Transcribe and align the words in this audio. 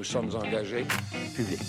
Nous 0.00 0.04
sommes 0.04 0.30
engagés 0.34 0.86
publics. 1.36 1.60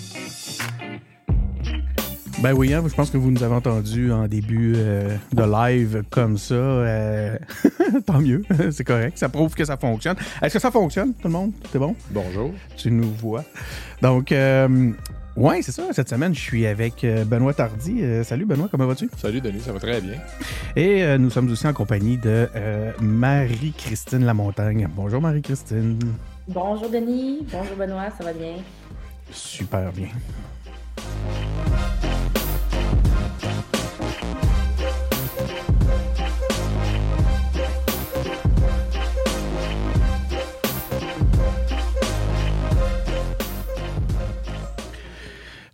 Ben 2.40 2.54
oui, 2.54 2.72
hein, 2.72 2.82
je 2.88 2.94
pense 2.94 3.10
que 3.10 3.18
vous 3.18 3.30
nous 3.30 3.42
avez 3.42 3.54
entendu 3.54 4.10
en 4.10 4.26
début 4.26 4.72
euh, 4.74 5.18
de 5.34 5.42
live 5.42 6.02
comme 6.08 6.38
ça. 6.38 6.54
euh, 6.54 7.36
tant 8.06 8.22
mieux, 8.22 8.42
c'est 8.70 8.84
correct. 8.84 9.18
Ça 9.18 9.28
prouve 9.28 9.54
que 9.54 9.66
ça 9.66 9.76
fonctionne. 9.76 10.16
Est-ce 10.40 10.54
que 10.54 10.60
ça 10.60 10.70
fonctionne, 10.70 11.12
tout 11.12 11.28
le 11.28 11.34
monde? 11.34 11.52
C'est 11.70 11.78
bon? 11.78 11.94
Bonjour. 12.10 12.54
Tu 12.78 12.90
nous 12.90 13.12
vois. 13.12 13.44
Donc, 14.00 14.32
euh, 14.32 14.92
ouais, 15.36 15.60
c'est 15.60 15.72
ça. 15.72 15.82
Cette 15.92 16.08
semaine, 16.08 16.34
je 16.34 16.40
suis 16.40 16.66
avec 16.66 17.04
euh, 17.04 17.26
Benoît 17.26 17.52
Tardy. 17.52 18.02
Euh, 18.02 18.24
salut 18.24 18.46
Benoît, 18.46 18.68
comment 18.70 18.86
vas-tu? 18.86 19.10
Salut 19.18 19.42
Denis, 19.42 19.60
ça 19.60 19.74
va 19.74 19.78
très 19.78 20.00
bien. 20.00 20.14
Et 20.74 21.02
euh, 21.02 21.18
nous 21.18 21.28
sommes 21.28 21.50
aussi 21.50 21.66
en 21.66 21.74
compagnie 21.74 22.16
de 22.16 22.48
euh, 22.56 22.92
Marie-Christine 22.98 24.24
Lamontagne. 24.24 24.88
Bonjour 24.96 25.20
Marie-Christine. 25.20 25.98
Bonjour 26.48 26.88
Denis, 26.88 27.46
bonjour 27.52 27.76
Benoît, 27.76 28.10
ça 28.18 28.24
va 28.24 28.32
bien? 28.32 28.54
Super 29.30 29.92
bien. 29.92 30.08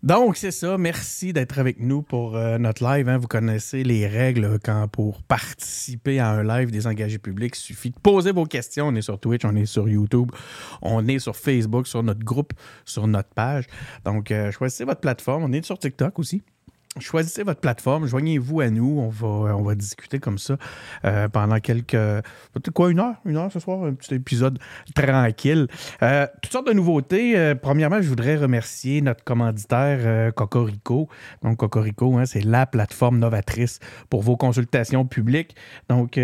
Donc, 0.08 0.38
c'est 0.38 0.52
ça. 0.52 0.78
Merci 0.78 1.34
d'être 1.34 1.58
avec 1.58 1.80
nous 1.80 2.00
pour 2.00 2.34
euh, 2.34 2.56
notre 2.56 2.82
live. 2.82 3.10
hein. 3.10 3.18
Vous 3.18 3.26
connaissez 3.26 3.84
les 3.84 4.06
règles 4.06 4.58
quand 4.64 4.88
pour 4.88 5.22
participer 5.22 6.18
à 6.18 6.30
un 6.30 6.42
live 6.42 6.70
des 6.70 6.86
engagés 6.86 7.18
publics. 7.18 7.54
Il 7.54 7.60
suffit 7.60 7.90
de 7.90 8.00
poser 8.02 8.32
vos 8.32 8.46
questions. 8.46 8.88
On 8.88 8.94
est 8.94 9.02
sur 9.02 9.20
Twitch, 9.20 9.44
on 9.44 9.54
est 9.54 9.66
sur 9.66 9.86
YouTube, 9.86 10.32
on 10.80 11.06
est 11.06 11.18
sur 11.18 11.36
Facebook, 11.36 11.87
sur 11.87 12.02
notre 12.02 12.24
groupe, 12.24 12.54
sur 12.87 13.06
notre 13.06 13.28
page. 13.34 13.66
Donc, 14.06 14.30
euh, 14.30 14.50
choisissez 14.50 14.84
votre 14.84 15.02
plateforme. 15.02 15.45
On 15.45 15.52
est 15.52 15.62
sur 15.62 15.78
TikTok 15.78 16.18
aussi. 16.18 16.43
Choisissez 17.01 17.43
votre 17.43 17.60
plateforme, 17.60 18.07
joignez-vous 18.07 18.60
à 18.60 18.71
nous, 18.71 18.99
on 18.99 19.09
va, 19.09 19.57
on 19.57 19.63
va 19.63 19.74
discuter 19.74 20.18
comme 20.18 20.38
ça 20.38 20.57
euh, 21.05 21.29
pendant 21.29 21.59
quelques... 21.60 21.96
Quoi, 22.74 22.90
une 22.90 23.01
heure? 23.01 23.15
Une 23.24 23.37
heure 23.37 23.51
ce 23.52 23.60
soir? 23.60 23.85
Un 23.85 23.95
petit 23.95 24.15
épisode 24.15 24.59
tranquille. 24.95 25.68
Euh, 26.02 26.27
toutes 26.43 26.52
sortes 26.52 26.66
de 26.66 26.73
nouveautés. 26.73 27.38
Euh, 27.38 27.55
premièrement, 27.55 28.01
je 28.01 28.09
voudrais 28.09 28.37
remercier 28.37 29.01
notre 29.01 29.24
commanditaire 29.24 30.32
Cocorico. 30.35 31.09
Donc, 31.43 31.59
Cocorico, 31.59 32.16
hein, 32.18 32.27
c'est 32.27 32.45
la 32.45 32.66
plateforme 32.66 33.18
novatrice 33.18 33.79
pour 34.10 34.23
vos 34.23 34.37
consultations 34.37 35.07
publiques. 35.07 35.55
Donc, 35.88 36.18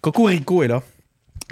Cocorico 0.00 0.62
est 0.62 0.68
là. 0.68 0.82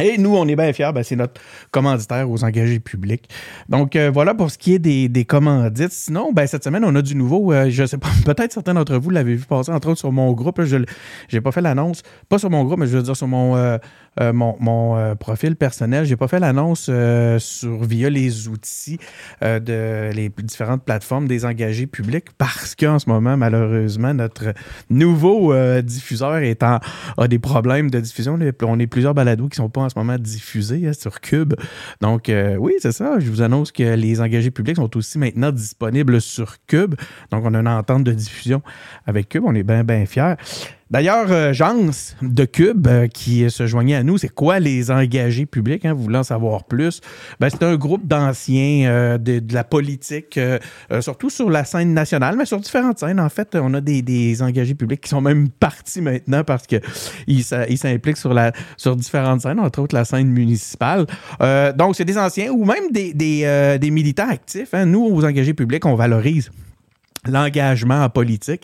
Et 0.03 0.19
nous, 0.19 0.37
on 0.37 0.47
est 0.47 0.57
bien 0.57 0.73
fiers, 0.73 0.91
ben, 0.95 1.03
c'est 1.03 1.17
notre 1.17 1.41
commanditaire 1.71 2.31
aux 2.31 2.45
engagés 2.45 2.81
publics. 2.81 3.29
Donc 3.69 3.97
euh, 3.97 4.11
voilà 4.13 4.35
pour 4.35 4.51
ce 4.51 4.59
qui 4.59 4.75
est 4.75 4.79
des, 4.79 5.09
des 5.09 5.25
commandites. 5.25 5.93
Sinon, 5.93 6.33
ben, 6.33 6.47
cette 6.47 6.65
semaine, 6.65 6.85
on 6.85 6.95
a 6.95 7.03
du 7.03 7.15
nouveau. 7.15 7.53
Euh, 7.53 7.67
je 7.71 7.85
sais 7.85 7.99
pas, 7.99 8.09
peut-être 8.25 8.53
certains 8.53 8.75
d'entre 8.75 8.97
vous 8.97 9.11
l'avez 9.11 9.35
vu 9.35 9.45
passer, 9.45 9.73
entre 9.73 9.89
autres 9.89 9.99
sur 9.99 10.13
mon 10.13 10.33
groupe. 10.33 10.63
je 10.63 10.77
n'ai 10.77 11.41
pas 11.41 11.53
fait 11.53 11.61
l'annonce, 11.61 12.03
pas 12.29 12.39
sur 12.39 12.51
mon 12.51 12.65
groupe, 12.65 12.81
mais 12.81 12.87
je 12.87 12.97
veux 12.97 13.03
dire 13.03 13.17
sur 13.17 13.29
mon, 13.29 13.57
euh, 13.57 13.79
euh, 14.21 14.33
mon, 14.33 14.97
euh, 14.97 15.15
profil 15.15 15.55
personnel. 15.55 16.05
J'ai 16.05 16.17
pas 16.17 16.27
fait 16.27 16.41
l'annonce 16.41 16.89
euh, 16.91 17.39
sur 17.39 17.85
via 17.85 18.11
les 18.11 18.49
outils 18.49 18.99
de 19.41 20.11
les 20.13 20.29
différentes 20.29 20.85
plateformes 20.85 21.29
des 21.29 21.45
engagés 21.45 21.87
publics 21.87 22.27
parce 22.37 22.75
qu'en 22.75 22.99
ce 22.99 23.09
moment, 23.09 23.37
malheureusement, 23.37 24.13
notre 24.13 24.53
nouveau 24.89 25.55
diffuseur 25.83 26.39
est 26.39 26.63
en, 26.63 26.81
a 27.17 27.29
des 27.29 27.39
problèmes 27.39 27.91
de 27.91 28.01
diffusion. 28.01 28.39
On 28.63 28.79
est 28.79 28.87
plusieurs 28.87 29.15
balados 29.15 29.49
qui 29.49 29.57
sont 29.57 29.69
pas 29.69 29.83
en 29.83 29.89
ce 29.89 29.99
moment 29.99 30.19
diffusés 30.19 30.87
hein, 30.87 30.93
sur 30.93 31.21
Cube. 31.21 31.55
Donc, 32.01 32.31
oui, 32.59 32.75
c'est 32.81 32.93
ça. 32.93 33.19
Je 33.19 33.31
vous 33.31 33.43
annonce 33.43 33.73
que 33.73 33.95
les 33.95 34.21
engagés 34.21 34.51
publics 34.51 34.77
sont 34.77 34.97
aussi 34.97 35.19
maintenant 35.19 35.53
disponibles 35.53 36.21
sur 36.21 36.57
Cube. 36.67 36.95
Donc, 37.31 37.45
on 37.45 37.55
a 37.55 37.59
une 37.59 37.69
entente 37.69 38.05
de 38.05 38.13
diffusion 38.13 38.63
avec 39.07 39.29
Cube. 39.29 39.45
On 39.47 39.55
est 39.55 39.63
bien, 39.63 39.85
bien 39.85 40.05
fiers. 40.07 40.35
D'ailleurs, 40.91 41.31
euh, 41.31 41.53
Jans 41.53 41.91
de 42.21 42.45
Cube 42.45 42.89
euh, 42.89 43.07
qui 43.07 43.49
se 43.49 43.69
joignait 43.69 43.95
à 43.95 44.03
nous, 44.03 44.19
c'est 44.19 44.29
quoi 44.29 44.59
les 44.59 44.91
engagés 44.91 45.47
publics? 45.47 45.85
Hein, 45.85 45.97
en 46.13 46.23
savoir 46.25 46.65
plus? 46.65 47.01
Ben, 47.39 47.49
c'est 47.49 47.63
un 47.63 47.77
groupe 47.77 48.09
d'anciens 48.09 48.89
euh, 48.91 49.17
de, 49.19 49.41
la 49.55 49.63
politique, 49.63 50.39
surtout 51.01 51.31
sur 51.31 51.49
la 51.49 51.65
scène 51.65 51.95
nationale, 51.95 52.35
mais 52.37 52.45
sur 52.45 52.59
différentes 52.59 52.99
scènes. 52.99 53.21
En 53.21 53.29
fait, 53.29 53.55
on 53.55 53.73
a 53.75 53.81
des, 53.81 54.43
engagés 54.43 54.75
publics 54.75 55.01
qui 55.03 55.09
sont 55.09 55.21
même 55.21 55.49
partis 55.49 56.01
maintenant 56.01 56.43
parce 56.43 56.67
que 56.67 56.77
ils 57.27 57.45
s'a- 57.45 57.67
ils 57.69 57.79
s'impliquent 57.79 58.17
sur, 58.17 58.35
différentes 58.97 59.43
scènes, 59.43 59.61
entre 59.61 59.81
autres 59.83 59.95
la 59.95 60.05
scène 60.05 60.29
municipale. 60.29 61.07
Donc, 61.77 61.97
c'est 61.97 62.05
des 62.05 62.19
anciens 62.19 62.51
ou 62.51 62.65
même 62.65 62.91
des, 62.91 63.13
des, 63.15 63.79
des 63.81 63.91
militants 63.91 64.29
actifs. 64.29 64.75
hein. 64.75 64.87
Nous, 64.87 65.05
aux 65.05 65.25
engagés 65.25 65.55
publics, 65.55 65.87
on 65.87 65.95
valorise 65.95 66.51
l'engagement 67.27 68.03
en 68.03 68.09
politique. 68.09 68.63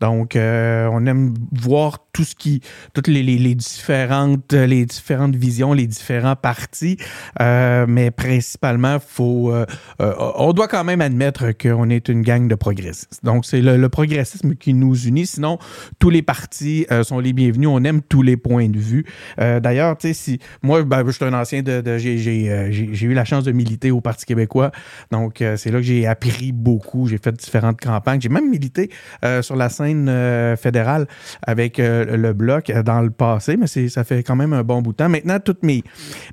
Donc, 0.00 0.36
euh, 0.36 0.88
on 0.92 1.04
aime 1.06 1.34
voir 1.52 1.98
tout 2.12 2.24
ce 2.24 2.34
qui, 2.34 2.62
toutes 2.94 3.08
les, 3.08 3.22
les- 3.22 3.54
différentes, 3.54 4.52
les 4.52 4.86
différentes 4.86 5.34
visions, 5.36 5.72
les 5.72 5.86
différents 5.86 6.36
partis, 6.36 6.96
euh, 7.40 7.86
mais 7.88 8.10
principalement, 8.10 8.98
faut, 9.00 9.52
euh, 9.52 9.66
on 9.98 10.52
doit 10.52 10.68
quand 10.68 10.84
même 10.84 11.00
admettre 11.00 11.52
qu'on 11.52 11.90
est 11.90 12.08
une 12.08 12.22
gang 12.22 12.48
de 12.48 12.54
progressistes. 12.54 13.24
Donc, 13.24 13.44
c'est 13.44 13.60
le, 13.60 13.88
progressisme 13.88 14.54
qui 14.54 14.74
nous 14.74 14.94
unit. 15.06 15.26
Sinon, 15.26 15.58
tous 15.98 16.10
les 16.10 16.22
partis 16.22 16.86
sont 17.02 17.18
les 17.20 17.32
bienvenus. 17.32 17.68
On 17.70 17.82
aime 17.84 18.02
tous 18.02 18.22
les 18.22 18.36
points 18.36 18.68
de 18.68 18.78
vue. 18.78 19.04
D'ailleurs, 19.38 19.96
tu 19.96 20.08
sais, 20.08 20.14
si 20.14 20.38
moi, 20.62 20.82
ben, 20.84 21.04
je 21.06 21.10
suis 21.12 21.24
un 21.24 21.32
ancien 21.32 21.62
de, 21.62 21.80
de- 21.80 21.96
j'ai, 21.98 23.04
eu 23.06 23.14
la 23.14 23.24
chance 23.24 23.44
de 23.44 23.52
militer 23.52 23.90
au 23.90 24.00
Parti 24.00 24.26
québécois. 24.26 24.70
Donc, 25.10 25.36
c'est 25.56 25.70
là 25.70 25.78
que 25.78 25.82
j'ai 25.82 26.06
appris 26.06 26.52
beaucoup. 26.52 27.06
J'ai 27.08 27.18
fait 27.18 27.32
différentes 27.32 27.80
campagnes. 27.80 27.97
J'ai 28.20 28.28
même 28.28 28.48
milité 28.48 28.90
euh, 29.24 29.42
sur 29.42 29.56
la 29.56 29.68
scène 29.68 30.08
euh, 30.08 30.56
fédérale 30.56 31.06
avec 31.42 31.78
euh, 31.78 32.16
le 32.16 32.32
bloc 32.32 32.70
dans 32.84 33.00
le 33.00 33.10
passé, 33.10 33.56
mais 33.56 33.66
ça 33.66 34.04
fait 34.04 34.22
quand 34.22 34.36
même 34.36 34.52
un 34.52 34.62
bon 34.62 34.82
bout 34.82 34.92
de 34.92 34.96
temps. 34.96 35.08
Maintenant, 35.08 35.38
toutes 35.40 35.62
mes, 35.62 35.82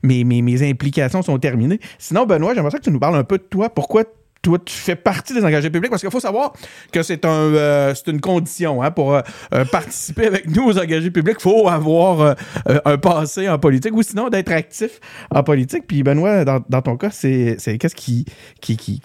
mes, 0.04 0.24
mes, 0.24 0.42
mes 0.42 0.70
implications 0.70 1.22
sont 1.22 1.38
terminées. 1.38 1.80
Sinon, 1.98 2.26
Benoît, 2.26 2.54
j'aimerais 2.54 2.78
que 2.78 2.84
tu 2.84 2.92
nous 2.92 3.00
parles 3.00 3.16
un 3.16 3.24
peu 3.24 3.38
de 3.38 3.44
toi. 3.44 3.70
Pourquoi 3.70 4.04
toi, 4.46 4.60
tu 4.64 4.76
fais 4.76 4.96
partie 4.96 5.34
des 5.34 5.44
engagés 5.44 5.72
publics 5.72 5.90
parce 5.90 6.04
qu'il 6.04 6.12
faut 6.12 6.20
savoir 6.20 6.54
que 6.92 7.02
c'est 7.02 7.26
un, 7.26 7.30
euh, 7.30 7.96
une 8.06 8.22
condition 8.22 8.84
hein, 8.84 8.92
pour 8.92 9.16
euh, 9.16 9.22
euh, 9.56 9.66
participer 9.66 10.28
avec 10.28 10.48
nous 10.48 10.66
aux 10.66 10.78
engagés 10.78 11.10
publics. 11.10 11.38
Il 11.40 11.42
faut 11.42 11.68
avoir 11.68 12.36
un 12.68 12.98
passé 13.00 13.50
en 13.50 13.58
politique 13.58 13.96
ou 13.96 14.04
sinon 14.04 14.30
d'être 14.30 14.52
actif 14.52 15.00
en 15.32 15.42
politique. 15.42 15.88
Puis 15.88 16.04
Benoît, 16.04 16.46
dans, 16.46 16.64
dans 16.70 16.84
ton 16.84 16.96
cas, 16.96 17.10
c'est, 17.10 17.58
qu'est-ce 17.80 17.96
qui, 17.96 18.26
qui, 18.62 18.78
qui, 18.78 19.02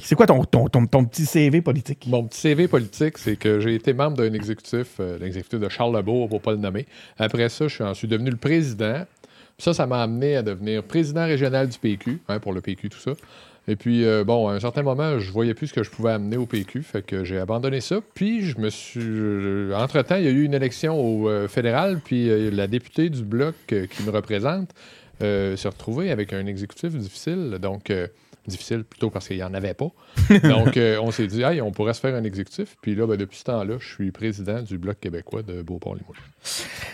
c'est 0.00 0.14
quoi 0.14 0.26
ton, 0.26 0.44
ton, 0.44 0.68
ton, 0.68 1.04
petit 1.04 1.26
CV 1.26 1.60
politique? 1.60 2.06
Mon 2.06 2.22
petit 2.22 2.40
CV 2.40 2.68
politique, 2.68 3.18
c'est 3.18 3.34
que 3.34 3.58
j'ai 3.58 3.74
été 3.74 3.92
membre 3.92 4.18
d'un 4.18 4.32
exécutif, 4.32 5.00
l'exécutif 5.20 5.58
de 5.58 5.68
Charles 5.68 5.96
Lebourg, 5.96 6.28
pour 6.28 6.40
pas 6.40 6.52
le 6.52 6.58
nommer. 6.58 6.86
Après 7.18 7.48
ça, 7.48 7.66
je 7.66 7.94
suis 7.94 8.08
devenu 8.08 8.30
le 8.30 8.36
président. 8.36 9.04
Ça, 9.58 9.74
ça 9.74 9.88
m'a 9.88 10.04
amené 10.04 10.36
à 10.36 10.42
devenir 10.42 10.84
président 10.84 11.26
régional 11.26 11.68
du 11.68 11.78
PQ, 11.78 12.20
hein, 12.28 12.38
pour 12.38 12.52
le 12.52 12.60
PQ, 12.60 12.90
tout 12.90 13.00
ça. 13.00 13.10
Et 13.70 13.76
puis, 13.76 14.06
euh, 14.06 14.24
bon, 14.24 14.48
à 14.48 14.54
un 14.54 14.60
certain 14.60 14.82
moment, 14.82 15.18
je 15.18 15.30
voyais 15.30 15.52
plus 15.52 15.66
ce 15.66 15.74
que 15.74 15.82
je 15.82 15.90
pouvais 15.90 16.12
amener 16.12 16.38
au 16.38 16.46
PQ, 16.46 16.82
fait 16.82 17.02
que 17.02 17.22
j'ai 17.22 17.38
abandonné 17.38 17.82
ça. 17.82 18.00
Puis, 18.14 18.46
je 18.46 18.58
me 18.58 18.70
suis. 18.70 19.00
euh, 19.04 19.74
Entre-temps, 19.76 20.16
il 20.16 20.24
y 20.24 20.26
a 20.26 20.30
eu 20.30 20.44
une 20.44 20.54
élection 20.54 20.98
au 20.98 21.28
euh, 21.28 21.48
fédéral, 21.48 22.00
puis 22.02 22.50
la 22.50 22.66
députée 22.66 23.10
du 23.10 23.22
bloc 23.22 23.54
qui 23.66 24.02
me 24.04 24.10
représente 24.10 24.70
s'est 25.20 25.68
retrouvée 25.68 26.10
avec 26.10 26.32
un 26.32 26.46
exécutif 26.46 26.92
difficile. 26.94 27.58
Donc, 27.60 27.92
difficile 28.48 28.84
plutôt 28.84 29.10
parce 29.10 29.28
qu'il 29.28 29.36
n'y 29.36 29.42
en 29.42 29.54
avait 29.54 29.74
pas. 29.74 29.90
Donc, 30.42 30.76
euh, 30.76 30.98
on 31.02 31.10
s'est 31.10 31.26
dit, 31.26 31.42
hey, 31.42 31.60
on 31.60 31.70
pourrait 31.70 31.94
se 31.94 32.00
faire 32.00 32.14
un 32.14 32.24
exécutif. 32.24 32.76
Puis 32.82 32.94
là, 32.94 33.06
ben, 33.06 33.16
depuis 33.16 33.38
ce 33.38 33.44
temps-là, 33.44 33.76
je 33.78 33.86
suis 33.88 34.10
président 34.10 34.62
du 34.62 34.78
Bloc 34.78 34.98
québécois 35.00 35.42
de 35.42 35.62
Beauport-Limoges. 35.62 36.18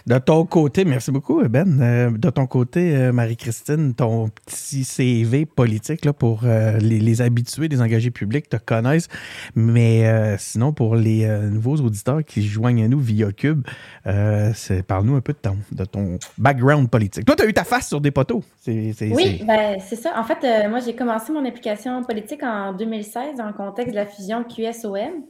De 0.07 0.19
ton 0.19 0.45
côté, 0.47 0.85
merci 0.85 1.11
beaucoup, 1.11 1.43
Ben. 1.49 1.81
Euh, 1.81 2.11
de 2.11 2.31
ton 2.31 2.47
côté, 2.47 2.95
euh, 2.97 3.13
Marie-Christine, 3.13 3.95
ton 3.95 4.29
petit 4.29 4.85
CV 4.85 5.47
politique 5.47 6.05
là, 6.05 6.13
pour 6.13 6.41
euh, 6.45 6.79
les, 6.79 6.99
les 7.01 7.23
habitués 7.23 7.69
des 7.69 7.81
engagés 7.81 8.11
publics 8.11 8.49
te 8.49 8.57
connaissent. 8.57 9.09
Mais 9.55 10.07
euh, 10.07 10.37
sinon, 10.39 10.73
pour 10.73 10.97
les 10.97 11.25
euh, 11.25 11.49
nouveaux 11.49 11.77
auditeurs 11.77 12.25
qui 12.25 12.43
se 12.43 12.49
joignent 12.49 12.85
à 12.85 12.89
nous 12.89 13.01
via 13.01 13.33
Cube, 13.33 13.63
euh, 14.07 14.53
parle-nous 14.87 15.15
un 15.17 15.21
peu 15.21 15.33
de 15.33 15.39
ton, 15.39 15.57
de 15.73 15.85
ton 15.85 16.19
background 16.39 16.89
politique. 16.91 17.25
Toi, 17.25 17.37
tu 17.37 17.43
as 17.45 17.47
eu 17.47 17.53
ta 17.55 17.65
face 17.65 17.89
sur 17.89 18.01
des 18.01 18.11
poteaux. 18.11 18.43
C'est, 18.61 18.93
c'est- 18.97 19.11
Oui, 19.15 19.37
c'est- 19.39 19.45
ben, 19.45 19.79
c'est 19.87 19.97
ça. 19.97 20.13
En 20.19 20.25
fait, 20.25 20.39
euh, 20.45 20.69
moi, 20.69 20.81
j'ai 20.81 20.95
commencé 20.95 21.33
mon 21.33 21.44
implication 21.47 22.03
politique 22.03 22.43
en 22.43 22.73
2016 22.73 23.37
dans 23.37 23.47
le 23.47 23.53
contexte 23.53 23.91
de 23.91 23.97
la 23.97 24.07
fusion 24.07 24.45
QSOM. 24.45 25.25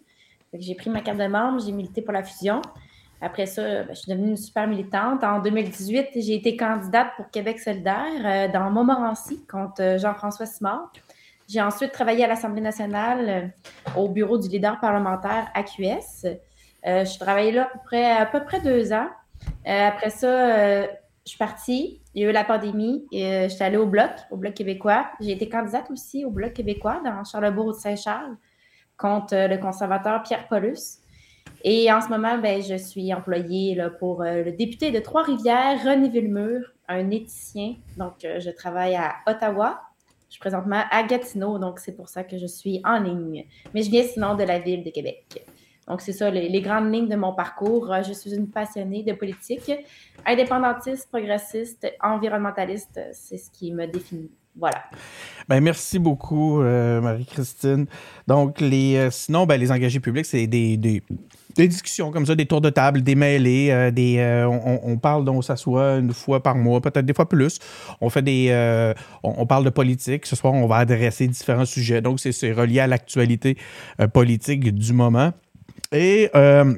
J'ai 0.52 0.74
pris 0.74 0.90
ma 0.90 1.00
carte 1.00 1.18
de 1.18 1.26
membre, 1.26 1.60
j'ai 1.64 1.72
milité 1.72 2.02
pour 2.02 2.12
la 2.12 2.22
fusion. 2.22 2.62
Après 3.20 3.46
ça, 3.46 3.62
ben, 3.62 3.86
je 3.90 3.94
suis 3.94 4.12
devenue 4.12 4.30
une 4.30 4.36
super 4.36 4.66
militante. 4.66 5.24
En 5.24 5.40
2018, 5.40 6.08
j'ai 6.16 6.34
été 6.34 6.56
candidate 6.56 7.08
pour 7.16 7.30
Québec 7.30 7.58
solidaire 7.58 8.04
euh, 8.24 8.52
dans 8.52 8.70
Montmorency 8.70 9.44
contre 9.46 9.82
euh, 9.82 9.98
Jean-François 9.98 10.46
Simard. 10.46 10.90
J'ai 11.48 11.60
ensuite 11.60 11.92
travaillé 11.92 12.24
à 12.24 12.28
l'Assemblée 12.28 12.62
nationale 12.62 13.28
euh, 13.28 14.00
au 14.00 14.08
bureau 14.08 14.38
du 14.38 14.48
leader 14.48 14.80
parlementaire 14.80 15.50
AQS. 15.54 16.26
Euh, 16.86 17.04
je 17.04 17.18
travaillé 17.18 17.52
là 17.52 17.70
à 17.92 18.26
peu 18.26 18.44
près, 18.44 18.60
deux 18.60 18.92
ans. 18.92 19.08
Euh, 19.66 19.88
après 19.88 20.10
ça, 20.10 20.82
je 20.82 20.88
suis 21.24 21.38
partie, 21.38 22.00
il 22.14 22.22
y 22.22 22.26
a 22.26 22.30
eu 22.30 22.32
la 22.32 22.44
pandémie, 22.44 23.06
et 23.10 23.26
euh, 23.26 23.48
j'étais 23.48 23.64
allée 23.64 23.76
au 23.76 23.86
Bloc, 23.86 24.10
au 24.30 24.36
Bloc 24.36 24.54
québécois. 24.54 25.06
J'ai 25.20 25.32
été 25.32 25.48
candidate 25.48 25.90
aussi 25.90 26.24
au 26.24 26.30
Bloc 26.30 26.52
québécois 26.52 27.00
dans 27.04 27.24
Charlebourg-Saint-Charles 27.24 28.36
contre 28.96 29.34
euh, 29.34 29.48
le 29.48 29.58
conservateur 29.58 30.22
Pierre 30.22 30.46
Paulus. 30.46 31.00
Et 31.64 31.90
en 31.92 32.00
ce 32.00 32.08
moment, 32.08 32.38
ben, 32.38 32.62
je 32.62 32.76
suis 32.76 33.12
employée 33.12 33.82
pour 33.98 34.22
euh, 34.22 34.44
le 34.44 34.52
député 34.52 34.92
de 34.92 35.00
Trois-Rivières, 35.00 35.82
René 35.82 36.08
Villemur, 36.08 36.60
un 36.88 37.10
éthicien. 37.10 37.74
Donc, 37.96 38.14
je 38.20 38.50
travaille 38.50 38.94
à 38.94 39.14
Ottawa. 39.26 39.80
Je 40.28 40.34
suis 40.34 40.40
présentement 40.40 40.82
à 40.90 41.02
Gatineau, 41.04 41.58
donc 41.58 41.78
c'est 41.78 41.92
pour 41.96 42.08
ça 42.08 42.22
que 42.22 42.38
je 42.38 42.46
suis 42.46 42.80
en 42.84 42.98
ligne. 42.98 43.46
Mais 43.72 43.82
je 43.82 43.90
viens 43.90 44.02
sinon 44.02 44.34
de 44.34 44.42
la 44.42 44.58
ville 44.58 44.84
de 44.84 44.90
Québec. 44.90 45.46
Donc, 45.88 46.00
c'est 46.00 46.12
ça, 46.12 46.30
les, 46.30 46.60
grandes 46.62 46.92
lignes 46.92 47.08
de 47.08 47.16
mon 47.16 47.34
parcours. 47.34 47.92
Euh, 47.92 48.02
je 48.02 48.12
suis 48.12 48.34
une 48.34 48.48
passionnée 48.48 49.02
de 49.02 49.12
politique, 49.12 49.70
indépendantiste, 50.24 51.08
progressiste, 51.10 51.86
environnementaliste. 52.02 53.00
C'est 53.12 53.36
ce 53.36 53.50
qui 53.50 53.72
me 53.72 53.86
définit. 53.86 54.30
Voilà. 54.56 54.84
Ben, 55.48 55.60
merci 55.60 55.98
beaucoup, 55.98 56.62
euh, 56.62 57.00
Marie-Christine. 57.00 57.86
Donc, 58.26 58.60
les, 58.60 58.96
euh, 58.96 59.10
sinon, 59.10 59.46
ben, 59.46 59.60
les 59.60 59.70
engagés 59.72 60.00
publics, 60.00 60.24
c'est 60.24 60.46
des, 60.46 60.76
des, 60.76 61.02
discussions 61.56 62.12
comme 62.12 62.24
ça, 62.24 62.34
des 62.34 62.46
tours 62.46 62.60
de 62.60 62.70
table, 62.70 63.02
des 63.02 63.16
mêlées, 63.16 63.90
des, 63.92 64.44
on, 64.48 64.96
parle, 64.96 65.28
on 65.28 65.42
s'assoit 65.42 65.96
une 65.96 66.12
fois 66.12 66.42
par 66.42 66.56
mois, 66.56 66.80
peut-être 66.80 67.04
des 67.04 67.14
fois 67.14 67.28
plus. 67.28 67.58
On 68.00 68.10
fait 68.10 68.22
des, 68.22 68.94
on, 69.22 69.44
parle 69.46 69.64
de 69.64 69.70
politique. 69.70 70.24
Ce 70.24 70.34
soir, 70.34 70.54
on 70.54 70.66
va 70.66 70.76
adresser 70.76 71.28
différents 71.28 71.64
sujets. 71.64 72.00
Donc, 72.00 72.20
c'est 72.20 72.52
relié 72.52 72.80
à 72.80 72.86
l'actualité 72.86 73.56
politique 74.12 74.72
du 74.74 74.92
moment. 74.92 75.32
Et 75.94 76.28
euh, 76.34 76.74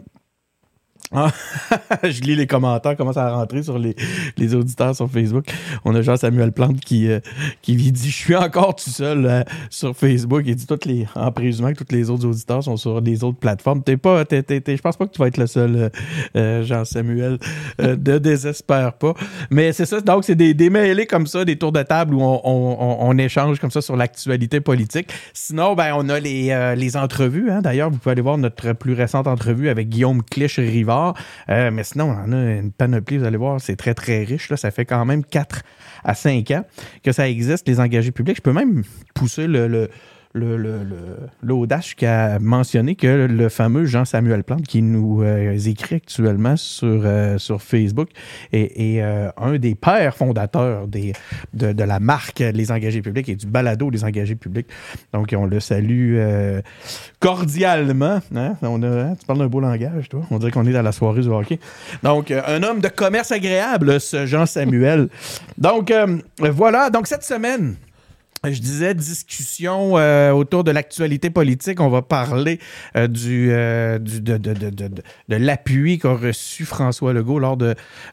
je 2.02 2.20
lis 2.22 2.34
les 2.34 2.46
commentaires, 2.46 2.96
commence 2.96 3.16
à 3.16 3.30
rentrer 3.30 3.62
sur 3.62 3.78
les, 3.78 3.94
les, 4.36 4.54
auditeurs 4.54 4.94
sur 4.96 5.08
Facebook. 5.08 5.46
On 5.84 5.94
a 5.94 6.02
Jean-Samuel 6.02 6.50
Plante 6.50 6.80
qui, 6.80 7.08
euh, 7.08 7.20
qui 7.62 7.76
dit 7.76 8.10
Je 8.10 8.14
suis 8.14 8.34
encore 8.34 8.74
tout 8.74 8.90
seul 8.90 9.24
euh, 9.24 9.42
sur 9.70 9.96
Facebook. 9.96 10.42
Il 10.46 10.56
dit 10.56 10.66
toutes 10.66 10.84
les, 10.84 11.06
en 11.14 11.30
présumant 11.30 11.72
que 11.72 11.84
tous 11.84 11.94
les 11.94 12.10
autres 12.10 12.26
auditeurs 12.26 12.64
sont 12.64 12.76
sur 12.76 13.00
des 13.02 13.22
autres 13.22 13.38
plateformes. 13.38 13.82
T'es 13.82 13.96
pas, 13.96 14.24
je 14.28 14.80
pense 14.80 14.96
pas 14.96 15.06
que 15.06 15.12
tu 15.12 15.20
vas 15.20 15.28
être 15.28 15.36
le 15.36 15.46
seul, 15.46 15.90
euh, 16.36 16.64
Jean-Samuel. 16.64 17.38
ne 17.78 17.94
désespère 18.18 18.94
pas. 18.94 19.14
Mais 19.50 19.72
c'est 19.72 19.86
ça, 19.86 20.00
donc 20.00 20.24
c'est 20.24 20.34
des, 20.34 20.54
des 20.54 20.70
mêlés 20.70 21.06
comme 21.06 21.26
ça, 21.26 21.44
des 21.44 21.56
tours 21.56 21.72
de 21.72 21.82
table 21.82 22.14
où 22.14 22.22
on, 22.22 22.40
on, 22.44 22.96
on 23.00 23.18
échange 23.18 23.60
comme 23.60 23.70
ça 23.70 23.80
sur 23.80 23.96
l'actualité 23.96 24.60
politique. 24.60 25.12
Sinon, 25.32 25.74
ben, 25.74 25.92
on 25.96 26.08
a 26.08 26.18
les, 26.18 26.74
les 26.76 26.96
entrevues. 26.96 27.50
Hein. 27.50 27.62
D'ailleurs, 27.62 27.90
vous 27.90 27.98
pouvez 27.98 28.12
aller 28.12 28.22
voir 28.22 28.38
notre 28.38 28.72
plus 28.72 28.94
récente 28.94 29.28
entrevue 29.28 29.68
avec 29.68 29.88
Guillaume 29.88 30.22
Clich-Rivard 30.22 30.95
euh, 31.48 31.70
mais 31.70 31.84
sinon, 31.84 32.10
on 32.10 32.24
en 32.24 32.32
a 32.32 32.36
une 32.36 32.72
panoplie, 32.72 33.18
vous 33.18 33.24
allez 33.24 33.36
voir, 33.36 33.60
c'est 33.60 33.76
très, 33.76 33.94
très 33.94 34.24
riche. 34.24 34.50
Là. 34.50 34.56
Ça 34.56 34.70
fait 34.70 34.84
quand 34.84 35.04
même 35.04 35.24
4 35.24 35.62
à 36.04 36.14
5 36.14 36.50
ans 36.52 36.64
que 37.02 37.12
ça 37.12 37.28
existe, 37.28 37.66
les 37.68 37.80
engagés 37.80 38.12
publics. 38.12 38.36
Je 38.36 38.42
peux 38.42 38.52
même 38.52 38.82
pousser 39.14 39.46
le 39.46 39.88
l'audace 41.42 41.94
qui 41.94 42.06
a 42.06 42.38
mentionné 42.38 42.94
que 42.94 43.26
le 43.26 43.48
fameux 43.48 43.86
Jean-Samuel 43.86 44.44
Plante 44.44 44.66
qui 44.66 44.82
nous 44.82 45.22
euh, 45.22 45.58
écrit 45.66 45.96
actuellement 45.96 46.56
sur, 46.56 47.02
euh, 47.04 47.38
sur 47.38 47.62
Facebook 47.62 48.08
est, 48.52 49.00
euh, 49.00 49.30
un 49.36 49.56
des 49.56 49.74
pères 49.74 50.16
fondateurs 50.16 50.86
des, 50.86 51.12
de, 51.54 51.82
la 51.82 52.00
marque 52.00 52.40
Les 52.40 52.70
Engagés 52.70 53.02
publics 53.02 53.28
et 53.28 53.36
du 53.36 53.46
balado 53.46 53.90
Les 53.90 54.04
Engagés 54.04 54.34
publics. 54.34 54.66
Donc, 55.12 55.34
on 55.36 55.46
le 55.46 55.60
salue 55.60 56.18
cordialement. 57.20 58.20
Hein? 58.34 58.54
On 58.62 58.82
a, 58.82 58.86
hein, 58.86 59.14
tu 59.18 59.26
parles 59.26 59.38
d'un 59.38 59.46
beau 59.46 59.60
langage, 59.60 60.08
toi. 60.08 60.22
On 60.30 60.38
dirait 60.38 60.50
qu'on 60.50 60.66
est 60.66 60.72
dans 60.72 60.82
la 60.82 60.92
soirée 60.92 61.22
du 61.22 61.28
hockey. 61.28 61.58
Donc, 62.02 62.30
un 62.30 62.62
homme 62.62 62.80
de 62.80 62.88
commerce 62.88 63.32
agréable, 63.32 64.00
ce 64.00 64.26
Jean-Samuel. 64.26 65.08
Donc, 65.58 65.92
voilà. 66.38 66.90
Donc, 66.90 67.06
cette 67.06 67.24
semaine, 67.24 67.76
je 68.52 68.60
disais 68.60 68.94
discussion 68.94 69.98
euh, 69.98 70.32
autour 70.32 70.64
de 70.64 70.70
l'actualité 70.70 71.30
politique. 71.30 71.80
On 71.80 71.88
va 71.88 72.02
parler 72.02 72.58
euh, 72.96 73.06
du, 73.06 73.48
euh, 73.50 73.98
du, 73.98 74.20
de, 74.20 74.36
de, 74.36 75.02
l'appui 75.28 75.98
qu'a 75.98 76.14
reçu 76.14 76.64
François 76.64 77.12
Legault 77.12 77.38
lors 77.38 77.56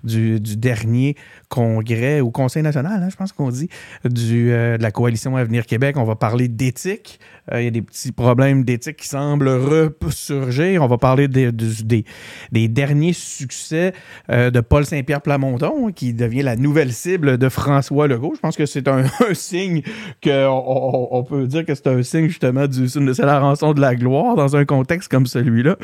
du 0.03 0.39
dernier 0.39 1.15
congrès 1.53 2.19
ou 2.19 2.31
conseil 2.31 2.63
national, 2.63 3.03
hein, 3.03 3.09
je 3.11 3.15
pense 3.15 3.31
qu'on 3.31 3.49
dit, 3.49 3.69
du, 4.05 4.49
de 4.49 4.81
la 4.81 4.91
coalition 4.91 5.37
Avenir 5.37 5.67
Québec. 5.67 5.97
On 5.97 6.03
va 6.03 6.15
parler 6.15 6.47
d'éthique. 6.47 7.19
Il 7.51 7.63
y 7.63 7.67
a 7.67 7.71
des 7.71 7.81
petits 7.81 8.13
problèmes 8.13 8.63
d'éthique 8.63 8.97
qui 8.97 9.07
semblent 9.07 9.49
ressurgir. 9.49 10.81
On 10.81 10.87
va 10.87 10.97
parler 10.97 11.27
des, 11.27 11.51
des, 11.51 12.67
derniers 12.69 13.13
succès 13.13 13.93
de 14.29 14.59
Paul 14.61 14.85
Saint-Pierre 14.85 15.21
Plamondon, 15.21 15.91
qui 15.91 16.13
devient 16.13 16.41
la 16.41 16.55
nouvelle 16.55 16.93
cible 16.93 17.37
de 17.37 17.49
François 17.49 18.07
Legault. 18.07 18.33
Je 18.35 18.39
pense 18.39 18.55
que 18.55 18.65
c'est 18.65 18.87
un, 18.87 19.03
signe 19.33 19.81
qu'on 20.23 21.07
on, 21.11 21.23
peut 21.23 21.45
dire 21.47 21.65
que 21.65 21.75
c'est 21.75 21.87
un 21.87 22.01
signe 22.01 22.27
justement 22.27 22.65
du 22.65 22.87
c'est 22.87 23.25
la 23.25 23.39
rançon 23.39 23.73
de 23.73 23.81
la 23.81 23.95
gloire 23.95 24.35
dans 24.35 24.55
un 24.55 24.65
contexte 24.65 25.09
comme 25.09 25.25
celui-là. 25.25 25.75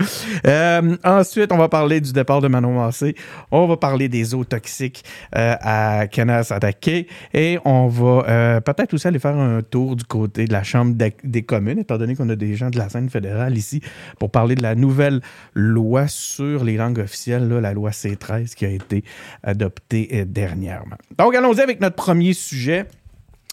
Euh, 0.48 0.96
ensuite, 1.04 1.52
on 1.52 1.58
va 1.58 1.70
parler 1.70 2.02
du 2.02 2.14
départ 2.14 2.42
de 2.42 2.48
Manon 2.48 2.74
Massé. 2.74 3.16
On 3.52 3.68
va 3.68 3.78
parler 3.78 4.10
des 4.10 4.34
eaux 4.34 4.44
toxiques 4.44 5.04
euh, 5.36 5.56
à 5.62 6.08
Canas 6.08 6.52
Attaqué 6.52 7.08
et 7.34 7.60
on 7.66 7.88
va 7.88 8.26
euh, 8.28 8.60
peut-être 8.62 8.94
aussi 8.94 9.08
aller 9.08 9.20
faire 9.20 9.38
un 9.38 9.62
tour 9.62 9.96
du 9.96 10.04
côté 10.04 10.46
de 10.46 10.54
la 10.54 10.64
Chambre 10.64 10.96
des 11.24 11.44
communes, 11.44 11.80
étant 11.80 11.98
donné 11.98 12.16
qu'on 12.16 12.30
a 12.30 12.36
des 12.36 12.56
gens 12.56 12.70
de 12.70 12.78
la 12.78 12.90
scène 12.90 13.10
fédérale 13.10 13.58
ici 13.58 13.82
pour 14.20 14.32
parler 14.32 14.56
de 14.56 14.64
la 14.64 14.76
nouvelle 14.76 15.22
loi 15.54 16.08
sur 16.08 16.64
les 16.64 16.78
langues 16.78 17.00
officielles, 17.00 17.48
la 17.48 17.74
loi 17.74 17.92
C13 17.92 18.56
qui 18.56 18.66
a 18.66 18.70
été 18.70 19.04
adoptée 19.44 20.26
dernièrement. 20.26 20.98
Donc, 21.18 21.36
allons-y 21.36 21.62
avec 21.62 21.82
notre 21.82 21.96
premier 21.96 22.34
sujet. 22.34 22.86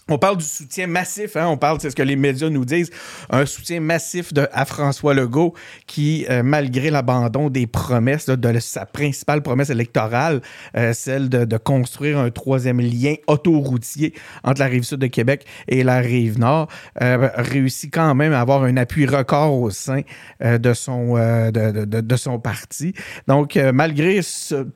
On 0.09 0.17
parle 0.17 0.37
du 0.37 0.45
soutien 0.45 0.87
massif, 0.87 1.35
hein? 1.35 1.47
on 1.47 1.57
parle, 1.57 1.79
c'est 1.81 1.89
ce 1.89 1.95
que 1.95 2.03
les 2.03 2.15
médias 2.15 2.49
nous 2.49 2.63
disent, 2.63 2.91
un 3.29 3.45
soutien 3.45 3.81
massif 3.81 4.31
à 4.53 4.63
François 4.63 5.13
Legault 5.13 5.53
qui, 5.85 6.25
euh, 6.29 6.43
malgré 6.43 6.89
l'abandon 6.89 7.49
des 7.49 7.67
promesses, 7.67 8.27
de 8.27 8.59
sa 8.59 8.85
principale 8.85 9.41
promesse 9.41 9.69
électorale, 9.69 10.41
euh, 10.77 10.93
celle 10.93 11.27
de, 11.27 11.57
construire 11.57 12.19
un 12.19 12.29
troisième 12.29 12.79
lien 12.79 13.15
autoroutier 13.27 14.13
entre 14.43 14.61
la 14.61 14.67
rive 14.67 14.83
sud 14.83 14.99
de 14.99 15.07
Québec 15.07 15.45
et 15.67 15.83
la 15.83 15.99
rive 15.99 16.39
nord, 16.39 16.69
euh, 17.01 17.29
réussit 17.35 17.93
quand 17.93 18.15
même 18.15 18.31
à 18.31 18.39
avoir 18.39 18.63
un 18.63 18.77
appui 18.77 19.05
record 19.05 19.59
au 19.59 19.71
sein 19.71 20.01
de, 20.39 20.73
son, 20.73 21.15
de, 21.15 22.15
son 22.15 22.39
parti. 22.39 22.93
Donc, 23.27 23.55
malgré 23.73 24.21
ce 24.21 24.67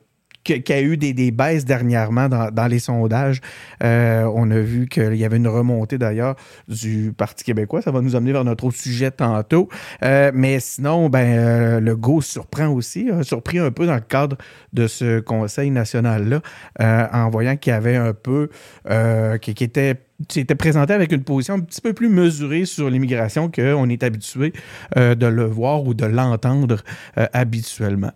qu'il 0.42 0.62
y 0.68 0.72
a 0.72 0.82
eu 0.82 0.96
des, 0.96 1.30
baisses 1.30 1.64
dernièrement 1.64 2.28
dans, 2.28 2.66
les 2.66 2.78
sondages. 2.78 3.40
Euh, 3.82 4.30
on 4.34 4.50
a 4.50 4.58
vu 4.58 4.88
qu'il 4.88 5.14
y 5.14 5.24
avait 5.24 5.36
une 5.36 5.48
remontée 5.48 5.98
d'ailleurs 5.98 6.36
du 6.68 7.12
Parti 7.16 7.44
québécois. 7.44 7.82
Ça 7.82 7.90
va 7.90 8.00
nous 8.00 8.16
amener 8.16 8.32
vers 8.32 8.44
notre 8.44 8.64
autre 8.64 8.76
sujet 8.76 9.10
tantôt. 9.10 9.68
Euh, 10.04 10.30
mais 10.34 10.60
sinon, 10.60 11.08
ben, 11.08 11.38
euh, 11.38 11.80
le 11.80 11.96
GO 11.96 12.20
surprend 12.20 12.68
aussi, 12.68 13.10
a 13.10 13.22
surpris 13.22 13.58
un 13.58 13.70
peu 13.70 13.86
dans 13.86 13.94
le 13.94 14.00
cadre 14.00 14.36
de 14.72 14.86
ce 14.86 15.20
Conseil 15.20 15.70
national-là, 15.70 16.40
en 17.12 17.30
voyant 17.30 17.56
qu'il 17.56 17.72
y 17.72 17.76
avait 17.76 17.96
un 17.96 18.14
peu, 18.14 18.48
qui, 19.40 19.64
était 19.64 20.00
s'était 20.28 20.54
présenté 20.54 20.92
avec 20.92 21.12
une 21.12 21.24
position 21.24 21.54
un 21.54 21.60
petit 21.60 21.80
peu 21.80 21.92
plus 21.92 22.08
mesurée 22.08 22.64
sur 22.64 22.90
l'immigration 22.90 23.50
qu'on 23.50 23.88
est 23.88 24.02
habitué 24.02 24.52
euh, 24.96 25.14
de 25.14 25.26
le 25.26 25.44
voir 25.44 25.84
ou 25.84 25.94
de 25.94 26.04
l'entendre 26.04 26.78
euh, 27.18 27.26
habituellement. 27.32 28.10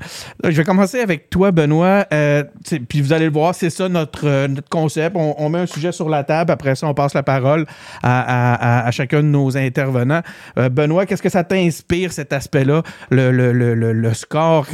je 0.45 0.51
vais 0.51 0.65
commencer 0.65 1.01
avec 1.01 1.31
toi, 1.31 1.53
Benoît. 1.53 2.07
Euh, 2.13 2.45
puis 2.89 3.01
vous 3.01 3.13
allez 3.13 3.27
le 3.27 3.33
voir, 3.33 3.55
c'est 3.55 3.71
ça 3.71 3.89
notre, 3.89 4.47
notre 4.47 4.69
concept. 4.69 5.17
On, 5.17 5.49
met 5.49 5.59
un 5.59 5.67
sujet 5.67 5.93
sur 5.93 6.09
la 6.09 6.25
table, 6.25 6.51
après 6.51 6.75
ça, 6.75 6.89
on 6.89 6.95
passe 6.95 7.15
la 7.15 7.23
parole 7.23 7.67
à, 8.03 8.89
chacun 8.91 9.23
de 9.23 9.29
nos 9.29 9.57
intervenants. 9.57 10.23
Benoît, 10.57 11.07
qu'est-ce 11.07 11.23
que 11.23 11.29
ça 11.29 11.45
t'inspire, 11.45 12.13
cet 12.13 12.33
aspect-là, 12.33 12.83
le, 13.11 13.31
le, 13.31 13.53
le, 13.53 13.75
le 13.75 14.15
score 14.15 14.67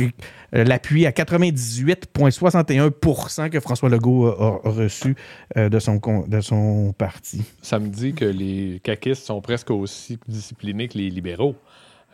l'appui 0.52 1.06
à 1.06 1.10
98,61% 1.10 3.48
que 3.48 3.60
François 3.60 3.88
Legault 3.88 4.26
a, 4.26 4.60
reçu 4.64 5.14
de, 5.56 5.78
son, 5.78 5.98
de 6.26 6.40
son 6.40 6.92
parti. 6.96 7.21
Ça 7.62 7.78
me 7.78 7.88
dit 7.88 8.14
que 8.14 8.24
les 8.24 8.80
caquistes 8.82 9.24
sont 9.24 9.40
presque 9.40 9.70
aussi 9.70 10.18
disciplinés 10.26 10.88
que 10.88 10.98
les 10.98 11.10
libéraux. 11.10 11.54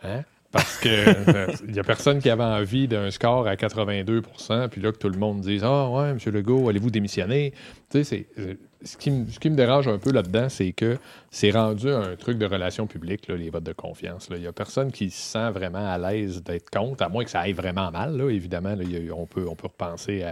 Hein? 0.03 0.23
Parce 0.51 0.77
que 0.77 1.63
il 1.67 1.73
n'y 1.73 1.79
a 1.79 1.83
personne 1.83 2.19
qui 2.19 2.29
avait 2.29 2.43
envie 2.43 2.87
d'un 2.87 3.11
score 3.11 3.47
à 3.47 3.55
82% 3.55 4.69
puis 4.69 4.81
là 4.81 4.91
que 4.91 4.97
tout 4.97 5.09
le 5.09 5.17
monde 5.19 5.41
dise 5.41 5.63
Ah 5.63 5.89
ouais, 5.89 6.09
M. 6.09 6.17
Legault, 6.25 6.69
allez-vous 6.69 6.89
démissionner? 6.89 7.53
Tu 7.89 8.03
sais, 8.03 8.25
c'est 8.37 8.57
ce 8.83 8.97
qui, 8.97 9.11
me, 9.11 9.55
dérange 9.55 9.87
un 9.87 9.97
peu 9.97 10.11
là-dedans, 10.11 10.47
c'est 10.47 10.71
que 10.71 10.97
c'est 11.31 11.51
rendu 11.51 11.89
un 11.89 12.15
truc 12.15 12.37
de 12.37 12.45
relations 12.45 12.87
publiques, 12.87 13.27
les 13.27 13.49
votes 13.49 13.63
de 13.63 13.73
confiance. 13.73 14.29
Il 14.31 14.39
n'y 14.39 14.47
a 14.47 14.53
personne 14.53 14.91
qui 14.91 15.09
se 15.09 15.33
sent 15.33 15.51
vraiment 15.51 15.85
à 15.85 15.97
l'aise 15.97 16.41
d'être 16.43 16.69
contre, 16.69 17.03
à 17.03 17.09
moins 17.09 17.23
que 17.23 17.29
ça 17.29 17.41
aille 17.41 17.53
vraiment 17.53 17.91
mal. 17.91 18.21
évidemment, 18.29 18.75
on, 19.13 19.25
peut, 19.25 19.45
on 19.49 19.55
peut 19.55 19.67
repenser 19.67 20.23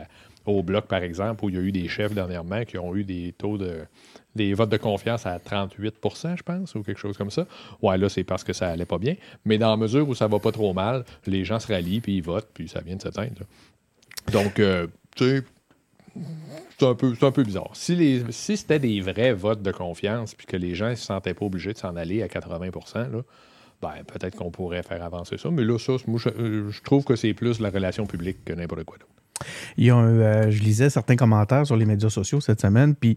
au 0.46 0.63
Bloc, 0.63 0.86
par 0.86 1.03
exemple, 1.03 1.43
où 1.43 1.50
il 1.50 1.55
y 1.55 1.57
a 1.57 1.62
eu 1.62 1.74
des 1.74 1.89
chefs 1.89 2.13
dernièrement 2.13 2.63
qui 2.63 2.77
ont 2.77 2.96
eu 2.96 3.03
des 3.03 3.34
taux 3.38 3.57
de 3.57 3.81
des 4.38 4.53
votes 4.53 4.70
de 4.70 4.77
confiance 4.77 5.25
à 5.25 5.38
38% 5.38 6.38
je 6.38 6.44
pense, 6.44 6.75
ou 6.75 6.84
quelque 6.84 7.00
chose 7.00 7.17
comme 7.17 7.32
ça. 7.32 7.46
Ouais, 7.82 7.98
là, 7.98 8.08
c'est 8.08 8.24
parce 8.24 8.44
que 8.44 8.53
ça 8.53 8.70
allait 8.70 8.86
pas 8.86 8.98
bien. 8.98 9.15
Mais 9.44 9.58
dans 9.58 9.70
la 9.70 9.77
mesure 9.77 10.08
où 10.08 10.15
ça 10.15 10.27
va 10.27 10.39
pas 10.39 10.53
trop 10.53 10.74
mal, 10.74 11.03
les 11.25 11.44
gens 11.44 11.60
se 11.60 11.67
rallient, 11.67 12.00
puis 12.00 12.17
ils 12.17 12.24
votent, 12.24 12.50
puis 12.53 12.70
ça 12.70 12.79
vient 12.79 12.96
de 12.96 13.01
s'éteindre. 13.01 13.41
Donc, 14.32 14.60
euh, 14.60 14.88
tu 15.15 15.25
sais, 15.25 15.44
c'est 16.77 16.86
un, 16.86 16.96
peu, 16.96 17.13
un 17.22 17.32
peu 17.32 17.44
bizarre. 17.44 17.72
Si, 17.74 18.24
si 18.29 18.58
c'était 18.58 18.79
des 18.79 19.01
vrais 19.01 19.34
votes 19.34 19.62
de 19.62 19.72
confiance 19.72 20.34
puis 20.34 20.48
que 20.48 20.58
les 20.58 20.75
gens 20.75 20.89
ne 20.89 20.96
se 20.96 21.06
sentaient 21.06 21.34
pas 21.34 21.46
obligés 21.46 21.74
de 21.74 21.77
s'en 21.77 21.96
aller 21.96 22.24
à 22.24 22.27
80 22.27 22.70
là, 22.96 23.22
ben, 23.82 23.94
peut-être 24.08 24.36
qu'on 24.36 24.50
pourrait 24.50 24.84
faire 24.84 25.03
avancer 25.03 25.38
ça. 25.38 25.51
Mais 25.51 25.63
là, 25.63 25.77
ça, 25.77 25.94
je, 25.98 26.70
je 26.70 26.82
trouve 26.82 27.03
que 27.03 27.15
c'est 27.15 27.34
plus 27.34 27.60
la 27.60 27.70
relation 27.70 28.06
publique 28.08 28.44
que 28.46 28.53
n'importe 28.53 28.84
quoi 28.86 28.98
d'autre. 28.98 29.12
Il 29.77 29.86
y 29.86 29.89
a 29.89 29.98
euh, 29.98 30.50
je 30.50 30.62
lisais 30.62 30.89
certains 30.89 31.15
commentaires 31.15 31.65
sur 31.65 31.75
les 31.75 31.86
médias 31.86 32.10
sociaux 32.10 32.41
cette 32.41 32.62
semaine, 32.62 32.96
puis 32.96 33.15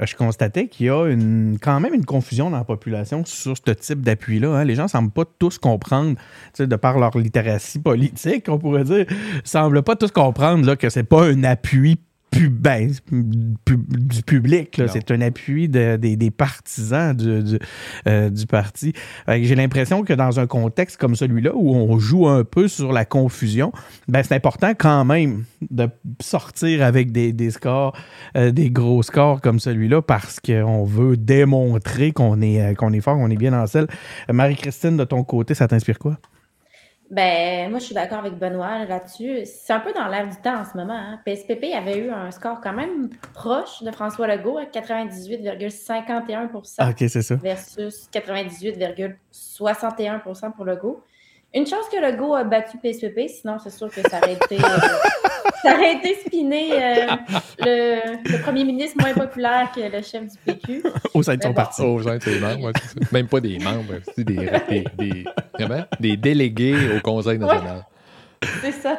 euh, 0.00 0.06
je 0.06 0.16
constatais 0.16 0.68
qu'il 0.68 0.86
y 0.86 0.90
a 0.90 1.06
une, 1.06 1.58
quand 1.60 1.80
même 1.80 1.94
une 1.94 2.04
confusion 2.04 2.50
dans 2.50 2.58
la 2.58 2.64
population 2.64 3.24
sur 3.24 3.56
ce 3.56 3.72
type 3.72 4.00
d'appui-là. 4.00 4.56
hein. 4.56 4.64
Les 4.64 4.74
gens 4.74 4.84
ne 4.84 4.88
semblent 4.88 5.10
pas 5.10 5.24
tous 5.38 5.58
comprendre, 5.58 6.16
de 6.58 6.76
par 6.76 6.98
leur 6.98 7.16
littératie 7.16 7.78
politique, 7.78 8.46
on 8.48 8.58
pourrait 8.58 8.84
dire, 8.84 9.06
semblent 9.44 9.82
pas 9.82 9.96
tous 9.96 10.10
comprendre 10.10 10.66
là, 10.66 10.76
que 10.76 10.90
c'est 10.90 11.04
pas 11.04 11.24
un 11.24 11.44
appui 11.44 11.98
ben, 12.50 12.90
du 13.10 14.22
public. 14.22 14.80
C'est 14.92 15.10
un 15.10 15.20
appui 15.20 15.68
de- 15.68 15.96
des, 15.96 16.16
des 16.16 16.30
partisans 16.30 17.14
du, 17.16 17.42
du, 17.42 17.58
euh, 18.08 18.30
du 18.30 18.46
parti. 18.46 18.92
J'ai 19.28 19.54
l'impression 19.54 20.02
que 20.02 20.12
dans 20.12 20.40
un 20.40 20.46
contexte 20.46 20.96
comme 20.96 21.14
celui-là, 21.16 21.52
où 21.54 21.74
on 21.74 21.98
joue 21.98 22.28
un 22.28 22.44
peu 22.44 22.68
sur 22.68 22.92
la 22.92 23.04
confusion, 23.04 23.72
ben, 24.08 24.22
c'est 24.22 24.34
important 24.34 24.72
quand 24.78 25.04
même 25.04 25.44
de 25.70 25.88
sortir 26.20 26.82
avec 26.84 27.12
des, 27.12 27.32
des 27.32 27.50
scores, 27.50 27.94
euh, 28.36 28.50
des 28.50 28.70
gros 28.70 29.02
scores 29.02 29.40
comme 29.40 29.60
celui-là, 29.60 30.02
parce 30.02 30.40
qu'on 30.40 30.84
veut 30.84 31.16
démontrer 31.16 32.12
qu'on 32.12 32.40
est, 32.40 32.60
euh, 32.62 32.74
qu'on 32.74 32.92
est 32.92 33.00
fort, 33.00 33.16
qu'on 33.16 33.30
est 33.30 33.36
bien 33.36 33.52
en 33.52 33.66
selle. 33.66 33.86
Marie-Christine, 34.32 34.96
de 34.96 35.04
ton 35.04 35.24
côté, 35.24 35.54
ça 35.54 35.68
t'inspire 35.68 35.98
quoi? 35.98 36.18
Ben, 37.12 37.70
moi, 37.70 37.78
je 37.78 37.84
suis 37.84 37.94
d'accord 37.94 38.18
avec 38.20 38.38
Benoît 38.38 38.86
là-dessus. 38.86 39.40
C'est 39.44 39.74
un 39.74 39.80
peu 39.80 39.92
dans 39.92 40.08
l'air 40.08 40.26
du 40.26 40.36
temps 40.36 40.60
en 40.60 40.64
ce 40.64 40.74
moment. 40.78 40.96
Hein. 40.96 41.20
PSPP 41.26 41.64
avait 41.76 41.98
eu 41.98 42.10
un 42.10 42.30
score 42.30 42.62
quand 42.62 42.72
même 42.72 43.10
proche 43.34 43.82
de 43.82 43.90
François 43.90 44.26
Legault 44.26 44.56
à 44.56 44.64
98,51 44.64 46.48
Ah, 46.78 46.88
ok, 46.88 46.96
c'est 46.96 47.20
ça. 47.20 47.34
versus 47.34 48.08
98,61% 48.10 50.52
pour 50.52 50.64
Legault. 50.64 51.04
Une 51.54 51.66
chance 51.66 51.86
que 51.92 52.00
Legault 52.00 52.34
a 52.34 52.44
battu 52.44 52.78
PSPP, 52.78 53.28
sinon 53.28 53.58
c'est 53.58 53.68
sûr 53.68 53.90
que 53.90 54.00
ça 54.08 54.16
aurait 54.16 54.32
été, 54.32 54.56
euh, 54.56 54.58
ça 55.62 55.74
aurait 55.74 55.94
été 55.94 56.14
spiné 56.26 56.70
euh, 56.72 57.06
le, 57.60 58.30
le 58.32 58.42
premier 58.42 58.64
ministre 58.64 58.96
moins 59.00 59.14
populaire 59.14 59.70
que 59.74 59.80
le 59.80 60.02
chef 60.02 60.24
du 60.26 60.38
PQ. 60.44 60.82
Au 61.14 61.22
sein 61.22 61.36
de 61.36 61.42
son 61.42 61.48
bon. 61.50 61.54
parti. 61.54 61.82
Aux 61.82 61.98
gens 61.98 62.16
de 62.16 62.22
ses 62.22 62.38
membres, 62.40 62.64
ouais, 62.66 62.72
c'est 62.82 62.98
ça. 63.04 63.08
Même 63.12 63.28
pas 63.28 63.40
des 63.40 63.58
membres, 63.58 63.94
c'est 64.14 64.24
des, 64.24 64.50
des, 64.68 65.24
des- 66.00 66.16
délégués 66.16 66.96
au 66.96 67.00
Conseil 67.00 67.38
national. 67.38 67.84
C'est 68.60 68.72
ça. 68.72 68.98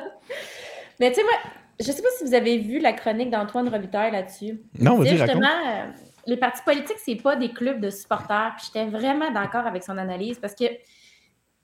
Mais 0.99 1.09
tu 1.11 1.15
sais, 1.15 1.23
moi, 1.23 1.33
je 1.79 1.91
sais 1.91 2.01
pas 2.01 2.07
si 2.17 2.23
vous 2.23 2.33
avez 2.33 2.57
vu 2.59 2.79
la 2.79 2.93
chronique 2.93 3.29
d'Antoine 3.29 3.67
Robitaille 3.67 4.11
là-dessus. 4.11 4.61
Non, 4.79 4.97
raconte. 4.97 5.07
justement, 5.07 5.47
euh, 5.67 5.85
les 6.27 6.37
partis 6.37 6.61
politiques, 6.63 6.99
c'est 7.03 7.15
pas 7.21 7.35
des 7.35 7.51
clubs 7.51 7.79
de 7.81 7.89
supporters. 7.89 8.53
Puis 8.57 8.67
j'étais 8.67 8.85
vraiment 8.85 9.31
d'accord 9.31 9.65
avec 9.67 9.83
son 9.83 9.97
analyse 9.97 10.37
parce 10.39 10.55
que, 10.55 10.65
tu 10.65 10.75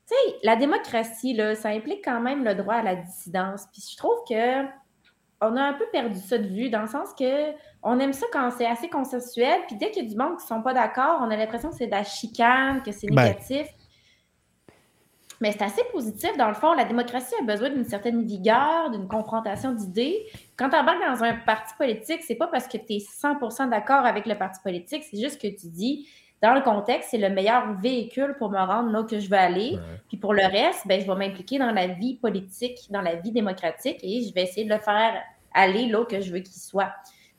sais, 0.06 0.16
la 0.44 0.56
démocratie, 0.56 1.34
là, 1.36 1.56
ça 1.56 1.70
implique 1.70 2.04
quand 2.04 2.20
même 2.20 2.44
le 2.44 2.56
droit 2.56 2.76
à 2.76 2.84
la 2.84 2.96
dissidence. 2.96 3.66
Puis 3.72 3.84
je 3.92 3.96
trouve 3.98 4.18
que 4.28 4.64
on 5.42 5.56
a 5.56 5.62
un 5.62 5.74
peu 5.74 5.86
perdu 5.92 6.20
ça 6.20 6.38
de 6.38 6.48
vue 6.48 6.70
dans 6.70 6.82
le 6.82 6.88
sens 6.88 7.14
que 7.18 7.52
on 7.82 8.00
aime 8.00 8.14
ça 8.14 8.26
quand 8.32 8.52
c'est 8.52 8.66
assez 8.66 8.90
consensuel. 8.90 9.62
Puis 9.68 9.78
dès 9.78 9.92
qu'il 9.92 10.04
y 10.04 10.08
a 10.08 10.10
du 10.10 10.18
monde 10.18 10.38
qui 10.38 10.46
sont 10.46 10.62
pas 10.62 10.74
d'accord, 10.74 11.20
on 11.22 11.32
a 11.32 11.36
l'impression 11.38 11.70
que 11.70 11.76
c'est 11.76 11.88
de 11.88 11.92
la 11.92 12.04
chicane, 12.04 12.84
que 12.84 12.92
c'est 12.92 13.08
Ben. 13.08 13.24
négatif. 13.24 13.68
Mais 15.42 15.54
c'est 15.54 15.62
assez 15.62 15.84
positif. 15.94 16.36
Dans 16.38 16.50
le 16.50 16.54
fond, 16.54 16.74
la 16.74 16.84
démocratie 16.84 17.34
a 17.40 17.44
besoin 17.46 17.70
d'une 17.70 17.86
certaine 17.86 18.24
vigueur, 18.24 18.90
d'une 18.92 19.08
confrontation 19.08 19.72
d'idées. 19.72 20.26
Quand 20.58 20.70
tu 20.70 20.76
embarques 20.76 21.02
dans 21.02 21.24
un 21.24 21.34
parti 21.34 21.74
politique, 21.78 22.24
c'est 22.24 22.36
pas 22.36 22.48
parce 22.48 22.68
que 22.68 22.78
tu 22.78 22.96
es 22.96 22.98
100% 22.98 23.70
d'accord 23.70 24.06
avec 24.06 24.26
le 24.26 24.38
parti 24.38 24.60
politique, 24.62 25.04
c'est 25.10 25.20
juste 25.20 25.42
que 25.42 25.48
tu 25.48 25.68
dis, 25.68 26.10
dans 26.42 26.54
le 26.54 26.62
contexte, 26.62 27.10
c'est 27.12 27.18
le 27.18 27.30
meilleur 27.30 27.74
véhicule 27.80 28.36
pour 28.38 28.50
me 28.50 28.58
rendre 28.58 28.92
là 28.92 29.02
où 29.02 29.06
que 29.06 29.20
je 29.20 29.30
veux 29.30 29.38
aller. 29.38 29.72
Ouais. 29.74 30.00
Puis 30.08 30.18
pour 30.18 30.34
le 30.34 30.44
reste, 30.44 30.88
ben, 30.88 31.02
je 31.02 31.06
vais 31.06 31.16
m'impliquer 31.16 31.60
dans 31.60 31.72
la 31.72 31.88
vie 31.88 32.16
politique, 32.16 32.78
dans 32.90 33.02
la 33.02 33.16
vie 33.16 33.32
démocratique 33.32 34.00
et 34.04 34.24
je 34.24 34.34
vais 34.34 34.44
essayer 34.44 34.64
de 34.64 34.74
le 34.74 34.80
faire 34.80 35.22
aller 35.54 35.88
là 35.88 36.02
où 36.02 36.06
que 36.06 36.22
je 36.22 36.32
veux 36.32 36.40
qu'il 36.40 36.62
soit. 36.62 36.92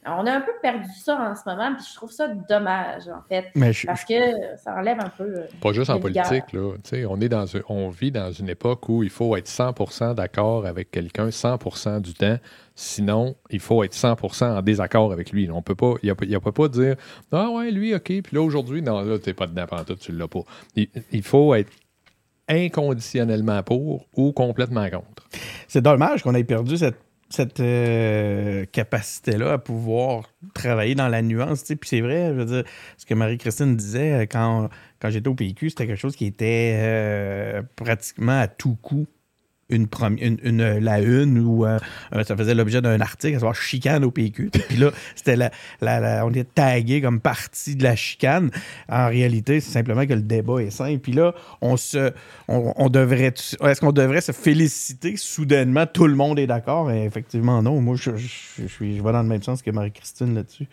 On 0.06 0.24
a 0.26 0.32
un 0.32 0.40
peu 0.40 0.52
perdu 0.62 0.88
ça 0.98 1.14
en 1.30 1.34
ce 1.34 1.42
moment, 1.46 1.74
puis 1.74 1.84
je 1.90 1.94
trouve 1.94 2.10
ça 2.10 2.26
dommage, 2.28 3.06
en 3.08 3.20
fait, 3.28 3.46
Mais 3.54 3.72
je- 3.74 3.86
parce 3.86 4.04
que 4.06 4.14
ça 4.56 4.74
enlève 4.74 4.98
un 4.98 5.10
peu. 5.10 5.24
euh, 5.24 5.46
Pas 5.60 5.74
juste 5.74 5.90
en 5.90 6.00
politique, 6.00 6.52
là. 6.54 6.72
Tu 6.82 6.88
sais, 6.90 7.04
on, 7.04 7.20
est 7.20 7.28
dans 7.28 7.54
un- 7.54 7.60
on 7.68 7.90
vit 7.90 8.10
dans 8.10 8.32
une 8.32 8.48
époque 8.48 8.88
où 8.88 9.02
il 9.02 9.10
faut 9.10 9.36
être 9.36 9.46
100% 9.46 10.14
d'accord 10.14 10.64
avec 10.64 10.90
quelqu'un 10.90 11.30
100% 11.30 12.00
du 12.00 12.14
temps. 12.14 12.38
Sinon, 12.74 13.34
il 13.50 13.60
faut 13.60 13.84
être 13.84 13.92
100% 13.92 14.56
en 14.56 14.62
désaccord 14.62 15.12
avec 15.12 15.32
lui. 15.32 15.50
On 15.50 15.60
peut 15.60 15.74
pas, 15.74 15.92
il 16.02 16.08
ne 16.08 16.38
peut 16.38 16.52
pas 16.52 16.68
dire 16.68 16.96
Ah 17.30 17.50
ouais, 17.50 17.70
lui, 17.70 17.94
OK, 17.94 18.04
puis 18.04 18.22
là, 18.32 18.40
aujourd'hui, 18.40 18.80
non, 18.80 19.02
là, 19.02 19.18
tu 19.18 19.28
n'es 19.28 19.34
pas 19.34 19.46
dedans 19.46 19.66
pantoute, 19.66 19.98
tu 20.00 20.12
l'as 20.12 20.28
pas. 20.28 20.40
Il, 20.76 20.88
il 21.12 21.22
faut 21.22 21.54
être 21.54 21.70
inconditionnellement 22.48 23.62
pour 23.62 24.06
ou 24.16 24.32
complètement 24.32 24.88
contre. 24.90 25.28
C'est 25.68 25.82
dommage 25.82 26.22
qu'on 26.22 26.34
ait 26.34 26.44
perdu 26.44 26.76
cette, 26.76 26.96
cette 27.30 27.60
euh, 27.60 28.64
capacité-là 28.72 29.52
à 29.52 29.58
pouvoir 29.58 30.28
travailler 30.52 30.94
dans 30.94 31.08
la 31.08 31.22
nuance. 31.22 31.62
Puis 31.62 31.78
c'est 31.84 32.00
vrai, 32.00 32.28
je 32.28 32.34
veux 32.34 32.44
dire, 32.44 32.64
ce 32.98 33.06
que 33.06 33.14
Marie-Christine 33.14 33.76
disait 33.76 34.12
euh, 34.12 34.26
quand, 34.26 34.68
quand 35.00 35.10
j'étais 35.10 35.28
au 35.28 35.34
PQ, 35.34 35.70
c'était 35.70 35.86
quelque 35.86 35.98
chose 35.98 36.16
qui 36.16 36.26
était 36.26 36.76
euh, 36.80 37.62
pratiquement 37.76 38.40
à 38.40 38.48
tout 38.48 38.74
coup. 38.74 39.06
Une, 39.70 39.86
une, 40.20 40.38
une- 40.42 40.78
la 40.78 41.00
une 41.00 41.38
ou 41.38 41.64
euh, 41.64 41.78
euh, 42.14 42.24
ça 42.24 42.36
faisait 42.36 42.54
l'objet 42.54 42.80
d'un 42.82 43.00
article, 43.00 43.36
à 43.36 43.38
savoir 43.38 43.54
chicane 43.54 44.04
au 44.04 44.10
PQ. 44.10 44.50
Puis 44.68 44.76
là, 44.76 44.90
c'était 45.14 45.36
la, 45.36 45.50
la- 45.80 46.00
la- 46.00 46.26
on 46.26 46.30
était 46.30 46.44
tagué 46.44 47.00
comme 47.00 47.20
partie 47.20 47.76
de 47.76 47.82
la 47.84 47.96
chicane. 47.96 48.50
En 48.88 49.08
réalité, 49.08 49.60
c'est 49.60 49.70
simplement 49.72 50.06
que 50.06 50.14
le 50.14 50.22
débat 50.22 50.58
est 50.60 50.70
simple. 50.70 50.98
Puis 51.00 51.12
là, 51.12 51.34
on 51.60 51.76
se, 51.76 52.12
on, 52.48 52.72
on 52.76 52.88
devrait, 52.88 53.32
est-ce 53.62 53.80
qu'on 53.80 53.92
devrait 53.92 54.20
se 54.20 54.32
féliciter 54.32 55.16
soudainement? 55.16 55.86
Tout 55.86 56.06
le 56.06 56.14
monde 56.14 56.38
est 56.38 56.46
d'accord 56.46 56.90
Effectivement, 56.90 57.62
non. 57.62 57.80
Moi, 57.80 57.96
je, 57.96 58.16
je, 58.16 58.26
je 58.62 58.66
suis, 58.66 58.96
je 58.96 59.02
vais 59.02 59.12
dans 59.12 59.22
le 59.22 59.28
même 59.28 59.42
sens 59.42 59.62
que 59.62 59.70
Marie-Christine 59.70 60.34
là-dessus. 60.34 60.66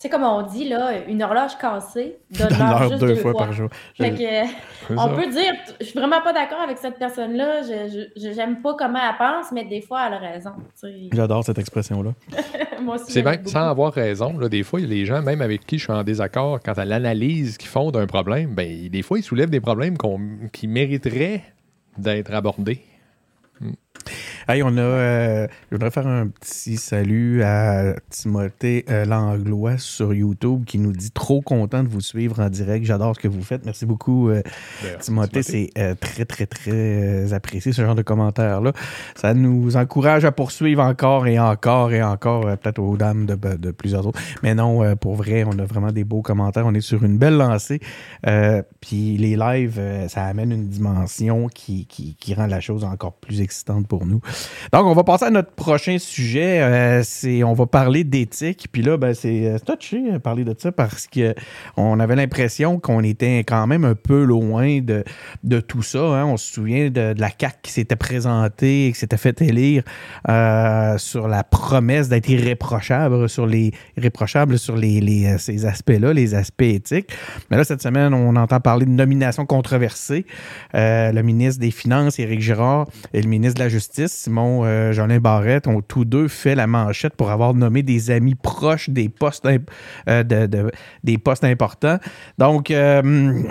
Tu 0.00 0.02
sais, 0.02 0.10
comme 0.10 0.22
on 0.22 0.42
dit, 0.42 0.68
là, 0.68 1.04
une 1.08 1.20
horloge 1.24 1.58
cassée 1.60 2.18
donne 2.30 2.48
Donne 2.50 2.58
l'heure 2.58 2.78
l'heure 2.78 2.88
juste 2.90 3.00
deux 3.00 3.16
fois 3.16 3.34
par 3.34 3.52
jour. 3.52 3.68
Je- 3.98 4.04
Fait 4.04 4.14
que, 4.14 4.92
on 4.94 4.96
ça. 4.96 5.08
peut 5.08 5.28
dire, 5.28 5.52
je 5.80 5.86
suis 5.86 5.98
vraiment 5.98 6.20
pas 6.22 6.32
d'accord 6.32 6.60
avec 6.60 6.78
cette 6.78 6.98
personne-là, 7.00 7.62
je, 7.62 8.08
je- 8.16 8.32
j'aime 8.32 8.62
pas 8.62 8.74
comment 8.78 9.00
elle 9.00 9.16
pense, 9.18 9.50
mais 9.50 9.64
des 9.64 9.80
fois, 9.80 10.02
elle 10.06 10.14
a 10.14 10.18
raison. 10.18 10.52
J'adore 11.12 11.42
cette 11.42 11.58
expression-là. 11.58 12.12
Moi 12.80 12.94
aussi, 12.94 13.10
C'est 13.10 13.22
beaucoup. 13.22 13.48
sans 13.48 13.68
avoir 13.68 13.92
raison, 13.92 14.38
là, 14.38 14.48
des 14.48 14.62
fois, 14.62 14.78
les 14.78 15.04
gens, 15.04 15.20
même 15.20 15.42
avec 15.42 15.66
qui 15.66 15.78
je 15.78 15.84
suis 15.84 15.92
en 15.92 16.04
désaccord, 16.04 16.60
quant 16.64 16.74
à 16.74 16.84
l'analyse 16.84 17.58
qu'ils 17.58 17.68
font 17.68 17.90
d'un 17.90 18.06
problème, 18.06 18.54
ben, 18.54 18.88
des 18.88 19.02
fois, 19.02 19.18
ils 19.18 19.24
soulèvent 19.24 19.50
des 19.50 19.60
problèmes 19.60 19.98
qu'on- 19.98 20.20
qui 20.52 20.68
mériteraient 20.68 21.42
d'être 21.96 22.32
abordés. 22.32 22.82
Hey, 24.48 24.62
on 24.62 24.76
a. 24.76 24.80
euh, 24.80 25.46
je 25.70 25.76
voudrais 25.76 25.90
faire 25.90 26.06
un 26.06 26.28
petit 26.28 26.76
salut 26.76 27.42
à 27.42 27.94
Timothée 28.08 28.84
euh, 28.88 29.04
Langlois 29.04 29.78
sur 29.78 30.14
YouTube 30.14 30.64
qui 30.64 30.78
nous 30.78 30.92
dit 30.92 31.10
trop 31.10 31.42
content 31.42 31.82
de 31.82 31.88
vous 31.88 32.00
suivre 32.00 32.40
en 32.40 32.48
direct. 32.48 32.86
J'adore 32.86 33.14
ce 33.14 33.20
que 33.20 33.28
vous 33.28 33.42
faites. 33.42 33.64
Merci 33.66 33.84
beaucoup, 33.84 34.30
euh, 34.30 34.42
Ben, 34.82 34.98
Timothée. 35.00 35.42
C'est 35.42 35.70
euh, 35.76 35.94
très, 35.94 36.24
très, 36.24 36.46
très 36.46 37.32
apprécié 37.32 37.72
ce 37.72 37.82
genre 37.82 37.94
de 37.94 38.02
commentaires-là. 38.02 38.72
Ça 39.14 39.34
nous 39.34 39.76
encourage 39.76 40.24
à 40.24 40.32
poursuivre 40.32 40.82
encore 40.82 41.26
et 41.26 41.38
encore 41.38 41.92
et 41.92 42.02
encore, 42.02 42.42
peut-être 42.58 42.78
aux 42.78 42.96
dames 42.96 43.26
de, 43.26 43.34
de 43.34 43.70
plusieurs 43.70 44.06
autres. 44.06 44.20
Mais 44.42 44.54
non, 44.54 44.96
pour 44.96 45.14
vrai, 45.14 45.44
on 45.44 45.58
a 45.58 45.64
vraiment 45.64 45.92
des 45.92 46.04
beaux 46.04 46.22
commentaires. 46.22 46.66
On 46.66 46.74
est 46.74 46.80
sur 46.80 47.04
une 47.04 47.18
belle 47.18 47.36
lancée. 47.36 47.80
Puis 48.80 49.16
les 49.18 49.36
lives, 49.36 49.80
ça 50.08 50.24
amène 50.24 50.52
une 50.52 50.68
dimension 50.68 51.48
qui, 51.48 51.86
qui, 51.86 52.16
qui 52.16 52.34
rend 52.34 52.46
la 52.46 52.60
chose 52.60 52.84
encore 52.84 53.12
plus 53.12 53.40
excitante 53.40 53.86
pour 53.86 53.97
nous. 54.06 54.20
Donc, 54.72 54.86
on 54.86 54.94
va 54.94 55.04
passer 55.04 55.26
à 55.26 55.30
notre 55.30 55.52
prochain 55.52 55.98
sujet. 55.98 56.60
Euh, 56.60 57.02
on 57.44 57.52
va 57.52 57.66
parler 57.66 58.04
d'éthique. 58.04 58.68
Puis 58.72 58.82
là, 58.82 58.96
ben, 58.96 59.14
c'est 59.14 59.46
euh, 59.46 59.58
touché 59.58 60.10
à 60.12 60.18
parler 60.18 60.44
de 60.44 60.54
ça 60.56 60.72
parce 60.72 61.06
que 61.06 61.34
on 61.76 62.00
avait 62.00 62.16
l'impression 62.16 62.78
qu'on 62.78 63.02
était 63.02 63.40
quand 63.40 63.66
même 63.66 63.84
un 63.84 63.94
peu 63.94 64.24
loin 64.24 64.80
de, 64.80 65.04
de 65.44 65.60
tout 65.60 65.82
ça. 65.82 65.98
hein. 65.98 66.24
On 66.24 66.36
se 66.36 66.52
souvient 66.52 66.90
de, 66.90 67.14
la 67.18 67.28
CAQ 67.28 67.56
qui 67.62 67.72
s'était 67.72 67.96
présentée 67.96 68.90
qui 68.92 68.98
s'était 68.98 69.16
fait 69.16 69.40
élire 69.42 69.82
euh, 70.28 70.98
sur 70.98 71.28
la 71.28 71.44
promesse 71.44 72.08
d'être 72.08 72.28
irréprochable 72.28 73.28
sur 73.28 73.46
les 73.46 73.72
irréprochable 73.96 74.58
sur 74.58 74.76
les, 74.76 75.00
les, 75.00 75.26
euh, 75.26 75.38
ces 75.38 75.66
aspects-là, 75.66 76.12
les 76.12 76.34
aspects 76.34 76.62
éthiques. 76.62 77.10
Mais 77.50 77.56
là, 77.56 77.64
cette 77.64 77.82
semaine, 77.82 78.14
on 78.14 78.36
entend 78.36 78.60
parler 78.60 78.86
de 78.86 78.90
nomination 78.90 79.46
controversée. 79.46 80.26
Euh, 80.74 81.12
le 81.12 81.22
ministre 81.22 81.60
des 81.60 81.70
Finances, 81.70 82.18
Éric 82.18 82.40
Girard, 82.40 82.86
et 83.12 83.22
le 83.22 83.28
ministre 83.28 83.58
de 83.58 83.64
la 83.64 83.68
Justice, 83.68 83.77
Simon 83.78 84.64
euh, 84.64 84.92
Jolin 84.92 85.18
Barrette, 85.18 85.66
ont 85.66 85.80
tous 85.80 86.04
deux 86.04 86.28
fait 86.28 86.54
la 86.54 86.66
manchette 86.66 87.14
pour 87.14 87.30
avoir 87.30 87.54
nommé 87.54 87.82
des 87.82 88.10
amis 88.10 88.34
proches 88.34 88.90
des 88.90 89.08
postes, 89.08 89.46
euh, 90.08 90.70
importants. 91.44 91.98
Donc, 92.38 92.70
euh, 92.70 93.42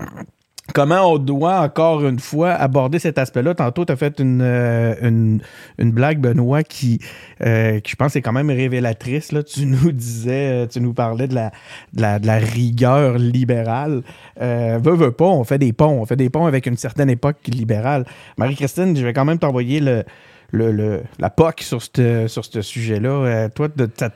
comment 0.73 1.11
on 1.11 1.17
doit, 1.17 1.59
encore 1.61 2.05
une 2.05 2.19
fois, 2.19 2.51
aborder 2.51 2.99
cet 2.99 3.17
aspect-là? 3.17 3.55
Tantôt, 3.55 3.85
tu 3.85 3.93
as 3.93 3.95
fait 3.95 4.19
une, 4.19 4.41
euh, 4.41 4.95
une, 5.01 5.41
une, 5.77 5.91
blague, 5.91 6.19
Benoît, 6.19 6.63
qui, 6.63 6.99
euh, 7.45 7.79
qui, 7.79 7.91
je 7.91 7.95
pense, 7.95 8.15
est 8.15 8.21
quand 8.21 8.33
même 8.33 8.49
révélatrice. 8.49 9.31
Là. 9.31 9.43
Tu 9.43 9.65
nous 9.65 9.91
disais, 9.91 10.63
euh, 10.63 10.67
tu 10.67 10.81
nous 10.81 10.93
parlais 10.93 11.27
de 11.27 11.35
la, 11.35 11.51
de 11.93 12.27
la, 12.27 12.37
rigueur 12.37 13.17
libérale. 13.17 14.03
Euh, 14.41 14.79
veux, 14.81 14.95
veux 14.95 15.11
pas, 15.11 15.25
on 15.25 15.43
fait 15.43 15.57
des 15.57 15.73
ponts. 15.73 16.01
On 16.01 16.05
fait 16.05 16.15
des 16.15 16.29
ponts 16.29 16.45
avec 16.45 16.65
une 16.65 16.77
certaine 16.77 17.09
époque 17.09 17.37
libérale. 17.47 18.05
Marie-Christine, 18.37 18.95
je 18.95 19.05
vais 19.05 19.13
quand 19.13 19.25
même 19.25 19.39
t'envoyer 19.39 19.79
le, 19.79 20.03
le, 20.51 20.71
le, 20.71 21.03
la 21.19 21.29
POC 21.29 21.61
sur 21.61 21.81
ce 21.81 22.27
sur 22.27 22.45
sujet-là. 22.45 23.49
toi, 23.49 23.67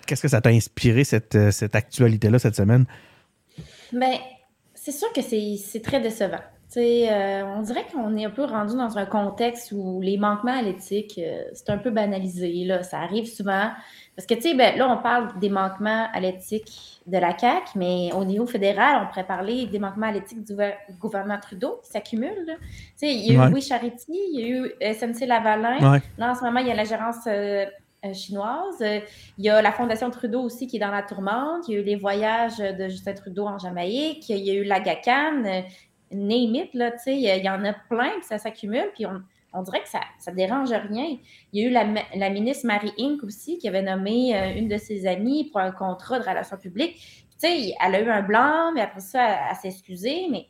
qu'est-ce 0.05 0.21
que 0.21 0.27
ça 0.27 0.41
t'a 0.41 0.49
inspiré, 0.49 1.03
cette, 1.03 1.51
cette 1.51 1.75
actualité-là, 1.75 2.39
cette 2.39 2.55
semaine? 2.55 2.85
Ben, 3.93 4.17
c'est 4.83 4.91
sûr 4.91 5.13
que 5.13 5.21
c'est 5.21 5.81
très 5.83 5.99
décevant. 6.01 6.39
Euh, 6.75 7.43
on 7.55 7.61
dirait 7.61 7.85
qu'on 7.93 8.17
est 8.17 8.25
un 8.25 8.31
peu 8.31 8.45
rendu 8.45 8.75
dans 8.75 8.97
un 8.97 9.05
contexte 9.05 9.73
où 9.73 10.01
les 10.01 10.17
manquements 10.17 10.57
à 10.57 10.63
l'éthique, 10.63 11.19
euh, 11.21 11.43
c'est 11.53 11.69
un 11.69 11.77
peu 11.77 11.91
banalisé. 11.91 12.63
Là. 12.63 12.81
Ça 12.81 12.99
arrive 12.99 13.27
souvent. 13.27 13.69
Parce 14.15 14.25
que, 14.25 14.33
tu 14.33 14.41
sais, 14.41 14.53
ben, 14.55 14.75
là, 14.77 14.89
on 14.89 14.99
parle 14.99 15.37
des 15.39 15.49
manquements 15.49 16.07
à 16.11 16.19
l'éthique 16.19 16.99
de 17.05 17.17
la 17.19 17.37
CAQ, 17.37 17.73
mais 17.75 18.09
au 18.13 18.25
niveau 18.25 18.47
fédéral, 18.47 19.03
on 19.03 19.07
pourrait 19.07 19.27
parler 19.27 19.67
des 19.67 19.77
manquements 19.77 20.07
à 20.07 20.13
l'éthique 20.13 20.43
du 20.43 20.55
gouvernement 20.99 21.39
Trudeau 21.39 21.79
qui 21.83 21.91
s'accumulent. 21.91 22.57
Il 23.03 23.33
y 23.33 23.37
a 23.37 23.49
eu 23.49 23.53
Oui 23.53 23.61
Charity, 23.61 24.17
il 24.33 24.39
y 24.39 24.43
a 24.43 24.47
eu 24.47 24.93
SNC 24.95 25.27
Lavalin. 25.27 25.99
Là, 26.17 26.31
en 26.31 26.35
ce 26.35 26.43
moment, 26.43 26.59
il 26.59 26.67
y 26.67 26.71
a 26.71 26.75
la 26.75 26.85
gérance 26.85 27.27
euh, 27.27 27.65
chinoise. 28.13 28.81
Euh, 28.81 28.99
il 29.37 29.45
y 29.45 29.49
a 29.49 29.61
la 29.61 29.71
Fondation 29.71 30.09
Trudeau 30.09 30.41
aussi 30.41 30.67
qui 30.67 30.77
est 30.77 30.79
dans 30.79 30.91
la 30.91 31.03
tourmente. 31.03 31.67
Il 31.67 31.73
y 31.73 31.77
a 31.77 31.81
eu 31.81 31.83
les 31.83 31.95
voyages 31.95 32.57
de 32.57 32.87
Justin 32.89 33.13
Trudeau 33.13 33.47
en 33.47 33.57
Jamaïque. 33.59 34.27
Il 34.29 34.37
y 34.37 34.51
a 34.51 34.55
eu 34.55 34.63
la 34.63 34.79
GACAN. 34.79 35.45
Euh, 35.45 35.61
name 36.11 36.55
it, 36.55 36.73
là, 36.73 36.91
tu 36.91 36.97
sais, 37.03 37.15
il 37.15 37.43
y 37.43 37.49
en 37.49 37.63
a 37.63 37.73
plein, 37.73 38.11
puis 38.17 38.25
ça 38.25 38.37
s'accumule, 38.37 38.91
puis 38.93 39.05
on, 39.05 39.61
dirait 39.63 39.81
que 39.81 39.87
ça 39.87 40.01
ne 40.27 40.35
dérange 40.35 40.71
rien. 40.71 41.17
Il 41.53 41.61
y 41.61 41.65
a 41.65 41.69
eu 41.69 41.71
la, 41.71 42.29
ministre 42.29 42.67
Marie 42.67 42.91
Inc. 42.99 43.23
aussi 43.23 43.57
qui 43.57 43.69
avait 43.69 43.81
nommé 43.81 44.35
une 44.57 44.67
de 44.67 44.77
ses 44.77 45.07
amies 45.07 45.45
pour 45.45 45.61
un 45.61 45.71
contrat 45.71 46.19
de 46.19 46.25
relations 46.25 46.57
publiques. 46.57 46.95
Tu 47.39 47.47
sais, 47.47 47.73
elle 47.81 47.95
a 47.95 48.01
eu 48.01 48.09
un 48.09 48.23
blanc, 48.23 48.73
mais 48.73 48.81
après 48.81 48.99
ça, 48.99 49.25
elle, 49.49 49.55
s'est 49.55 49.69
excusée, 49.69 50.27
mais 50.29 50.47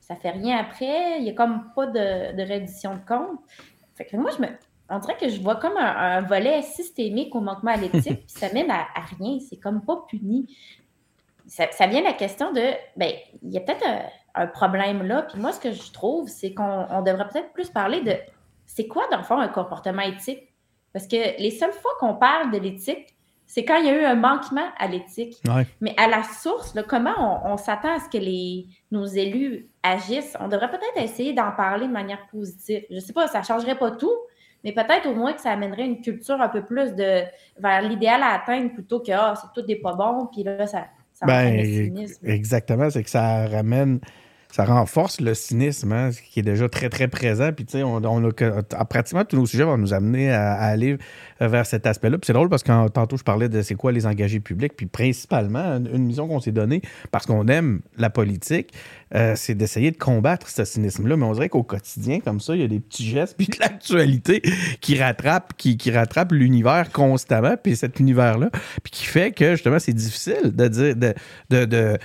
ça 0.00 0.16
fait 0.16 0.30
rien 0.30 0.58
après. 0.58 1.18
Il 1.18 1.22
n'y 1.22 1.30
a 1.30 1.34
comme 1.34 1.70
pas 1.72 1.86
de, 1.86 2.36
de 2.36 2.42
reddition 2.42 2.94
de 2.94 3.06
compte. 3.06 3.38
Fait 3.94 4.06
que 4.06 4.16
moi, 4.16 4.32
je 4.36 4.42
me, 4.42 4.48
on 4.90 4.98
dirait 4.98 5.16
que 5.16 5.28
je 5.28 5.40
vois 5.40 5.56
comme 5.56 5.76
un, 5.76 6.20
volet 6.22 6.62
systémique 6.62 7.34
au 7.34 7.40
manquement 7.40 7.70
à 7.72 7.76
l'éthique, 7.76 8.26
puis 8.26 8.34
ça 8.34 8.52
mène 8.52 8.70
à, 8.70 8.86
rien. 9.18 9.38
C'est 9.48 9.56
comme 9.56 9.82
pas 9.84 10.04
puni. 10.08 10.54
Ça, 11.46 11.86
vient 11.86 12.02
la 12.02 12.12
question 12.12 12.52
de, 12.52 12.62
ben, 12.96 13.12
il 13.42 13.52
y 13.52 13.56
a 13.56 13.60
peut-être 13.60 13.84
un, 14.34 14.46
problème 14.46 15.02
là. 15.02 15.22
Puis 15.22 15.40
moi, 15.40 15.52
ce 15.52 15.60
que 15.60 15.72
je 15.72 15.90
trouve, 15.92 16.28
c'est 16.28 16.54
qu'on 16.54 17.02
devrait 17.02 17.28
peut-être 17.28 17.52
plus 17.52 17.70
parler 17.70 18.00
de, 18.02 18.14
c'est 18.66 18.86
quoi, 18.86 19.04
dans 19.10 19.18
le 19.18 19.24
fond, 19.24 19.38
un 19.38 19.48
comportement 19.48 20.02
éthique? 20.02 20.52
Parce 20.92 21.06
que 21.06 21.40
les 21.40 21.50
seules 21.50 21.72
fois 21.72 21.90
qu'on 21.98 22.14
parle 22.14 22.50
de 22.52 22.58
l'éthique, 22.58 23.16
c'est 23.46 23.64
quand 23.64 23.78
il 23.78 23.86
y 23.86 23.88
a 23.88 24.00
eu 24.00 24.04
un 24.04 24.14
manquement 24.14 24.68
à 24.78 24.86
l'éthique. 24.86 25.42
Mais 25.80 25.92
à 25.96 26.06
la 26.06 26.22
source, 26.22 26.72
comment 26.86 27.42
on, 27.44 27.56
s'attend 27.56 27.96
à 27.96 27.98
ce 27.98 28.08
que 28.08 28.18
les, 28.18 28.66
nos 28.92 29.06
élus 29.06 29.68
agissent, 29.82 30.36
on 30.38 30.46
devrait 30.46 30.70
peut-être 30.70 31.02
essayer 31.02 31.32
d'en 31.32 31.50
parler 31.50 31.88
de 31.88 31.92
manière 31.92 32.24
positive. 32.28 32.84
Je 32.90 32.94
ne 32.94 33.00
sais 33.00 33.12
pas, 33.12 33.26
ça 33.26 33.40
ne 33.40 33.44
changerait 33.44 33.76
pas 33.76 33.90
tout, 33.90 34.16
mais 34.64 34.72
peut-être 34.72 35.06
au 35.08 35.14
moins 35.14 35.32
que 35.32 35.40
ça 35.40 35.50
amènerait 35.50 35.86
une 35.86 36.00
culture 36.00 36.40
un 36.40 36.48
peu 36.48 36.62
plus 36.62 36.94
de 36.94 37.22
vers 37.58 37.82
l'idéal 37.82 38.22
à 38.22 38.34
atteindre 38.34 38.72
plutôt 38.72 39.00
que 39.00 39.12
ah, 39.12 39.34
c'est 39.36 39.60
tout 39.60 39.66
des 39.66 39.76
pas 39.76 39.94
bons, 39.94 40.26
puis 40.26 40.42
là, 40.42 40.66
ça, 40.66 40.86
ça 41.14 41.26
ben, 41.26 42.06
Exactement, 42.24 42.90
c'est 42.90 43.02
que 43.02 43.10
ça 43.10 43.46
ramène 43.46 44.00
ça 44.52 44.64
renforce 44.64 45.20
le 45.20 45.34
cynisme 45.34 45.92
hein, 45.92 46.10
qui 46.30 46.40
est 46.40 46.44
déjà 46.44 46.68
très, 46.68 46.88
très 46.88 47.08
présent. 47.08 47.52
Puis, 47.52 47.64
tu 47.64 47.72
sais, 47.78 47.82
on, 47.82 48.02
a, 48.02 48.84
pratiquement 48.84 49.24
tous 49.24 49.36
nos 49.36 49.46
sujets 49.46 49.64
vont 49.64 49.78
nous 49.78 49.94
amener 49.94 50.32
à, 50.32 50.54
aller 50.54 50.98
vers 51.40 51.66
cet 51.66 51.86
aspect-là. 51.86 52.18
Puis 52.18 52.26
c'est 52.26 52.32
drôle 52.32 52.48
parce 52.48 52.62
que 52.62 52.88
tantôt, 52.88 53.16
je 53.16 53.22
parlais 53.22 53.48
de 53.48 53.62
c'est 53.62 53.76
quoi 53.76 53.92
les 53.92 54.06
engagés 54.06 54.40
publics. 54.40 54.76
Puis 54.76 54.86
principalement, 54.86 55.76
une 55.76 56.04
mission 56.04 56.26
qu'on 56.26 56.40
s'est 56.40 56.52
donnée 56.52 56.82
parce 57.10 57.26
qu'on 57.26 57.46
aime 57.46 57.80
la 57.96 58.10
politique, 58.10 58.72
euh, 59.14 59.34
c'est 59.36 59.54
d'essayer 59.54 59.90
de 59.90 59.96
combattre 59.96 60.48
ce 60.48 60.64
cynisme-là. 60.64 61.16
Mais 61.16 61.24
on 61.24 61.32
dirait 61.32 61.48
qu'au 61.48 61.62
quotidien, 61.62 62.20
comme 62.20 62.40
ça, 62.40 62.54
il 62.54 62.62
y 62.62 62.64
a 62.64 62.68
des 62.68 62.80
petits 62.80 63.08
gestes, 63.08 63.36
puis 63.36 63.48
de 63.48 63.56
l'actualité 63.60 64.42
qui 64.80 65.00
rattrape, 65.00 65.54
qui, 65.56 65.76
qui 65.76 65.90
rattrape 65.90 66.32
l'univers 66.32 66.90
constamment, 66.92 67.56
puis 67.60 67.76
cet 67.76 67.98
univers-là, 67.98 68.50
puis 68.82 68.90
qui 68.90 69.04
fait 69.04 69.32
que 69.32 69.52
justement, 69.52 69.78
c'est 69.78 69.92
difficile 69.92 70.52
de 70.54 70.68
dire, 70.68 70.96
de, 70.96 71.14
de, 71.50 71.64
de, 71.64 71.98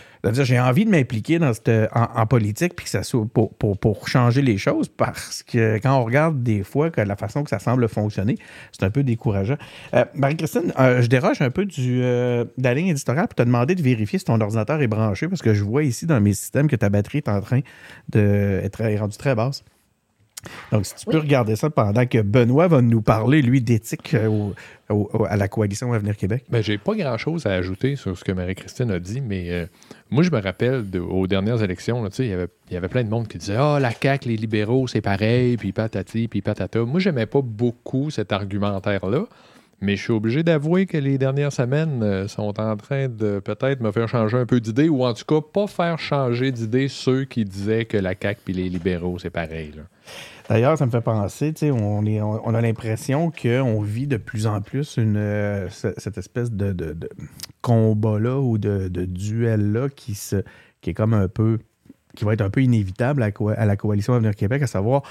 j'ai 0.44 0.60
envie 0.60 0.86
de 0.86 0.90
m'impliquer 0.90 1.38
dans 1.38 1.54
cette, 1.54 1.72
en, 1.94 2.26
politique, 2.26 2.76
puis 2.76 2.88
ça 2.88 3.02
pour, 3.34 3.54
pour, 3.54 3.78
pour, 3.78 4.08
changer 4.08 4.42
les 4.42 4.58
choses, 4.58 4.90
parce 4.90 5.44
que 5.44 5.78
quand 5.78 6.00
on 6.00 6.04
regarde 6.04 6.42
des 6.42 6.64
fois 6.64 6.90
la 6.98 7.16
façon 7.16 7.44
que 7.44 7.50
ça 7.50 7.60
semble 7.60 7.88
fonctionner, 7.88 8.38
c'est 8.72 8.84
un 8.84 8.90
peu 8.90 9.04
décourageant. 9.04 9.58
Euh, 9.94 10.06
Marie-Christine, 10.16 10.74
euh, 10.80 11.02
je 11.02 11.08
déroge 11.08 11.42
un 11.42 11.52
peu 11.52 11.66
du, 11.66 12.00
de 12.00 12.48
la 12.58 12.74
ligne 12.74 12.88
éditoriale 12.88 13.28
pour 13.28 13.36
te 13.36 13.44
demander 13.44 13.76
de 13.76 13.82
vérifier 13.82 14.18
si 14.18 14.26
ton 14.26 14.40
ordinateur 14.42 14.82
est 14.82 14.88
branché, 14.88 15.28
parce 15.28 15.42
que 15.42 15.54
je 15.54 15.64
vois 15.64 15.84
ici 15.84 16.06
dans 16.06 16.20
mes 16.20 16.34
systèmes 16.34 16.68
que 16.68 16.76
ta 16.76 16.90
batterie 16.96 17.20
est 17.20 17.30
en 17.30 17.42
train 17.42 17.62
d'être 18.10 18.84
rendue 18.98 19.18
très 19.18 19.36
basse. 19.36 19.64
Donc, 20.72 20.86
si 20.86 20.96
tu 20.96 21.06
peux 21.06 21.18
regarder 21.18 21.56
ça 21.56 21.70
pendant 21.70 22.06
que 22.06 22.22
Benoît 22.22 22.68
va 22.68 22.82
nous 22.82 23.02
parler, 23.02 23.42
lui, 23.42 23.62
d'éthique 23.62 24.14
euh, 24.14 24.52
à 25.28 25.38
la 25.38 25.48
coalition 25.48 25.94
Avenir 25.94 26.18
Québec. 26.18 26.46
Ben, 26.50 26.62
j'ai 26.62 26.78
pas 26.78 26.96
grand-chose 26.96 27.46
à 27.46 27.52
ajouter 27.52 27.96
sur 27.96 28.18
ce 28.18 28.24
que 28.24 28.32
Marie-Christine 28.32 28.92
a 28.92 29.00
dit, 29.00 29.22
mais 29.22 29.50
euh, 29.50 29.66
moi, 30.10 30.24
je 30.24 30.32
me 30.32 30.40
rappelle 30.40 30.84
aux 31.10 31.28
dernières 31.28 31.64
élections, 31.64 32.08
il 32.20 32.26
y 32.26 32.34
avait, 32.34 32.48
y 32.72 32.76
avait 32.76 32.88
plein 32.88 33.04
de 33.04 33.10
monde 33.10 33.28
qui 33.28 33.38
disait 33.38 33.58
Ah, 33.58 33.80
la 33.80 33.92
CAQ, 33.92 34.30
les 34.30 34.38
libéraux, 34.38 34.88
c'est 34.88 35.02
pareil, 35.02 35.58
puis 35.58 35.72
patati, 35.72 36.28
puis 36.28 36.42
patata. 36.42 36.84
Moi, 36.84 37.00
j'aimais 37.00 37.26
pas 37.26 37.42
beaucoup 37.42 38.10
cet 38.10 38.32
argumentaire-là. 38.32 39.26
Mais 39.82 39.98
je 39.98 40.04
suis 40.04 40.14
obligé 40.14 40.42
d'avouer 40.44 40.86
que 40.86 40.98
les 40.98 41.18
dernières 41.18 41.52
semaines 41.52 42.02
euh, 42.02 42.28
sont 42.28 42.60
en 42.60 42.78
train 42.78 43.10
de 43.10 43.40
peut-être 43.40 43.82
me 43.82 43.92
faire 43.92 44.08
changer 44.08 44.38
un 44.38 44.46
peu 44.46 44.62
d'idée, 44.62 44.88
ou 44.90 45.04
en 45.04 45.14
tout 45.14 45.26
cas 45.26 45.42
pas 45.42 45.68
faire 45.68 46.00
changer 46.00 46.52
d'idée 46.52 46.88
ceux 46.88 47.26
qui 47.26 47.44
disaient 47.46 47.86
que 47.86 47.98
la 47.98 48.14
CAQ 48.20 48.52
et 48.52 48.54
les 48.54 48.70
libéraux, 48.70 49.20
c'est 49.20 49.30
pareil. 49.30 49.74
D'ailleurs, 50.50 50.78
ça 50.78 50.86
me 50.86 50.92
fait 50.92 51.02
penser, 51.02 51.54
on, 51.72 52.06
est, 52.06 52.22
on, 52.22 52.54
a 52.54 52.62
l'impression 52.62 53.32
qu'on 53.32 53.82
vit 53.82 54.08
de 54.08 54.18
plus 54.18 54.48
en 54.48 54.62
plus 54.62 54.98
une, 54.98 55.18
euh, 55.18 55.68
cette 55.70 56.18
espèce 56.18 56.52
de, 56.52 56.96
combat-là 57.62 58.40
ou 58.40 58.58
de, 58.58 58.88
duel-là 58.88 59.90
qui, 59.90 60.18
qui 60.82 60.90
est 60.90 60.94
comme 60.94 61.14
un 61.14 61.28
peu 61.28 61.58
qui 62.16 62.26
va 62.26 62.34
être 62.34 62.42
un 62.42 62.50
peu 62.50 62.62
inévitable 62.62 63.24
à, 63.24 63.66
la 63.66 63.76
Coalition 63.76 64.14
Avenir 64.14 64.36
Québec, 64.36 64.62
à 64.62 64.68
savoir 64.68 65.04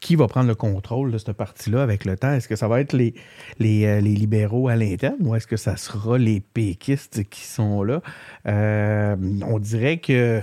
qui 0.00 0.16
va 0.16 0.26
prendre 0.26 0.48
le 0.48 0.54
contrôle 0.54 1.10
de 1.12 1.18
cette 1.18 1.32
partie-là 1.32 1.82
avec 1.82 2.04
le 2.04 2.16
temps. 2.16 2.32
Est-ce 2.32 2.48
que 2.48 2.56
ça 2.56 2.68
va 2.68 2.80
être 2.80 2.92
les, 2.92 3.14
euh, 3.60 4.00
libéraux 4.00 4.68
à 4.68 4.76
l'interne 4.76 5.16
ou 5.20 5.34
est-ce 5.34 5.46
que 5.46 5.56
ça 5.56 5.76
sera 5.76 6.18
les 6.18 6.40
péquistes 6.40 7.28
qui 7.28 7.42
sont 7.42 7.82
là? 7.82 8.00
Euh, 8.46 9.16
on 9.46 9.58
dirait 9.58 9.98
que 9.98 10.40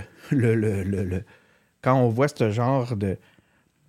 quand 1.82 1.94
on 1.94 2.08
voit 2.08 2.28
ce 2.28 2.50
genre 2.50 2.96
de, 2.96 3.16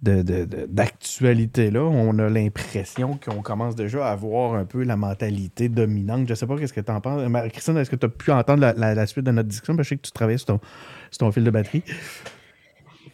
d'actualité-là, 0.03 1.81
on 1.81 2.19
a 2.19 2.29
l'impression 2.29 3.17
qu'on 3.23 3.41
commence 3.41 3.75
déjà 3.75 4.07
à 4.07 4.11
avoir 4.11 4.55
un 4.55 4.65
peu 4.65 4.83
la 4.83 4.97
mentalité 4.97 5.69
dominante. 5.69 6.27
Je 6.27 6.31
ne 6.31 6.35
sais 6.35 6.45
pas 6.45 6.57
qu'est-ce 6.57 6.73
que 6.73 6.81
tu 6.81 6.91
en 6.91 6.99
penses. 6.99 7.21
Christine, 7.51 7.77
est-ce 7.77 7.89
que 7.89 7.95
tu 7.95 8.05
as 8.05 8.09
pu 8.09 8.31
entendre 8.31 8.73
la, 8.75 9.05
suite 9.07 9.25
de 9.25 9.31
notre 9.31 9.49
discussion? 9.49 9.75
je 9.77 9.83
sais 9.83 9.95
que 9.95 10.01
tu 10.01 10.11
travailles 10.11 10.39
sur 10.39 10.47
ton, 10.47 10.59
ton 11.17 11.31
fil 11.31 11.43
de 11.43 11.51
batterie. 11.51 11.83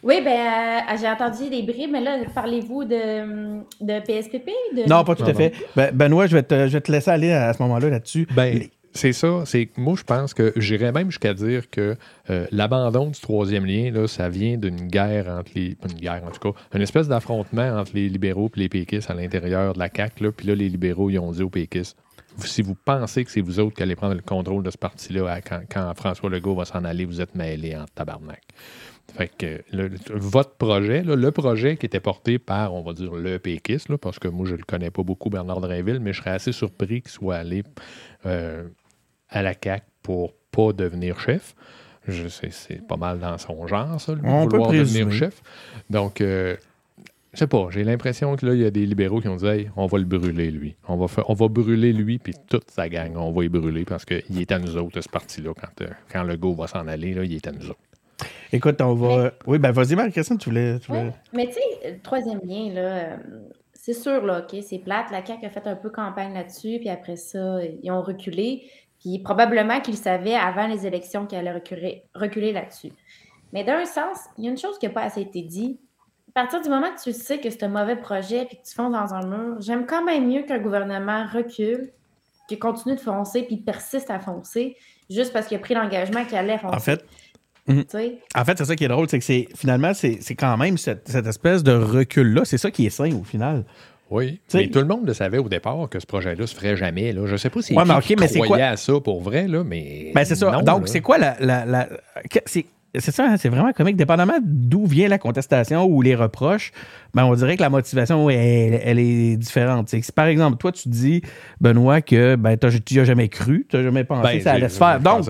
Oui, 0.02 0.22
ben 0.24 0.30
euh, 0.30 0.96
j'ai 0.98 1.08
entendu 1.08 1.50
des 1.50 1.62
bribes, 1.62 1.90
mais 1.92 2.00
là, 2.00 2.18
parlez-vous 2.34 2.84
de, 2.84 3.60
de 3.82 4.00
PSPP? 4.00 4.48
Non, 4.88 5.04
pas 5.04 5.14
tout 5.14 5.24
à 5.24 5.34
fait. 5.34 5.52
Ben, 5.76 5.94
Benoît, 5.94 6.26
je 6.26 6.36
vais, 6.36 6.42
te, 6.42 6.54
je 6.68 6.72
vais 6.72 6.80
te 6.80 6.90
laisser 6.90 7.10
aller 7.10 7.32
à 7.32 7.52
ce 7.52 7.62
moment-là 7.62 7.90
là-dessus. 7.90 8.26
Ben, 8.34 8.62
c'est 8.92 9.12
ça. 9.12 9.42
C'est 9.44 9.70
moi, 9.76 9.94
je 9.96 10.02
pense 10.02 10.34
que 10.34 10.52
j'irais 10.56 10.92
même 10.92 11.10
jusqu'à 11.10 11.34
dire 11.34 11.70
que 11.70 11.96
euh, 12.28 12.46
l'abandon 12.50 13.08
du 13.08 13.20
troisième 13.20 13.64
lien, 13.64 13.90
là, 13.90 14.08
ça 14.08 14.28
vient 14.28 14.56
d'une 14.56 14.88
guerre 14.88 15.28
entre 15.28 15.52
les. 15.54 15.76
Une 15.88 16.00
guerre, 16.00 16.22
en 16.24 16.30
tout 16.30 16.52
cas, 16.52 16.60
une 16.74 16.82
espèce 16.82 17.08
d'affrontement 17.08 17.78
entre 17.78 17.92
les 17.94 18.08
libéraux 18.08 18.50
et 18.56 18.60
les 18.60 18.68
péquistes 18.68 19.10
à 19.10 19.14
l'intérieur 19.14 19.74
de 19.74 19.78
la 19.78 19.88
CAQ. 19.94 20.32
Puis 20.32 20.46
là, 20.46 20.54
les 20.54 20.68
libéraux, 20.68 21.10
ils 21.10 21.18
ont 21.18 21.30
dit 21.30 21.42
aux 21.42 21.50
péquistes 21.50 21.96
si 22.38 22.62
vous 22.62 22.74
pensez 22.74 23.24
que 23.24 23.30
c'est 23.30 23.40
vous 23.40 23.60
autres 23.60 23.76
qui 23.76 23.82
allez 23.82 23.96
prendre 23.96 24.14
le 24.14 24.22
contrôle 24.22 24.62
de 24.62 24.70
ce 24.70 24.78
parti-là 24.78 25.40
quand, 25.40 25.94
François 25.94 26.30
Legault 26.30 26.54
va 26.54 26.64
s'en 26.64 26.84
aller, 26.84 27.04
vous 27.04 27.20
êtes 27.20 27.34
mêlés 27.34 27.76
en 27.76 27.84
tabarnak. 27.94 28.42
Fait 29.14 29.28
que 29.28 29.62
votre 30.14 30.54
projet, 30.54 31.02
le 31.02 31.30
projet 31.32 31.76
qui 31.76 31.86
était 31.86 32.00
porté 32.00 32.38
par, 32.38 32.74
on 32.74 32.82
va 32.82 32.92
dire, 32.92 33.12
le 33.12 33.38
péquiste, 33.38 33.94
parce 33.96 34.20
que 34.20 34.28
moi, 34.28 34.46
je 34.46 34.52
ne 34.52 34.58
le 34.58 34.64
connais 34.64 34.90
pas 34.90 35.02
beaucoup, 35.02 35.30
Bernard 35.30 35.60
Drainville, 35.60 35.98
mais 35.98 36.12
je 36.12 36.20
serais 36.20 36.30
assez 36.30 36.52
surpris 36.52 37.02
qu'il 37.02 37.10
soit 37.10 37.36
allé 37.36 37.64
euh, 38.26 38.68
à 39.30 39.42
la 39.42 39.54
CAQ 39.54 39.84
pour 40.02 40.32
pas 40.52 40.72
devenir 40.72 41.18
chef. 41.20 41.54
Je 42.08 42.28
sais, 42.28 42.48
c'est 42.50 42.86
pas 42.86 42.96
mal 42.96 43.18
dans 43.18 43.36
son 43.38 43.66
genre, 43.66 44.00
ça, 44.00 44.14
lui, 44.14 44.22
on 44.24 44.44
vouloir 44.46 44.70
devenir 44.72 45.12
chef. 45.12 45.42
Donc, 45.90 46.20
euh, 46.20 46.56
je 47.32 47.38
sais 47.38 47.46
pas, 47.46 47.68
j'ai 47.70 47.84
l'impression 47.84 48.34
que 48.36 48.44
là, 48.46 48.54
il 48.54 48.60
y 48.60 48.64
a 48.64 48.70
des 48.70 48.84
libéraux 48.86 49.20
qui 49.20 49.28
ont 49.28 49.36
dit 49.36 49.46
hey, 49.46 49.70
on 49.76 49.86
va 49.86 49.98
le 49.98 50.04
brûler, 50.04 50.50
lui. 50.50 50.74
On 50.88 50.96
va, 50.96 51.06
faire, 51.06 51.28
on 51.30 51.34
va 51.34 51.46
brûler 51.48 51.92
lui, 51.92 52.18
puis 52.18 52.34
toute 52.48 52.70
sa 52.70 52.88
gang, 52.88 53.16
on 53.16 53.30
va 53.30 53.44
y 53.44 53.48
brûler 53.48 53.84
parce 53.84 54.04
qu'il 54.04 54.40
est 54.40 54.50
à 54.50 54.58
nous 54.58 54.76
autres, 54.76 55.00
ce 55.00 55.08
parti-là. 55.08 55.52
Quand, 55.54 55.84
euh, 55.84 55.90
quand 56.10 56.24
le 56.24 56.36
go 56.36 56.54
va 56.54 56.66
s'en 56.66 56.88
aller, 56.88 57.14
là, 57.14 57.22
il 57.22 57.34
est 57.34 57.46
à 57.46 57.52
nous 57.52 57.66
autres. 57.70 57.78
Écoute, 58.52 58.80
on 58.80 58.94
va. 58.94 59.32
Oui, 59.46 59.58
ben 59.58 59.70
vas-y, 59.70 59.94
Marie-Christine, 59.94 60.38
tu 60.38 60.48
voulais. 60.50 60.78
tu 60.80 60.88
voulais- 60.88 61.04
Ouais. 61.04 61.12
Mais 61.32 61.46
tu 61.46 61.52
sais, 61.52 61.92
le 61.92 62.00
troisième 62.00 62.40
lien, 62.44 62.72
là, 62.72 62.80
euh, 62.80 63.16
c'est 63.74 63.94
sûr, 63.94 64.24
là, 64.26 64.40
OK, 64.40 64.58
c'est 64.62 64.78
plate. 64.78 65.06
La 65.12 65.24
CAQ 65.24 65.46
a 65.46 65.50
fait 65.50 65.66
un 65.66 65.76
peu 65.76 65.88
campagne 65.90 66.34
là-dessus, 66.34 66.78
puis 66.80 66.88
après 66.88 67.16
ça, 67.16 67.60
ils 67.82 67.90
ont 67.92 68.02
reculé. 68.02 68.62
Puis 69.00 69.18
probablement 69.18 69.80
qu'ils 69.80 69.96
savaient 69.96 70.34
avant 70.34 70.66
les 70.66 70.86
élections 70.86 71.26
qu'ils 71.26 71.38
allaient 71.38 71.52
reculer, 71.52 72.04
reculer 72.14 72.52
là-dessus. 72.52 72.92
Mais 73.52 73.64
d'un 73.64 73.84
sens, 73.84 74.18
il 74.38 74.44
y 74.44 74.48
a 74.48 74.50
une 74.50 74.58
chose 74.58 74.78
qui 74.78 74.86
n'a 74.86 74.92
pas 74.92 75.02
assez 75.02 75.22
été 75.22 75.42
dit. 75.42 75.80
À 76.28 76.42
partir 76.42 76.60
du 76.60 76.68
moment 76.68 76.86
que 76.94 77.02
tu 77.02 77.12
sais 77.12 77.38
que 77.38 77.50
c'est 77.50 77.64
un 77.64 77.68
mauvais 77.68 77.96
projet 77.96 78.44
puis 78.44 78.58
que 78.58 78.62
tu 78.62 78.74
fonces 78.74 78.92
dans 78.92 79.14
un 79.14 79.26
mur, 79.26 79.60
j'aime 79.60 79.86
quand 79.86 80.04
même 80.04 80.28
mieux 80.28 80.42
qu'un 80.42 80.58
gouvernement 80.58 81.26
recule, 81.32 81.90
qu'il 82.48 82.58
continue 82.58 82.94
de 82.94 83.00
foncer 83.00 83.42
puis 83.42 83.56
persiste 83.56 84.10
à 84.10 84.20
foncer, 84.20 84.76
juste 85.08 85.32
parce 85.32 85.46
qu'il 85.46 85.56
a 85.56 85.60
pris 85.60 85.74
l'engagement 85.74 86.24
qu'il 86.24 86.36
allait 86.36 86.58
foncer. 86.58 86.76
En 86.76 86.78
fait, 86.78 87.04
sais? 87.88 88.18
En 88.34 88.44
fait, 88.44 88.58
c'est 88.58 88.64
ça 88.64 88.76
qui 88.76 88.84
est 88.84 88.88
drôle, 88.88 89.08
c'est 89.08 89.18
que 89.18 89.24
c'est 89.24 89.48
finalement, 89.54 89.94
c'est 89.94 90.18
c'est 90.20 90.34
quand 90.34 90.56
même 90.56 90.78
cette, 90.78 91.08
cette 91.08 91.26
espèce 91.26 91.62
de 91.62 91.72
recul-là. 91.72 92.44
C'est 92.44 92.58
ça 92.58 92.70
qui 92.70 92.86
est 92.86 92.90
sain 92.90 93.12
au 93.14 93.24
final. 93.24 93.64
Oui. 94.10 94.40
T'sais- 94.48 94.58
mais 94.58 94.68
tout 94.68 94.80
le 94.80 94.86
monde 94.86 95.06
le 95.06 95.14
savait 95.14 95.38
au 95.38 95.48
départ 95.48 95.88
que 95.88 96.00
ce 96.00 96.06
projet-là 96.06 96.46
se 96.46 96.54
ferait 96.54 96.76
jamais. 96.76 97.12
Là. 97.12 97.26
Je 97.26 97.32
ne 97.32 97.36
sais 97.36 97.48
pas 97.50 97.62
si 97.62 97.72
Ouais, 97.74 97.84
mais 97.86 97.94
mais 98.16 98.26
croyait 98.46 98.64
quoi- 98.64 98.70
à 98.72 98.76
ça 98.76 99.00
pour 99.00 99.22
vrai, 99.22 99.46
là, 99.46 99.62
mais. 99.64 100.10
Ben, 100.14 100.24
c'est 100.24 100.34
ça. 100.34 100.50
Donc, 100.62 100.88
c'est 100.88 101.00
quoi 101.00 101.16
la. 101.18 101.36
la, 101.40 101.64
la- 101.64 101.88
c'est 102.46 102.66
c'est 102.98 103.12
ça, 103.12 103.24
hein, 103.24 103.36
c'est 103.36 103.48
vraiment 103.48 103.72
comique. 103.72 103.96
Dépendamment 103.96 104.38
d'où 104.42 104.86
vient 104.86 105.08
la 105.08 105.18
contestation 105.18 105.84
ou 105.86 106.02
les 106.02 106.14
reproches, 106.14 106.72
ben, 107.14 107.24
on 107.24 107.34
dirait 107.34 107.56
que 107.56 107.62
la 107.62 107.70
motivation, 107.70 108.28
elle, 108.30 108.80
elle 108.84 108.98
est 108.98 109.36
différente. 109.36 109.88
Si, 109.88 110.12
par 110.12 110.26
exemple, 110.26 110.56
toi, 110.58 110.72
tu 110.72 110.88
dis, 110.88 111.22
Benoît, 111.60 112.00
que 112.00 112.36
ben, 112.36 112.56
tu 112.56 112.94
n'y 112.94 113.00
as 113.00 113.04
jamais 113.04 113.28
cru, 113.28 113.66
tu 113.68 113.76
n'as 113.76 113.82
jamais 113.82 114.04
pensé 114.04 114.22
Ben, 114.22 114.38
que 114.38 114.44
ça 114.44 114.52
allait 114.52 114.68
se 114.68 114.78
faire. 114.78 115.00
Donc. 115.00 115.24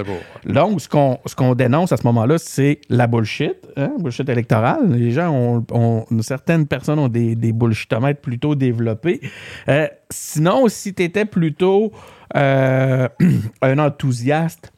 Donc, 0.47 0.81
ce 0.81 0.89
qu'on 0.89 1.19
ce 1.27 1.35
qu'on 1.35 1.55
dénonce 1.55 1.93
à 1.93 1.97
ce 1.97 2.05
moment-là, 2.05 2.39
c'est 2.39 2.81
la 2.89 3.07
bullshit, 3.07 3.57
hein, 3.77 3.93
bullshit 3.99 4.29
électorale. 4.29 4.93
Les 4.93 5.11
gens 5.11 5.31
ont, 5.31 5.65
ont- 5.73 6.07
certaines 6.23 6.67
personnes 6.67 6.99
ont 6.99 7.09
des, 7.09 7.35
des 7.35 7.53
bullshitomètres 7.53 8.21
plutôt 8.21 8.55
développés. 8.55 9.21
Euh, 9.69 9.87
sinon, 10.11 10.69
si 10.69 10.95
tu 10.95 11.03
étais 11.03 11.25
plutôt 11.25 11.93
euh, 12.37 13.09
un 13.63 13.79
enthousiaste 13.79 14.73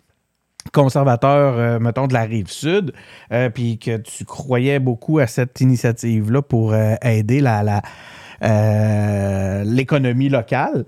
conservateur, 0.72 1.58
euh, 1.58 1.78
mettons, 1.78 2.06
de 2.06 2.12
la 2.14 2.22
rive 2.22 2.48
sud, 2.50 2.92
euh, 3.32 3.50
puis 3.50 3.78
que 3.78 3.96
tu 3.96 4.24
croyais 4.24 4.78
beaucoup 4.78 5.18
à 5.18 5.26
cette 5.26 5.60
initiative-là 5.60 6.42
pour 6.42 6.72
euh, 6.72 6.94
aider 7.02 7.40
la, 7.40 7.82
l'économie 9.64 10.28
locale, 10.28 10.84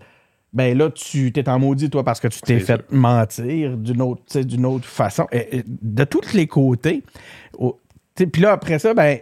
ben 0.52 0.76
là, 0.78 0.90
tu 0.90 1.32
t'es 1.32 1.48
en 1.48 1.58
maudit, 1.58 1.90
toi, 1.90 2.04
parce 2.04 2.20
que 2.20 2.28
tu 2.28 2.40
t'es 2.40 2.60
fait 2.60 2.80
mentir 2.92 3.76
d'une 3.76 4.00
autre, 4.02 4.22
tu 4.26 4.34
sais, 4.38 4.44
d'une 4.44 4.64
autre 4.66 4.84
façon. 4.86 5.26
Et- 5.32 5.58
et 5.58 5.64
de 5.66 6.04
tous 6.04 6.32
les 6.32 6.46
côtés. 6.46 7.02
Puis 8.14 8.40
là, 8.42 8.52
après 8.52 8.78
ça, 8.78 8.94
ben, 8.94 9.18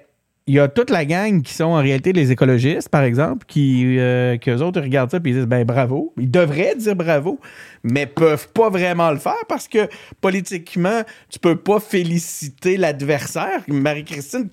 il 0.46 0.54
y 0.54 0.58
a 0.58 0.66
toute 0.68 0.90
la 0.90 1.04
gang 1.04 1.40
qui 1.42 1.54
sont 1.54 1.64
en 1.64 1.76
réalité 1.80 2.12
les 2.12 2.32
écologistes, 2.32 2.88
par 2.88 3.02
exemple, 3.04 3.46
qui, 3.46 3.96
euh, 3.98 4.36
qu'eux 4.38 4.56
autres 4.58 4.80
regardent 4.80 5.10
ça 5.10 5.18
et 5.18 5.20
ils 5.24 5.34
disent 5.34 5.46
ben 5.46 5.64
bravo. 5.64 6.12
Ils 6.18 6.30
devraient 6.30 6.74
dire 6.76 6.96
bravo, 6.96 7.38
mais 7.84 8.06
peuvent 8.06 8.48
pas 8.52 8.68
vraiment 8.68 9.10
le 9.12 9.18
faire 9.18 9.44
parce 9.48 9.68
que 9.68 9.88
politiquement, 10.20 11.02
tu 11.30 11.38
peux 11.38 11.56
pas 11.56 11.78
féliciter 11.80 12.76
l'adversaire. 12.76 13.62
Marie-Christine, 13.68 14.48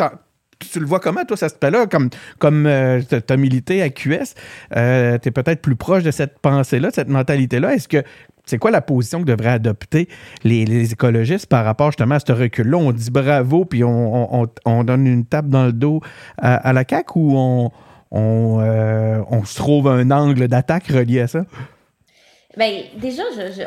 tu 0.72 0.80
le 0.80 0.86
vois 0.86 1.00
comment, 1.00 1.24
toi, 1.26 1.38
ça 1.38 1.48
se 1.50 1.56
fait 1.60 1.72
là, 1.72 1.88
comme, 1.88 2.10
comme 2.38 2.66
euh, 2.66 3.02
t'as- 3.08 3.22
t'as 3.22 3.38
milité 3.38 3.82
à 3.82 3.90
QS, 3.90 4.36
euh, 4.76 5.18
tu 5.18 5.30
es 5.30 5.32
peut-être 5.32 5.62
plus 5.62 5.76
proche 5.78 6.04
de 6.04 6.12
cette 6.12 6.38
pensée-là, 6.40 6.90
de 6.90 6.96
cette 6.96 7.08
mentalité-là. 7.10 7.74
Est-ce 7.76 7.88
que 7.88 8.04
c'est 8.50 8.58
quoi 8.58 8.72
la 8.72 8.82
position 8.82 9.20
que 9.22 9.26
devraient 9.26 9.52
adopter 9.52 10.08
les, 10.44 10.92
écologistes 10.92 11.46
par 11.46 11.64
rapport 11.66 11.92
justement 11.92 12.16
à 12.16 12.20
ce 12.20 12.32
recul-là? 12.32 12.78
On 12.78 12.92
dit 12.92 13.12
bravo, 13.12 13.66
puis 13.66 13.84
on, 13.84 14.42
on- 14.42 14.48
on 14.66 14.84
donne 14.84 15.06
une 15.08 15.26
tape 15.26 15.48
dans 15.48 15.66
le 15.66 15.74
dos 15.74 16.02
à, 16.38 16.74
la 16.74 16.84
CAQ 16.90 17.20
ou 17.20 17.72
euh, 18.12 19.22
on 19.30 19.46
se 19.46 19.56
trouve 19.56 19.88
un 19.88 20.10
angle 20.12 20.48
d'attaque 20.48 20.88
relié 20.88 21.22
à 21.22 21.28
ça? 21.28 21.46
Ben, 22.58 22.82
déjà, 22.98 23.22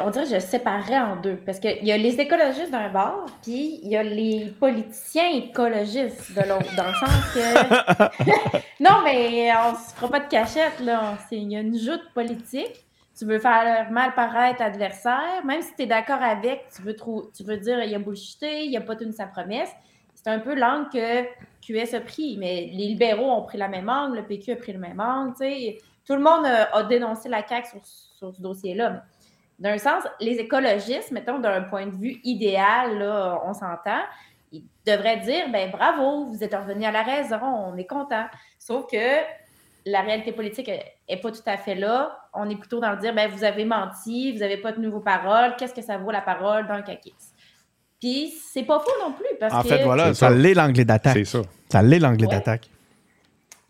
on 0.04 0.10
dirait 0.10 0.24
que 0.24 0.34
je 0.34 0.40
séparerais 0.40 0.98
en 0.98 1.16
deux. 1.22 1.36
Parce 1.46 1.60
qu'il 1.60 1.84
y 1.84 1.92
a 1.92 1.96
les 1.96 2.20
écologistes 2.20 2.72
d'un 2.72 2.90
bord, 2.90 3.26
puis 3.42 3.78
il 3.82 3.88
y 3.88 3.96
a 3.96 4.02
les 4.02 4.52
politiciens 4.58 5.30
écologistes 5.36 6.34
de 6.36 6.48
l'autre. 6.48 6.74
Dans 6.76 6.88
le 6.88 6.94
sens 6.94 7.32
que. 7.32 8.58
non, 8.82 8.96
mais 9.04 9.50
on 9.52 9.74
se 9.76 9.94
fera 9.94 10.08
pas 10.10 10.20
de 10.20 10.28
cachette, 10.28 10.80
là. 10.84 11.16
Il 11.30 11.52
y 11.52 11.56
a 11.56 11.60
une 11.60 11.78
joute 11.78 12.02
politique. 12.12 12.84
Tu 13.18 13.26
veux 13.26 13.38
faire 13.38 13.90
mal 13.90 14.14
paraître 14.14 14.60
l'adversaire. 14.60 15.44
Même 15.44 15.62
si 15.62 15.74
tu 15.74 15.82
es 15.82 15.86
d'accord 15.86 16.22
avec, 16.22 16.66
tu 16.74 16.82
veux, 16.82 16.96
tu 16.96 17.44
veux 17.44 17.56
dire 17.58 17.82
il 17.82 17.94
a 17.94 17.98
bullshité, 17.98 18.64
il 18.64 18.76
a 18.76 18.80
pas 18.80 18.96
tenu 18.96 19.12
sa 19.12 19.26
promesse. 19.26 19.70
C'est 20.14 20.30
un 20.30 20.38
peu 20.38 20.54
l'angle 20.54 20.88
que 20.88 21.24
QS 21.60 21.94
a 21.94 22.00
pris. 22.00 22.36
Mais 22.38 22.70
les 22.72 22.88
libéraux 22.88 23.30
ont 23.30 23.42
pris 23.42 23.58
la 23.58 23.68
même 23.68 23.88
angle, 23.88 24.16
le 24.16 24.24
PQ 24.24 24.52
a 24.52 24.56
pris 24.56 24.72
le 24.72 24.78
même 24.78 25.00
angle, 25.00 25.32
tu 25.32 25.44
sais. 25.44 25.78
Tout 26.04 26.14
le 26.14 26.20
monde 26.20 26.44
a, 26.44 26.82
dénoncé 26.84 27.28
la 27.28 27.46
CAQ 27.46 27.68
sur, 28.18 28.34
ce 28.34 28.42
dossier-là. 28.42 29.04
D'un 29.58 29.78
sens, 29.78 30.02
les 30.18 30.38
écologistes, 30.38 31.12
mettons, 31.12 31.38
d'un 31.38 31.62
point 31.62 31.86
de 31.86 31.94
vue 31.94 32.20
idéal, 32.24 32.98
là, 32.98 33.40
on 33.44 33.54
s'entend, 33.54 34.02
ils 34.50 34.64
devraient 34.84 35.18
dire 35.18 35.48
ben 35.50 35.70
bravo, 35.70 36.26
vous 36.26 36.42
êtes 36.42 36.54
revenu 36.54 36.84
à 36.84 36.90
la 36.90 37.02
raison, 37.02 37.38
on 37.40 37.76
est 37.76 37.86
content. 37.86 38.26
Sauf 38.58 38.90
que 38.90 39.22
la 39.86 40.00
réalité 40.00 40.32
politique 40.32 40.70
n'est 41.08 41.16
pas 41.20 41.30
tout 41.30 41.42
à 41.46 41.56
fait 41.56 41.74
là. 41.74 42.18
On 42.34 42.48
est 42.48 42.56
plutôt 42.56 42.80
dans 42.80 42.90
le 42.92 42.96
dire 42.98 43.14
ben 43.14 43.30
vous 43.30 43.44
avez 43.44 43.64
menti, 43.64 44.32
vous 44.32 44.38
n'avez 44.38 44.56
pas 44.56 44.72
tenu 44.72 44.88
vos 44.88 45.00
paroles, 45.00 45.54
qu'est-ce 45.58 45.74
que 45.74 45.82
ça 45.82 45.98
vaut 45.98 46.10
la 46.10 46.20
parole 46.22 46.66
d'un 46.66 46.82
caquiste? 46.82 47.34
Puis 48.00 48.32
c'est 48.52 48.64
pas 48.64 48.78
faux 48.80 48.90
non 49.06 49.12
plus 49.12 49.26
parce 49.38 49.54
En 49.54 49.62
que 49.62 49.68
fait, 49.68 49.84
voilà, 49.84 50.08
C'est 50.08 50.14
ça 50.14 50.28
ça. 50.28 50.34
l'est 50.34 50.54
l'anglais 50.54 50.84
d'attaque. 50.84 51.14
C'est 51.14 51.24
ça. 51.24 51.42
Ça 51.68 51.82
l'est 51.82 51.98
l'anglais 52.00 52.26
Ouais. 52.26 52.34
d'attaque. 52.34 52.68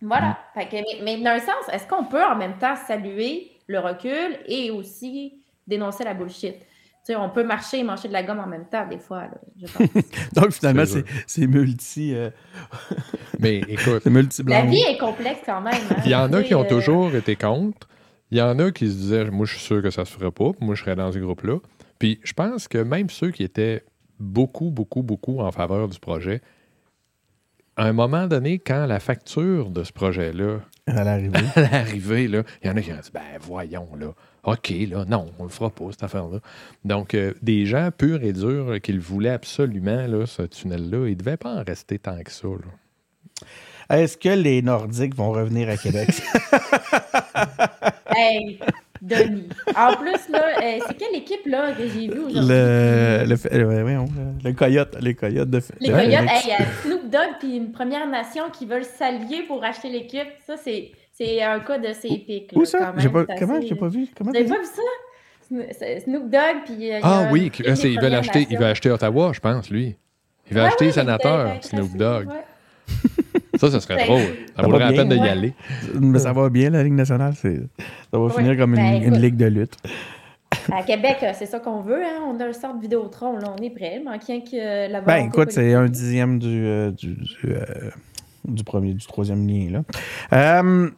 Voilà. 0.00 0.38
Fait 0.54 0.66
que- 0.66 0.76
mais, 0.76 1.16
mais 1.16 1.22
d'un 1.22 1.38
sens, 1.38 1.68
est-ce 1.70 1.86
qu'on 1.86 2.04
peut 2.04 2.22
en 2.24 2.34
même 2.36 2.56
temps 2.58 2.74
saluer 2.76 3.52
le 3.66 3.78
recul 3.78 4.38
et 4.46 4.70
aussi 4.70 5.40
dénoncer 5.66 6.02
la 6.04 6.14
bullshit? 6.14 6.56
Tu 7.04 7.12
sais, 7.12 7.16
on 7.16 7.30
peut 7.30 7.42
marcher 7.42 7.80
et 7.80 7.82
manger 7.82 8.06
de 8.06 8.12
la 8.12 8.22
gomme 8.22 8.38
en 8.38 8.46
même 8.46 8.66
temps, 8.66 8.86
des 8.88 8.98
fois, 8.98 9.22
là, 9.22 9.34
je 9.60 9.66
pense. 9.66 9.88
Donc 10.34 10.52
finalement, 10.52 10.84
C'est 11.26 11.46
multi, 11.48 12.14
euh, 12.14 12.30
Mais 13.40 13.58
écoute, 13.68 14.06
multi 14.06 14.42
la 14.44 14.62
vie 14.66 14.82
est 14.88 14.98
complexe 14.98 15.40
quand 15.44 15.60
même. 15.60 15.74
hein. 15.90 15.96
il 16.04 16.10
y 16.12 16.14
en 16.14 16.32
a 16.32 16.42
qui 16.44 16.54
ont 16.54 16.64
euh, 16.64 16.68
toujours 16.68 17.12
été 17.14 17.34
contre. 17.34 17.88
Il 18.30 18.38
y 18.38 18.42
en 18.42 18.56
a 18.60 18.70
qui 18.70 18.86
se 18.88 18.94
disaient, 18.94 19.24
moi, 19.30 19.46
je 19.46 19.52
suis 19.56 19.60
sûr 19.64 19.82
que 19.82 19.90
ça 19.90 20.04
se 20.04 20.12
ferait 20.12 20.30
pas. 20.30 20.52
Moi, 20.60 20.74
je 20.76 20.82
serais 20.82 20.94
dans 20.94 21.10
ce 21.10 21.18
groupe-là. 21.18 21.56
Puis 21.98 22.20
je 22.22 22.32
pense 22.34 22.68
que 22.68 22.78
même 22.78 23.10
ceux 23.10 23.30
qui 23.32 23.42
étaient 23.42 23.82
beaucoup, 24.20 24.70
beaucoup, 24.70 25.02
beaucoup 25.02 25.40
en 25.40 25.50
faveur 25.50 25.88
du 25.88 25.98
projet, 25.98 26.40
à 27.76 27.86
un 27.86 27.92
moment 27.92 28.26
donné, 28.28 28.58
quand 28.58 28.86
la 28.86 29.00
facture 29.00 29.70
de 29.70 29.82
ce 29.82 29.92
projet-là 29.92 30.58
à 30.86 31.04
l'arrivée. 31.04 31.38
allait 31.56 31.74
arriver, 31.74 32.28
là, 32.28 32.42
il 32.62 32.68
y 32.68 32.70
en 32.70 32.76
a 32.76 32.80
qui 32.80 32.92
ont 32.92 32.96
dit, 32.96 33.10
ben 33.12 33.22
voyons, 33.40 33.88
là, 33.98 34.08
OK, 34.44 34.70
là, 34.88 35.04
non, 35.04 35.26
on 35.38 35.44
le 35.44 35.50
fera 35.50 35.70
pas, 35.70 35.84
cette 35.90 36.02
affaire-là. 36.02 36.40
Donc, 36.84 37.14
euh, 37.14 37.32
des 37.42 37.64
gens 37.64 37.90
purs 37.96 38.22
et 38.24 38.32
durs 38.32 38.80
qui 38.82 38.92
le 38.92 39.00
voulaient 39.00 39.30
absolument, 39.30 40.06
là, 40.06 40.26
ce 40.26 40.42
tunnel-là, 40.42 41.06
il 41.06 41.12
ne 41.12 41.14
devait 41.14 41.36
pas 41.36 41.54
en 41.54 41.62
rester 41.62 41.98
tant 41.98 42.20
que 42.22 42.32
ça. 42.32 42.48
là. 42.48 43.96
Est-ce 43.96 44.16
que 44.16 44.30
les 44.30 44.62
Nordiques 44.62 45.14
vont 45.14 45.30
revenir 45.30 45.68
à 45.68 45.76
Québec? 45.76 46.08
Hey, 48.14 48.58
Denis. 49.02 49.48
En 49.76 49.96
plus, 49.96 50.28
là, 50.30 50.44
euh, 50.62 50.78
c'est 50.86 50.96
quelle 50.96 51.14
équipe 51.16 51.44
là, 51.46 51.72
que 51.72 51.82
j'ai 51.88 52.06
vue 52.08 52.20
aujourd'hui? 52.20 52.48
le, 52.48 53.24
le, 53.26 53.34
le, 53.58 54.06
le 54.44 54.52
coyote, 54.52 54.96
les 55.00 55.14
coyotes 55.14 55.50
de 55.50 55.60
Les 55.80 55.88
de 55.88 55.92
Coyotes, 55.92 56.12
hey, 56.30 56.40
il 56.44 56.48
y 56.48 56.52
a 56.52 56.58
Snoop 56.82 57.10
Dogg 57.10 57.30
puis 57.40 57.56
une 57.56 57.72
Première 57.72 58.06
Nation 58.08 58.44
qui 58.56 58.64
veulent 58.64 58.84
s'allier 58.84 59.42
pour 59.48 59.64
acheter 59.64 59.90
l'équipe. 59.90 60.28
Ça, 60.46 60.54
c'est, 60.56 60.92
c'est 61.12 61.42
un 61.42 61.58
cas 61.60 61.78
de 61.78 61.92
ces 61.92 62.08
épiques. 62.08 62.50
Où 62.54 62.60
là, 62.60 62.64
ça? 62.66 62.78
quand 62.78 62.92
J'ai 63.00 63.08
même. 63.08 63.26
pas, 63.26 63.34
C'est 63.34 63.40
comment? 63.44 63.58
assez- 63.58 63.66
J'ai 63.66 63.74
pas 63.74 63.88
vu. 63.88 64.06
Comment 64.16 64.30
Vous 64.30 64.36
avez 64.36 64.46
t'as 64.46 64.54
pas 64.54 64.60
vu 64.60 64.66
ça? 64.66 64.82
Sno- 65.50 65.66
c'est 65.78 66.00
Snoop 66.00 66.30
Dogg, 66.30 66.56
puis. 66.64 66.92
euh, 66.92 67.00
Ah 67.02 67.28
oui, 67.32 67.50
c'est- 67.74 67.92
il 67.92 68.00
veut 68.00 68.08
l'acheter, 68.08 68.46
il 68.48 68.56
veut 68.56 68.66
acheter 68.66 68.90
Ottawa, 68.90 69.32
je 69.34 69.40
pense, 69.40 69.68
lui. 69.68 69.96
Il 70.48 70.54
veut 70.54 70.60
Ouais, 70.62 70.68
acheter 70.68 70.86
ouais, 70.86 70.92
sénateur, 70.92 71.48
il 71.52 71.56
était 71.56 71.66
Snoop 71.68 71.96
Dogg. 71.96 72.28
ouais. 72.28 72.34
Ça, 73.62 73.70
ça 73.70 73.80
serait 73.80 73.96
Ben, 73.96 74.06
drôle. 74.06 74.20
Ça 74.20 74.26
ça 74.56 74.62
vaudrait 74.62 74.78
va 74.80 74.90
la 74.90 74.96
peine 74.96 75.08
de 75.08 75.14
bien, 75.14 75.24
y 75.24 75.26
ouais. 75.26 75.32
aller. 75.32 75.52
Mais 76.00 76.18
ça 76.18 76.32
va 76.32 76.48
bien, 76.50 76.70
la 76.70 76.82
Ligue 76.82 76.94
nationale. 76.94 77.34
c'est- 77.36 77.60
Ça 77.78 78.18
va 78.18 78.18
Ouais. 78.24 78.32
finir 78.32 78.56
comme 78.56 78.74
une, 78.74 78.80
Ben, 79.00 79.02
une 79.04 79.18
ligue 79.20 79.36
de 79.36 79.46
lutte. 79.46 79.76
À 80.72 80.82
Québec, 80.82 81.18
euh, 81.22 81.30
c'est 81.34 81.46
ça 81.46 81.60
qu'on 81.60 81.80
veut. 81.80 82.02
Hein? 82.02 82.20
On 82.28 82.38
a 82.40 82.46
un 82.46 82.52
sort 82.52 82.74
de 82.74 82.80
Vidéotron, 82.80 83.36
là, 83.38 83.54
on 83.58 83.62
est 83.62 83.70
prêt. 83.70 84.00
Manquant 84.04 84.40
que 84.40 84.54
euh, 84.54 84.88
la 84.88 85.00
Ben, 85.00 85.26
écoute, 85.26 85.52
c'est 85.52 85.74
un 85.74 85.86
dixième 85.86 86.38
du, 86.40 86.48
euh, 86.66 86.90
du, 86.90 87.14
du, 87.14 87.36
euh, 87.46 87.90
du 88.44 88.64
premier, 88.64 88.94
du 88.94 89.06
troisième 89.06 89.46
lien. 89.46 89.70
Là. 89.70 89.82
Euh, 90.62 90.90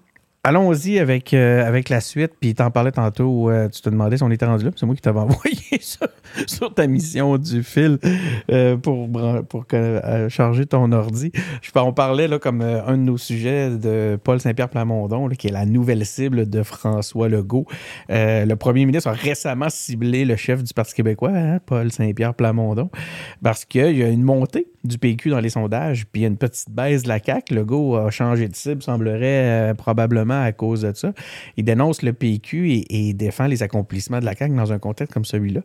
Allons-y 0.47 0.99
avec, 0.99 1.33
euh, 1.33 1.67
avec 1.67 1.89
la 1.89 2.03
suite. 2.03 2.33
Puis, 2.39 2.55
t'en 2.55 2.71
parlais 2.71 2.93
tantôt, 2.93 3.49
euh, 3.49 3.67
tu 3.71 3.81
te 3.81 3.89
demandais 3.89 4.19
si 4.19 4.23
on 4.23 4.31
était 4.31 4.45
rendu 4.45 4.67
là. 4.67 4.73
C'est 4.77 4.85
moi 4.85 4.95
qui 4.95 5.01
t'avais 5.01 5.21
envoyé 5.21 5.81
ça 5.81 6.07
sur 6.47 6.75
ta 6.75 6.87
mission 6.87 7.39
du 7.39 7.63
fil 7.63 7.99
euh, 8.51 8.77
pour, 8.77 9.09
pour 9.49 9.65
euh, 9.73 10.29
charger 10.29 10.67
ton 10.67 10.93
ordi. 10.93 11.33
Je, 11.63 11.71
on 11.77 11.95
parlait, 11.95 12.29
là, 12.29 12.39
comme 12.39 12.61
euh, 12.61 12.85
un 12.87 12.99
de 12.99 13.03
nos 13.05 13.17
sujets 13.17 13.71
de 13.71 14.19
Paul 14.23 14.39
Saint-Pierre 14.39 14.69
Plamondon, 14.69 15.31
qui 15.31 15.49
est 15.49 15.53
la 15.53 15.65
nouvelle 15.65 16.05
cible 16.05 16.51
de 16.51 16.63
François 16.63 17.31
Legault. 17.31 17.67
Le 18.11 18.55
premier 18.55 18.85
ministre 18.85 19.09
a 19.09 19.13
récemment 19.13 19.71
ciblé 19.71 20.27
le 20.27 20.37
chef 20.37 20.63
du 20.63 20.75
Parti 20.75 20.93
québécois, 20.93 21.33
hein, 21.35 21.59
Paul 21.65 21.91
Saint-Pierre 21.91 22.35
Plamondon, 22.35 22.91
parce 23.43 23.65
qu'il 23.65 23.97
y 23.97 24.03
a 24.03 24.09
une 24.09 24.23
montée 24.23 24.67
du 24.85 24.99
PQ 24.99 25.31
dans 25.31 25.40
les 25.40 25.49
sondages, 25.49 26.07
puis 26.07 26.20
il 26.20 26.23
y 26.23 26.27
a 26.27 26.29
une 26.29 26.37
petite 26.37 26.70
baisse 26.70 27.03
de 27.05 27.09
la 27.09 27.18
CAQ. 27.18 27.55
Le 27.55 27.64
go 27.64 27.97
a 27.97 28.11
changé 28.11 28.49
de 28.49 28.55
cible, 28.55 28.83
semblerait 28.83 29.70
euh, 29.70 29.75
probablement 29.75 30.42
à 30.42 30.53
cause 30.53 30.83
de 30.83 30.92
ça. 30.94 31.12
Il 31.57 31.64
dénonce 31.64 32.03
le 32.03 32.12
PQ 32.12 32.85
et, 32.90 33.14
défend 33.14 33.47
les 33.47 33.62
accomplissements 33.62 34.20
de 34.20 34.25
la 34.25 34.35
CAQ 34.35 34.55
dans 34.55 34.73
un 34.73 34.79
contexte 34.79 35.14
comme 35.14 35.25
celui-là. 35.25 35.61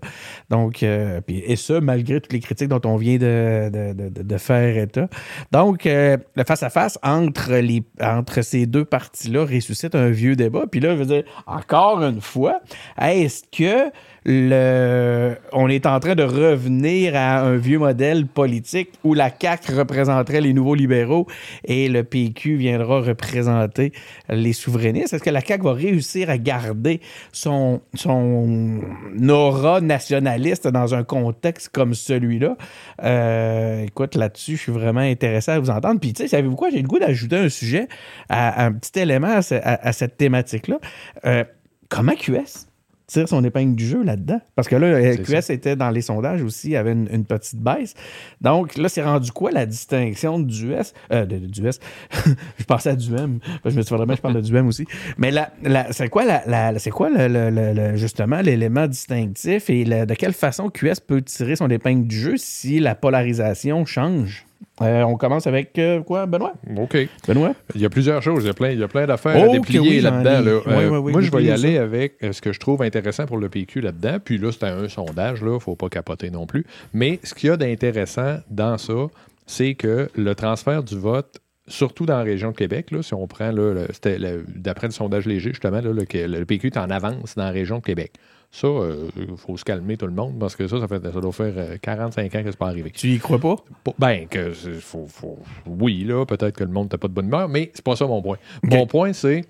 Donc, 0.50 0.84
euh, 0.84 1.22
et 1.28 1.56
ça, 1.56 1.82
malgré 1.82 2.22
toutes 2.22 2.34
les 2.34 2.40
critiques 2.40 2.70
dont 2.70 2.82
on 2.86 2.96
vient 2.96 3.18
de, 3.18 3.70
de, 3.70 4.38
faire 4.38 4.78
état. 4.78 5.10
Donc, 5.52 5.86
le 5.86 6.44
face-à-face 6.46 6.98
entre, 7.04 7.56
les, 7.56 7.84
entre 8.02 8.42
ces 8.42 8.66
deux 8.66 8.86
partis-là 8.86 9.46
ressuscite 9.46 9.96
un 9.96 10.10
vieux 10.10 10.36
débat. 10.36 10.66
Puis 10.70 10.80
là, 10.80 10.96
je 10.96 11.00
veux 11.00 11.06
dire, 11.06 11.24
encore 11.46 12.04
une 12.04 12.22
fois, 12.22 12.62
est-ce 13.02 13.44
que 13.52 13.92
on 14.30 15.70
est 15.70 15.86
en 15.86 16.00
train 16.00 16.16
de 16.16 16.24
revenir 16.24 17.16
à 17.16 17.42
un 17.42 17.58
vieux 17.58 17.80
modèle 17.80 18.28
politique 18.28 18.92
où 19.04 19.14
la 19.14 19.30
CAQ 19.30 19.74
représenterait 19.74 20.42
les 20.42 20.54
nouveaux 20.54 20.76
libéraux 20.76 21.28
et 21.66 21.90
le 21.90 22.04
PQ 22.04 22.58
viendra 22.58 23.02
représenter 23.02 23.92
les 24.30 24.54
souverainistes? 24.54 25.14
Est-ce 25.14 25.24
que 25.24 25.30
la 25.30 25.42
CAQ 25.42 25.64
va 25.64 25.74
réussir 25.74 26.30
à 26.30 26.38
garder 26.38 27.02
son, 27.32 27.82
son 27.96 28.82
aura 29.30 29.82
nationaliste 29.82 30.68
dans 30.68 30.94
un 30.94 31.04
contexte 31.04 31.70
comme 31.70 31.94
celui-là? 31.94 32.56
Euh, 33.04 33.84
écoute, 33.84 34.16
là-dessus, 34.16 34.58
je 34.58 34.62
suis 34.62 34.72
vraiment 34.72 35.00
intéressé 35.00 35.52
à 35.52 35.60
vous 35.60 35.70
entendre. 35.70 36.00
Puis, 36.00 36.14
tu 36.14 36.24
sais, 36.24 36.28
savez-vous 36.28 36.56
quoi? 36.56 36.70
J'ai 36.70 36.82
le 36.82 36.88
goût 36.88 37.00
d'ajouter 37.00 37.38
un 37.38 37.50
sujet, 37.50 37.88
un 38.30 38.72
petit 38.74 39.00
élément 39.00 39.40
à, 39.52 39.92
cette 39.92 40.18
thématique-là. 40.18 40.78
Euh, 41.26 41.44
comment 41.90 42.14
QS 42.14 42.69
tire 43.10 43.28
son 43.28 43.44
épingle 43.44 43.76
du 43.76 43.86
jeu 43.86 44.04
là-dedans. 44.04 44.40
Parce 44.56 44.68
que 44.68 44.76
là, 44.76 45.16
QS 45.18 45.52
était 45.52 45.76
dans 45.76 45.90
les 45.90 46.02
sondages 46.02 46.44
aussi, 46.44 46.76
avait 46.76 46.92
une, 46.92 47.26
petite 47.26 47.60
baisse. 47.60 47.94
Donc 48.40 48.78
là, 48.78 48.88
c'est 48.88 49.04
rendu 49.04 49.32
quoi 49.32 49.52
la 49.52 49.66
distinction 49.66 50.40
du 50.40 50.74
S? 50.74 50.94
Euh, 51.12 51.26
du 51.26 51.68
S. 51.68 51.80
je 52.58 52.64
pensais 52.66 52.92
à 52.92 52.96
du 52.96 53.14
M. 53.14 53.40
Je 53.66 53.76
me 53.76 53.82
suis 53.82 53.96
dit, 53.96 54.16
je 54.16 54.22
parle 54.22 54.36
de 54.36 54.42
du 54.42 54.56
M 54.56 54.68
aussi. 54.68 54.86
Mais 55.18 55.32
là, 55.32 55.52
c'est 55.92 56.10
quoi, 56.10 56.24
la, 56.24 56.80
c'est 56.80 56.92
quoi 56.92 57.10
le, 57.10 57.96
justement 57.96 58.42
l'élément 58.42 58.88
distinctif 58.88 59.70
et 59.70 59.84
de 59.84 60.14
quelle 60.14 60.34
façon 60.34 60.70
QS 60.70 61.02
peut 61.06 61.22
tirer 61.22 61.56
son 61.56 61.70
épingle 61.70 62.08
du 62.08 62.20
jeu 62.20 62.38
si 62.38 62.80
la 62.80 62.96
polarisation 62.96 63.86
change? 63.86 64.46
Euh, 64.82 65.04
on 65.04 65.16
commence 65.18 65.48
avec 65.48 65.78
euh, 65.78 66.02
quoi, 66.02 66.26
Benoît? 66.26 66.54
OK. 66.78 66.98
Benoît? 67.28 67.54
Il 67.76 67.82
y 67.82 67.86
a 67.86 67.90
plusieurs 67.90 68.22
choses. 68.22 68.44
Il 68.44 68.48
y 68.48 68.50
a 68.50 68.54
plein, 68.54 68.72
il 68.72 68.80
y 68.80 68.84
a 68.84 68.88
plein 68.88 69.06
d'affaires 69.06 69.44
à 69.44 69.48
déplier 69.48 70.02
là-dedans. 70.02 70.62
Euh, 70.68 71.02
moi, 71.02 71.22
je 71.22 71.32
vais 71.32 71.44
y 71.44 71.52
aller 71.52 71.78
avec 71.78 72.16
ce 72.32 72.42
que 72.42 72.54
je 72.54 72.60
trouve 72.60 72.82
intéressant 72.82 73.26
pour 73.26 73.38
le 73.38 73.50
PQ 73.50 73.82
là-dedans. 73.82 74.18
Puis 74.24 74.38
là, 74.38 74.52
c'est 74.52 74.66
un 74.66 74.88
sondage, 74.88 75.40
il 75.42 75.48
ne 75.48 75.60
faut 75.60 75.76
pas 75.76 75.90
capoter 75.90 76.30
non 76.30 76.46
plus. 76.46 76.66
Mais 76.94 77.20
ce 77.24 77.34
qu'il 77.34 77.50
y 77.50 77.52
a 77.52 77.58
d'intéressant 77.58 78.38
dans 78.50 78.78
ça, 78.78 79.08
c'est 79.46 79.76
que 79.76 80.10
le 80.16 80.36
transfert 80.36 80.84
du 80.84 80.98
vote 80.98 81.42
surtout 81.70 82.06
dans 82.06 82.18
la 82.18 82.24
région 82.24 82.52
de 82.52 82.56
Québec, 82.56 82.92
là, 82.92 83.02
si 83.02 83.14
on 83.14 83.28
prend, 83.28 83.54
d'après 83.54 84.88
le 84.88 84.92
sondage 84.92 85.26
léger, 85.26 85.52
justement, 85.52 85.82
là, 85.82 85.94
le, 85.94 86.28
le, 86.28 86.46
PQ 86.46 86.68
est 86.68 86.78
en 86.78 86.90
avance 86.90 87.36
dans 87.36 87.44
la 87.44 87.52
région 87.52 87.78
de 87.78 87.84
Québec. 87.84 88.14
Ça, 88.52 88.68
il 88.68 88.72
euh, 88.72 89.36
faut 89.38 89.58
se 89.58 89.64
calmer 89.64 89.96
tout 89.96 90.08
le 90.08 90.14
monde 90.14 90.40
parce 90.40 90.56
que 90.56 90.68
ça, 90.68 90.80
ça, 90.80 90.88
fait, 90.88 91.02
ça 91.04 91.22
doit 91.22 91.32
faire 91.32 91.80
45 91.82 92.36
euh, 92.36 92.40
ans 92.40 92.44
que 92.44 92.52
c'est 92.52 92.58
pas 92.58 92.68
arrivé. 92.68 92.90
Tu 92.90 93.10
y 93.10 93.20
crois 93.20 93.38
pas? 93.38 93.56
Ben, 94.00 94.28
que 94.28 94.52
faut, 94.54 95.06
faut, 95.08 95.38
oui, 95.68 96.04
là, 96.04 96.26
peut-être 96.26 96.58
que 96.58 96.64
le 96.64 96.72
monde 96.72 96.92
n'a 96.92 96.98
pas 96.98 97.08
de 97.08 97.14
bonne 97.14 97.28
humeur, 97.28 97.48
mais 97.48 97.70
c'est 97.76 97.84
pas 97.84 97.96
ça 97.96 98.08
mon 98.08 98.24
point. 98.24 98.38
Mon 98.64 98.88
point, 98.88 99.14
c'est 99.14 99.46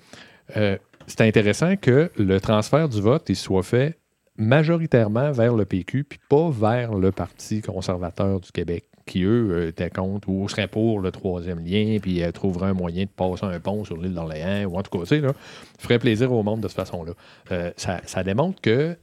euh, 0.57 0.77
c'est 1.07 1.21
intéressant 1.21 1.77
que 1.77 2.11
le 2.17 2.39
transfert 2.41 2.89
du 2.89 3.01
vote 3.01 3.29
il 3.29 3.35
soit 3.35 3.63
fait 3.63 3.97
majoritairement 4.37 5.31
vers 5.31 5.55
le 5.55 5.65
PQ, 5.65 6.03
puis 6.03 6.19
pas 6.29 6.49
vers 6.49 6.93
le 6.93 7.11
Parti 7.11 7.61
conservateur 7.61 8.39
du 8.39 8.51
Québec 8.51 8.85
qui, 9.09 9.23
eux, 9.23 9.49
euh, 9.51 9.67
étaient 9.69 9.89
contre 9.89 10.29
ou 10.29 10.47
seraient 10.47 10.67
pour 10.67 10.99
le 10.99 11.11
troisième 11.11 11.59
lien, 11.59 11.97
puis 11.99 12.23
euh, 12.23 12.31
trouveraient 12.31 12.69
un 12.69 12.73
moyen 12.73 13.03
de 13.03 13.09
passer 13.09 13.45
un 13.45 13.59
pont 13.59 13.83
sur 13.83 13.97
l'île 13.97 14.13
d'Orléans, 14.13 14.65
ou 14.65 14.77
en 14.77 14.83
tout 14.83 14.97
cas, 14.97 15.03
tu 15.03 15.15
sais, 15.15 15.19
là, 15.19 15.33
ferait 15.79 15.99
plaisir 15.99 16.31
au 16.31 16.43
monde 16.43 16.61
de 16.61 16.67
cette 16.67 16.77
façon-là. 16.77 17.13
Euh, 17.51 17.71
ça, 17.75 18.23
démontre 18.23 18.61
que 18.61 18.95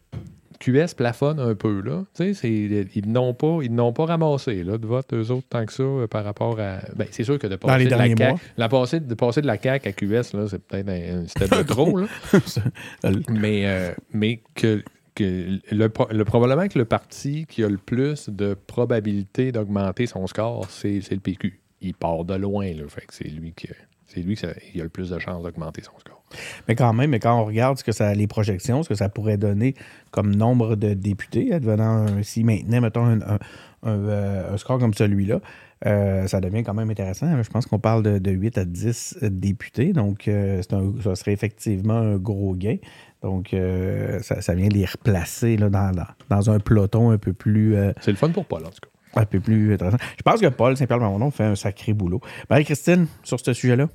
QS 0.60 0.94
plafonne 0.96 1.40
un 1.40 1.54
peu, 1.54 1.80
là. 1.80 2.04
Tu 2.14 2.34
sais, 2.34 2.48
ils 2.48 3.08
n'ont 3.08 3.34
pas, 3.34 3.58
ils 3.62 3.74
n'ont 3.74 3.92
pas 3.92 4.06
ramassé, 4.06 4.62
là, 4.62 4.78
de 4.78 4.86
vote, 4.86 5.12
eux 5.12 5.30
autres, 5.30 5.46
tant 5.50 5.66
que 5.66 5.72
ça, 5.72 5.84
par 6.08 6.24
rapport 6.24 6.58
à... 6.60 6.78
Ben, 6.94 7.08
c'est 7.10 7.24
sûr 7.24 7.38
que 7.38 7.48
de 7.48 7.56
passer, 7.56 7.84
de 7.84 7.90
la, 7.90 8.06
CAQ, 8.06 8.40
la 8.56 8.68
passer, 8.68 9.00
de 9.00 9.14
passer 9.14 9.42
de 9.42 9.46
la 9.46 9.60
CAQ 9.60 9.88
à 9.88 9.92
QS, 9.92 10.34
là, 10.34 10.46
c'est 10.48 10.62
peut-être 10.64 10.88
un, 10.88 11.26
step 11.26 11.50
de 11.50 11.62
trop, 11.62 11.96
là. 11.98 12.06
mais, 13.28 13.94
mais 14.12 14.40
que 14.54 14.82
le, 15.24 15.88
probablement 16.24 16.68
que 16.68 16.78
le 16.78 16.84
parti 16.84 17.46
qui 17.46 17.64
a 17.64 17.68
le 17.68 17.78
plus 17.78 18.28
de 18.28 18.54
probabilité 18.54 19.52
d'augmenter 19.52 20.06
son 20.06 20.26
score, 20.26 20.68
c'est 20.70 21.00
le 21.10 21.20
PQ. 21.20 21.60
Il 21.80 21.94
part 21.94 22.24
de 22.24 22.34
loin, 22.34 22.72
là, 22.72 22.84
fait 22.88 23.06
c'est 23.10 23.28
lui 23.28 23.52
qui 23.52 23.68
c'est 24.06 24.20
lui 24.20 24.36
qui 24.36 24.46
a 24.46 24.82
le 24.82 24.88
plus 24.88 25.10
de 25.10 25.18
chances 25.18 25.42
d'augmenter 25.42 25.82
son 25.82 25.98
score. 25.98 26.22
Mais 26.68 26.74
quand 26.74 26.92
même, 26.92 27.10
mais 27.10 27.20
quand 27.20 27.40
on 27.40 27.44
regarde 27.44 27.78
ce 27.78 27.84
que 27.84 27.92
ça, 27.92 28.14
les 28.14 28.26
projections, 28.26 28.82
ce 28.82 28.88
que 28.88 28.94
ça 28.94 29.08
pourrait 29.08 29.36
donner 29.36 29.74
comme 30.10 30.34
nombre 30.34 30.76
de 30.76 30.94
députés, 30.94 31.52
advenant 31.52 32.22
s'il 32.22 32.46
maintenait, 32.46 32.80
mettons, 32.80 33.04
un, 33.04 33.38
euh, 33.84 34.56
score 34.56 34.78
comme 34.78 34.94
celui-là, 34.94 35.40
euh, 35.84 36.26
ça 36.26 36.40
devient 36.40 36.62
quand 36.62 36.74
même 36.74 36.90
intéressant. 36.90 37.42
Je 37.42 37.50
pense 37.50 37.66
qu'on 37.66 37.78
parle 37.78 38.02
de, 38.20 38.30
8 38.30 38.58
à 38.58 38.64
10 38.64 39.18
députés, 39.22 39.92
donc 39.92 40.26
euh, 40.26 40.62
ça 40.62 41.14
serait 41.14 41.32
effectivement 41.32 41.98
un 41.98 42.16
gros 42.16 42.54
gain. 42.54 42.76
Donc, 43.22 43.54
euh, 43.54 44.20
ça, 44.20 44.54
vient 44.54 44.68
les 44.68 44.84
replacer 44.84 45.56
là, 45.56 45.68
dans, 45.68 45.90
dans, 46.28 46.50
un 46.50 46.60
peloton 46.60 47.10
un 47.10 47.18
peu 47.18 47.32
plus. 47.32 47.74
C'est 48.00 48.12
le 48.12 48.16
fun 48.16 48.30
pour 48.30 48.46
Paul, 48.46 48.64
en 48.64 48.70
tout 48.70 48.80
cas. 48.82 48.95
Un 49.16 49.24
peu 49.24 49.40
plus 49.40 49.74
intéressant. 49.74 49.98
Je 50.16 50.22
pense 50.22 50.40
que 50.40 50.46
Paul 50.46 50.76
Saint-Pierre 50.76 51.00
nom 51.00 51.30
fait 51.30 51.44
un 51.44 51.54
sacré 51.54 51.92
boulot. 51.92 52.20
Marie-Christine, 52.50 53.06
sur 53.22 53.40
ce 53.40 53.52
sujet-là? 53.52 53.88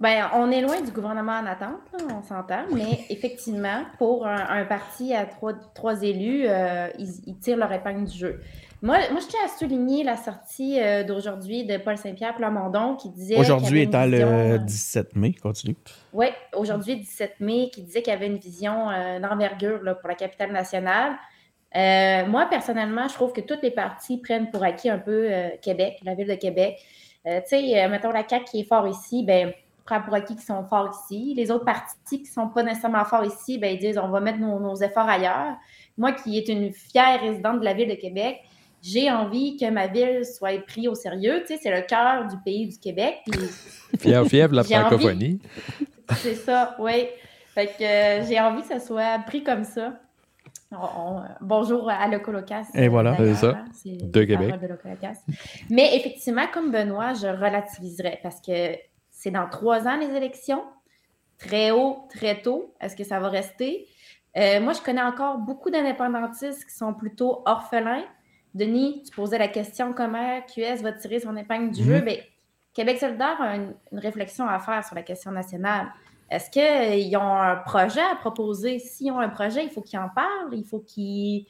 Bien, 0.00 0.30
on 0.34 0.50
est 0.50 0.60
loin 0.60 0.80
du 0.80 0.90
gouvernement 0.90 1.38
en 1.38 1.46
attente, 1.46 1.78
on 2.10 2.22
s'entend, 2.22 2.64
mais 2.74 3.04
effectivement, 3.10 3.84
pour 3.98 4.26
un, 4.26 4.64
parti 4.64 5.14
à 5.14 5.24
trois, 5.24 5.52
trois 5.74 6.02
élus, 6.02 6.46
euh, 6.46 6.88
ils, 6.98 7.38
tirent 7.38 7.56
leur 7.56 7.72
épingle 7.72 8.04
du 8.04 8.18
jeu. 8.18 8.40
Moi, 8.84 8.98
moi, 9.12 9.20
je 9.20 9.28
tiens 9.28 9.40
à 9.46 9.48
souligner 9.48 10.04
la 10.04 10.18
sortie 10.18 10.78
euh, 10.78 11.04
d'aujourd'hui 11.04 11.64
de 11.64 11.78
Paul 11.78 11.96
Saint-Pierre 11.96 12.34
Plamondon 12.34 12.96
qui 12.96 13.08
disait. 13.08 13.36
Aujourd'hui 13.36 13.80
étant 13.80 14.04
le 14.04 14.58
17 14.58 15.06
euh, 15.06 15.20
mai, 15.20 15.32
continue. 15.32 15.74
Oui, 16.12 16.26
aujourd'hui, 16.54 16.96
17 16.96 17.36
mai, 17.40 17.70
qui 17.72 17.80
disait 17.80 18.02
qu'il 18.02 18.12
y 18.12 18.16
avait 18.16 18.26
une 18.26 18.36
vision 18.36 18.90
euh, 18.90 19.20
d'envergure 19.20 19.80
pour 19.98 20.08
la 20.08 20.14
capitale 20.14 20.52
nationale. 20.52 21.12
Moi, 21.74 22.46
personnellement, 22.50 23.08
je 23.08 23.14
trouve 23.14 23.32
que 23.32 23.40
toutes 23.40 23.62
les 23.62 23.70
parties 23.70 24.18
prennent 24.18 24.50
pour 24.50 24.62
acquis 24.62 24.90
un 24.90 24.98
peu 24.98 25.30
Québec, 25.62 25.98
la 26.04 26.14
ville 26.14 26.28
de 26.28 26.34
Québec. 26.34 26.78
tu 27.24 27.30
sais, 27.46 27.88
mettons 27.88 28.10
la 28.10 28.26
CAQ 28.28 28.44
qui 28.44 28.60
est 28.60 28.68
fort 28.68 28.86
ici, 28.86 29.24
ben 29.24 29.52
prend 29.84 30.00
pour 30.00 30.14
acquis 30.14 30.36
qui 30.36 30.44
sont 30.44 30.64
forts 30.64 31.04
ici. 31.04 31.34
Les 31.36 31.50
autres 31.50 31.64
partis 31.64 31.94
qui 32.08 32.22
ne 32.22 32.26
sont 32.26 32.48
pas 32.48 32.62
nécessairement 32.62 33.04
forts 33.04 33.24
ici, 33.24 33.58
ben, 33.58 33.74
ils 33.74 33.78
disent 33.78 33.98
on 33.98 34.08
va 34.08 34.20
mettre 34.20 34.38
nos, 34.38 34.58
nos 34.58 34.76
efforts 34.76 35.08
ailleurs. 35.08 35.56
Moi, 35.96 36.12
qui 36.12 36.38
est 36.38 36.48
une 36.48 36.72
fière 36.72 37.20
résidente 37.20 37.60
de 37.60 37.64
la 37.64 37.74
ville 37.74 37.88
de 37.88 37.94
Québec, 37.94 38.40
j'ai 38.82 39.10
envie 39.10 39.56
que 39.56 39.70
ma 39.70 39.86
ville 39.86 40.24
soit 40.24 40.64
prise 40.66 40.88
au 40.88 40.94
sérieux. 40.94 41.42
Tu 41.46 41.54
sais, 41.54 41.60
c'est 41.62 41.70
le 41.70 41.82
cœur 41.82 42.26
du 42.26 42.36
pays 42.44 42.68
du 42.68 42.78
Québec. 42.78 43.18
Fier, 43.98 44.24
fier 44.28 44.48
de 44.48 44.56
la 44.56 44.64
francophonie. 44.64 45.40
C'est 46.16 46.34
ça, 46.34 46.76
oui. 46.78 47.06
Fait 47.54 47.66
que 47.66 47.84
euh, 47.84 48.24
j'ai 48.26 48.40
envie 48.40 48.62
que 48.62 48.68
ça 48.68 48.80
soit 48.80 49.18
pris 49.26 49.42
comme 49.42 49.64
ça. 49.64 49.94
Bonjour 51.40 51.90
à 51.90 52.06
Locolocas. 52.08 52.66
Et 52.74 52.88
voilà, 52.88 53.16
c'est 53.16 53.34
ça. 53.34 53.56
Hein, 53.56 53.64
de 53.84 54.24
Québec. 54.24 54.54
Mais 55.70 55.96
effectivement, 55.96 56.46
comme 56.52 56.70
Benoît, 56.70 57.14
je 57.14 57.26
relativiserais 57.26 58.20
parce 58.22 58.40
que 58.40 58.76
c'est 59.10 59.30
dans 59.30 59.48
trois 59.48 59.86
ans 59.86 59.96
les 59.96 60.14
élections. 60.14 60.62
Très 61.38 61.70
haut, 61.72 62.06
très 62.10 62.40
tôt. 62.40 62.74
Est-ce 62.80 62.96
que 62.96 63.04
ça 63.04 63.18
va 63.18 63.28
rester? 63.28 63.86
Euh, 64.36 64.60
moi, 64.60 64.72
je 64.72 64.80
connais 64.80 65.02
encore 65.02 65.38
beaucoup 65.38 65.70
d'indépendantistes 65.70 66.64
qui 66.64 66.74
sont 66.74 66.94
plutôt 66.94 67.42
orphelins 67.44 68.04
Denis, 68.54 69.02
tu 69.04 69.10
posais 69.14 69.38
la 69.38 69.48
question 69.48 69.92
comment 69.92 70.40
QS 70.42 70.82
va 70.82 70.92
tirer 70.92 71.18
son 71.18 71.36
épingle 71.36 71.72
du 71.72 71.82
jeu? 71.82 72.00
Bien, 72.00 72.16
Québec 72.72 72.98
solidaire 72.98 73.36
a 73.40 73.56
une, 73.56 73.74
réflexion 73.92 74.46
à 74.46 74.60
faire 74.60 74.84
sur 74.84 74.94
la 74.94 75.02
question 75.02 75.32
nationale. 75.32 75.88
Est-ce 76.34 76.50
qu'ils 76.50 77.16
ont 77.16 77.36
un 77.36 77.56
projet 77.56 78.00
à 78.00 78.16
proposer? 78.16 78.80
S'ils 78.80 79.12
ont 79.12 79.20
un 79.20 79.28
projet, 79.28 79.64
il 79.64 79.70
faut 79.70 79.82
qu'ils 79.82 80.00
en 80.00 80.08
parlent, 80.08 80.52
il 80.52 80.64
faut 80.64 80.80
qu'ils 80.80 81.46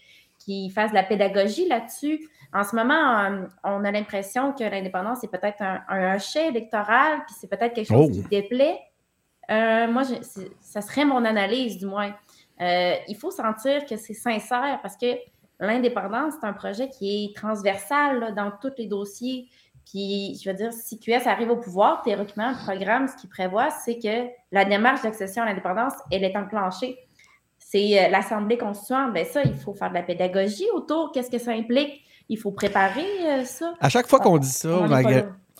fassent 0.73 0.91
de 0.91 0.95
la 0.95 1.03
pédagogie 1.03 1.67
là-dessus. 1.67 2.29
En 2.53 2.65
ce 2.65 2.77
moment, 2.77 3.19
euh, 3.19 3.47
on 3.65 3.83
a 3.85 3.91
l'impression 3.91 4.53
que 4.53 4.63
l'indépendance 4.63 5.25
est 5.25 5.29
peut-être 5.29 5.63
un, 5.63 5.83
un 5.89 6.19
électoral, 6.49 7.25
puis 7.27 7.35
c'est 7.39 7.49
peut-être 7.49 7.75
quelque 7.75 7.89
chose 7.89 8.13
qui 8.13 8.23
oh. 8.25 8.29
déplaît. 8.31 8.79
Euh, 9.51 9.89
moi, 9.89 10.03
ça 10.61 10.81
serait 10.83 11.05
mon 11.05 11.25
analyse, 11.25 11.79
du 11.79 11.87
moins. 11.87 12.15
Euh, 12.61 12.95
il 13.09 13.17
faut 13.17 13.31
sentir 13.31 13.87
que 13.87 13.97
c'est 13.97 14.15
sincère 14.15 14.79
parce 14.83 14.97
que 14.97 15.17
l'indépendance, 15.61 16.35
c'est 16.41 16.47
un 16.47 16.53
projet 16.53 16.89
qui 16.89 17.25
est 17.25 17.37
transversal 17.37 18.35
dans 18.35 18.53
tous 18.61 18.73
les 18.79 18.87
dossiers. 18.87 19.49
Puis, 19.87 20.41
je 20.43 20.51
veux 20.51 20.57
dire, 20.57 20.73
si 20.73 20.99
QS 20.99 21.27
arrive 21.27 21.51
au 21.51 21.57
pouvoir, 21.57 22.03
théoriquement, 22.03 22.51
le 22.51 22.65
programme, 22.65 23.07
ce 23.09 23.17
qu'il 23.17 23.29
prévoit, 23.29 23.71
c'est 23.71 23.99
que 23.99 24.29
la 24.51 24.65
démarche 24.65 25.03
d'accession 25.03 25.43
à 25.43 25.47
l'indépendance, 25.47 25.93
elle 26.11 26.25
est 26.25 26.37
enclenchée. 26.37 26.99
C'est 27.59 28.05
euh, 28.05 28.09
l'Assemblée 28.09 28.59
constituante. 28.59 29.13
Bien, 29.13 29.25
ça, 29.25 29.43
il 29.45 29.55
faut 29.57 29.75
faire 29.75 29.91
de 29.91 29.95
la 29.95 30.03
pédagogie 30.03 30.67
autour. 30.75 31.13
Qu'est-ce 31.13 31.31
que 31.31 31.39
ça 31.39 31.53
implique? 31.53 32.05
il 32.29 32.39
faut 32.39 32.53
préparer 32.53 33.07
euh, 33.27 33.45
ça. 33.45 33.75
À 33.81 33.89
chaque 33.89 34.07
fois 34.07 34.19
qu'on 34.19 34.39
dit 34.39 34.49
ça, 34.49 34.79
On 34.81 34.91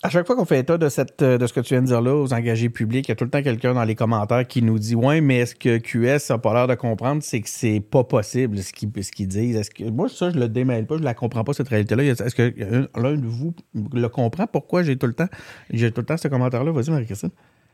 à 0.05 0.09
chaque 0.09 0.27
fois 0.27 0.35
qu'on 0.35 0.45
fait 0.45 0.59
état 0.59 0.77
de, 0.77 0.87
cette, 0.87 1.23
euh, 1.23 1.39
de 1.39 1.47
ce 1.47 1.53
que 1.53 1.61
tu 1.61 1.73
viens 1.73 1.81
de 1.81 1.87
dire 1.87 1.99
là 1.99 2.13
aux 2.15 2.31
engagés 2.31 2.69
publics, 2.69 3.07
il 3.07 3.09
y 3.09 3.11
a 3.11 3.15
tout 3.15 3.23
le 3.23 3.31
temps 3.31 3.41
quelqu'un 3.41 3.73
dans 3.73 3.83
les 3.83 3.95
commentaires 3.95 4.45
qui 4.45 4.61
nous 4.61 4.77
dit 4.77 4.93
Ouais, 4.93 5.19
mais 5.19 5.37
est-ce 5.37 5.55
que 5.55 5.77
QS 5.77 6.29
n'a 6.29 6.37
pas 6.37 6.53
l'air 6.53 6.67
de 6.67 6.75
comprendre? 6.75 7.23
C'est 7.23 7.41
que 7.41 7.49
c'est 7.49 7.79
pas 7.79 8.03
possible 8.03 8.59
ce 8.59 8.71
qu'ils 8.71 8.91
ce 9.03 9.23
disent. 9.23 9.55
Est-ce 9.55 9.71
que, 9.71 9.83
moi, 9.85 10.07
ça, 10.07 10.29
je 10.29 10.37
le 10.37 10.47
démêle 10.47 10.85
pas, 10.85 10.97
je 10.97 11.03
la 11.03 11.15
comprends 11.15 11.43
pas, 11.43 11.53
cette 11.53 11.69
réalité-là. 11.69 12.03
Est-ce 12.03 12.35
que 12.35 12.53
euh, 12.61 12.87
l'un 12.95 13.15
de 13.15 13.25
vous 13.25 13.55
le 13.93 14.07
comprend? 14.07 14.45
Pourquoi 14.45 14.83
j'ai 14.83 14.95
tout 14.95 15.07
le 15.07 15.13
temps 15.13 15.27
j'ai 15.71 15.91
tout 15.91 16.01
le 16.01 16.05
temps 16.05 16.17
ce 16.17 16.27
commentaire-là? 16.27 16.71
Vas-y, 16.71 16.91
Marie-Christine. 16.91 17.31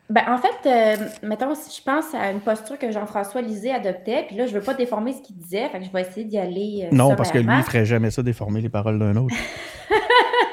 Ben, 0.10 0.24
en 0.28 0.38
fait, 0.38 0.70
euh, 0.70 1.06
mettons, 1.24 1.54
si 1.54 1.78
je 1.78 1.84
pense 1.84 2.14
à 2.14 2.32
une 2.32 2.40
posture 2.42 2.78
que 2.78 2.92
Jean-François 2.92 3.42
Lisée 3.42 3.72
adoptait, 3.72 4.26
puis 4.28 4.38
là, 4.38 4.46
je 4.46 4.54
veux 4.54 4.62
pas 4.62 4.74
déformer 4.74 5.14
ce 5.14 5.22
qu'il 5.22 5.38
disait, 5.38 5.68
fait 5.70 5.80
que 5.80 5.86
je 5.86 5.92
vais 5.92 6.02
essayer 6.02 6.26
d'y 6.26 6.38
aller. 6.38 6.88
euh, 6.92 6.96
Non, 6.96 7.16
parce 7.16 7.32
que 7.32 7.38
lui, 7.40 7.54
il 7.58 7.64
ferait 7.64 7.86
jamais 7.86 8.12
ça, 8.12 8.24
déformer 8.24 8.62
les 8.62 8.70
paroles 8.70 9.00
d'un 9.00 9.16
autre. 9.18 9.36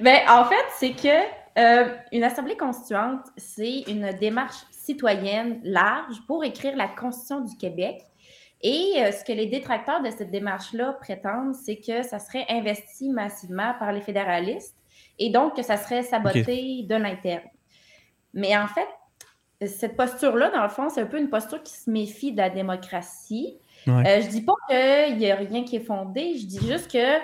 Ben, 0.00 0.18
en 0.28 0.44
fait, 0.44 0.64
c'est 0.78 0.92
que 0.92 1.08
euh, 1.58 1.94
une 2.12 2.24
assemblée 2.24 2.56
constituante, 2.56 3.26
c'est 3.36 3.80
une 3.88 4.12
démarche 4.18 4.56
citoyenne 4.70 5.60
large 5.62 6.16
pour 6.26 6.44
écrire 6.44 6.76
la 6.76 6.88
Constitution 6.88 7.40
du 7.40 7.56
Québec. 7.56 8.02
Et 8.62 8.94
euh, 8.98 9.12
ce 9.12 9.24
que 9.24 9.32
les 9.32 9.46
détracteurs 9.46 10.02
de 10.02 10.10
cette 10.10 10.30
démarche-là 10.30 10.94
prétendent, 11.00 11.54
c'est 11.54 11.76
que 11.76 12.02
ça 12.02 12.18
serait 12.18 12.46
investi 12.48 13.08
massivement 13.08 13.74
par 13.78 13.92
les 13.92 14.02
fédéralistes 14.02 14.76
et 15.18 15.30
donc 15.30 15.56
que 15.56 15.62
ça 15.62 15.76
serait 15.76 16.02
saboté 16.02 16.84
de 16.88 16.94
l'interne. 16.94 17.48
Mais 18.34 18.56
en 18.56 18.66
fait, 18.66 18.86
cette 19.66 19.96
posture-là, 19.96 20.50
dans 20.50 20.62
le 20.62 20.68
fond, 20.68 20.88
c'est 20.88 21.02
un 21.02 21.06
peu 21.06 21.18
une 21.18 21.30
posture 21.30 21.62
qui 21.62 21.72
se 21.72 21.90
méfie 21.90 22.32
de 22.32 22.38
la 22.38 22.50
démocratie. 22.50 23.58
Ouais. 23.86 24.06
Euh, 24.06 24.22
je 24.22 24.28
dis 24.28 24.42
pas 24.42 24.54
qu'il 24.68 25.16
n'y 25.16 25.30
a 25.30 25.36
rien 25.36 25.64
qui 25.64 25.76
est 25.76 25.84
fondé, 25.84 26.36
je 26.38 26.46
dis 26.46 26.66
juste 26.66 26.90
que 26.90 27.18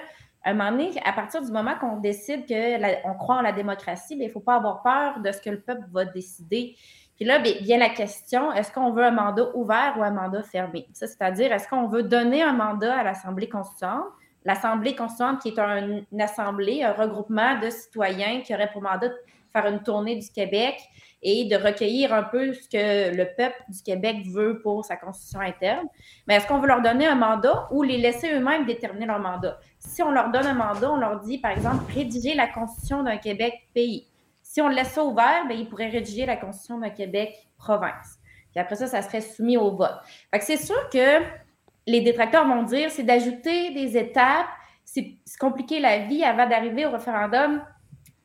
un 0.47 0.55
moment 0.55 0.91
à 1.05 1.13
partir 1.13 1.43
du 1.43 1.51
moment 1.51 1.75
qu'on 1.81 1.97
décide 1.97 2.47
qu'on 2.47 3.15
croit 3.15 3.37
en 3.37 3.43
la 3.43 3.53
démocratie, 3.53 4.17
ben, 4.17 4.25
il 4.25 4.29
ne 4.29 4.33
faut 4.33 4.41
pas 4.41 4.57
avoir 4.57 4.83
peur 4.83 5.21
de 5.21 5.31
ce 5.33 5.41
que 5.41 5.51
le 5.51 5.61
peuple 5.61 5.85
va 5.93 6.05
décider. 6.05 6.77
Puis 7.17 7.25
là, 7.25 7.39
bien, 7.39 7.55
vient 7.61 7.79
la 7.79 7.89
question, 7.89 8.53
est-ce 8.53 8.71
qu'on 8.71 8.93
veut 8.93 9.05
un 9.05 9.11
mandat 9.11 9.49
ouvert 9.55 9.95
ou 9.99 10.03
un 10.03 10.11
mandat 10.11 10.43
fermé? 10.43 10.87
C'est-à-dire, 10.93 11.53
est-ce 11.53 11.67
qu'on 11.67 11.87
veut 11.89 12.03
donner 12.03 12.43
un 12.43 12.53
mandat 12.53 12.99
à 12.99 13.03
l'Assemblée 13.03 13.49
constituante? 13.49 14.05
L'Assemblée 14.45 14.95
constituante 14.95 15.41
qui 15.41 15.49
est 15.49 15.59
un- 15.59 16.03
une 16.13 16.23
assemblée, 16.23 16.85
un 16.85 16.93
regroupement 16.93 17.59
de 17.59 17.69
citoyens 17.71 18.43
qui 18.43 18.55
aurait 18.55 18.71
pour 18.71 18.83
mandat 18.83 19.09
de 19.09 19.17
faire 19.53 19.67
une 19.67 19.83
tournée 19.83 20.17
du 20.17 20.31
Québec 20.31 20.79
et 21.23 21.47
de 21.47 21.57
recueillir 21.57 22.13
un 22.13 22.23
peu 22.23 22.53
ce 22.53 22.69
que 22.69 23.15
le 23.15 23.25
peuple 23.37 23.57
du 23.69 23.83
Québec 23.83 24.19
veut 24.33 24.61
pour 24.61 24.85
sa 24.85 24.97
constitution 24.97 25.41
interne. 25.41 25.87
Mais 26.27 26.37
est-ce 26.37 26.47
qu'on 26.47 26.59
veut 26.59 26.69
leur 26.69 26.83
donner 26.83 27.07
un 27.07 27.15
mandat 27.15 27.69
ou 27.71 27.83
les 27.83 27.99
laisser 27.99 28.33
eux-mêmes 28.33 28.67
déterminer 28.67 29.07
leur 29.07 29.19
mandat? 29.19 29.59
Si 29.79 30.03
on 30.03 30.11
leur 30.11 30.31
donne 30.31 30.47
un 30.47 30.55
mandat, 30.55 30.93
on 30.93 30.99
leur 30.99 31.21
dit, 31.21 31.39
par 31.39 31.51
exemple, 31.51 31.91
rédiger 31.93 32.35
la 32.35 32.47
constitution 32.47 33.03
d'un 33.03 33.17
Québec 33.17 33.55
pays. 33.75 34.07
Si 34.43 34.61
on 34.61 34.69
le 34.69 34.75
laisse 34.75 34.93
ça 34.93 35.05
ouvert, 35.05 35.47
ben, 35.49 35.57
ils 35.59 35.69
pourraient 35.69 35.89
rédiger 35.89 36.27
la 36.27 36.37
constitution 36.37 36.79
d'un 36.79 36.91
Québec 36.91 37.35
province. 37.59 38.19
Puis 38.53 38.61
après 38.61 38.77
ça, 38.77 38.87
ça 38.87 39.03
serait 39.03 39.21
soumis 39.21 39.57
au 39.57 39.75
vote. 39.75 39.99
Fait 40.31 40.39
que 40.39 40.45
c'est 40.45 40.57
sûr 40.57 40.89
que 40.91 41.23
les 41.87 42.01
détracteurs 42.01 42.47
vont 42.47 42.63
dire, 42.63 42.91
c'est 42.91 43.03
d'ajouter 43.03 43.71
des 43.73 43.97
étapes, 43.97 44.47
c'est 44.85 45.17
compliquer 45.39 45.81
la 45.81 45.99
vie 45.99 46.25
avant 46.25 46.49
d'arriver 46.49 46.87
au 46.87 46.91
référendum 46.91 47.63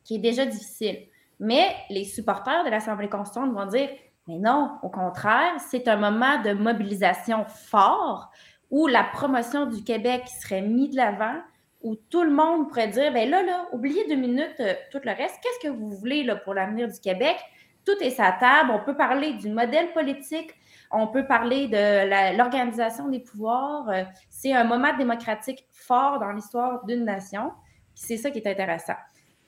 qui 0.04 0.16
est 0.16 0.20
déjà 0.20 0.46
difficile. 0.46 1.06
Mais 1.42 1.74
les 1.90 2.04
supporters 2.04 2.64
de 2.64 2.70
l'Assemblée 2.70 3.08
constituante 3.08 3.52
vont 3.52 3.66
dire, 3.66 3.88
mais 4.28 4.38
non, 4.38 4.78
au 4.84 4.88
contraire, 4.88 5.54
c'est 5.58 5.88
un 5.88 5.96
moment 5.96 6.40
de 6.40 6.52
mobilisation 6.52 7.44
fort 7.46 8.30
où 8.70 8.86
la 8.86 9.02
promotion 9.02 9.66
du 9.66 9.82
Québec 9.82 10.22
serait 10.40 10.62
mise 10.62 10.92
de 10.92 10.98
l'avant, 10.98 11.34
où 11.82 11.96
tout 11.96 12.22
le 12.22 12.30
monde 12.30 12.68
pourrait 12.68 12.86
dire, 12.86 13.12
ben 13.12 13.28
là, 13.28 13.42
là, 13.42 13.66
oubliez 13.72 14.06
deux 14.06 14.14
minutes 14.14 14.54
euh, 14.60 14.74
tout 14.92 15.00
le 15.04 15.10
reste. 15.10 15.40
Qu'est-ce 15.42 15.68
que 15.68 15.74
vous 15.74 15.90
voulez 15.90 16.22
là, 16.22 16.36
pour 16.36 16.54
l'avenir 16.54 16.86
du 16.86 17.00
Québec? 17.00 17.36
Tout 17.84 18.00
est 18.00 18.10
sa 18.10 18.30
table. 18.30 18.70
On 18.72 18.84
peut 18.84 18.96
parler 18.96 19.32
du 19.32 19.48
modèle 19.48 19.92
politique. 19.92 20.54
On 20.92 21.08
peut 21.08 21.26
parler 21.26 21.66
de 21.66 22.36
l'organisation 22.36 23.08
des 23.08 23.18
pouvoirs. 23.18 23.88
Euh, 23.88 24.04
C'est 24.30 24.52
un 24.52 24.62
moment 24.62 24.96
démocratique 24.96 25.66
fort 25.72 26.20
dans 26.20 26.30
l'histoire 26.30 26.84
d'une 26.84 27.04
nation. 27.04 27.50
C'est 27.96 28.16
ça 28.16 28.30
qui 28.30 28.38
est 28.38 28.46
intéressant. 28.48 28.94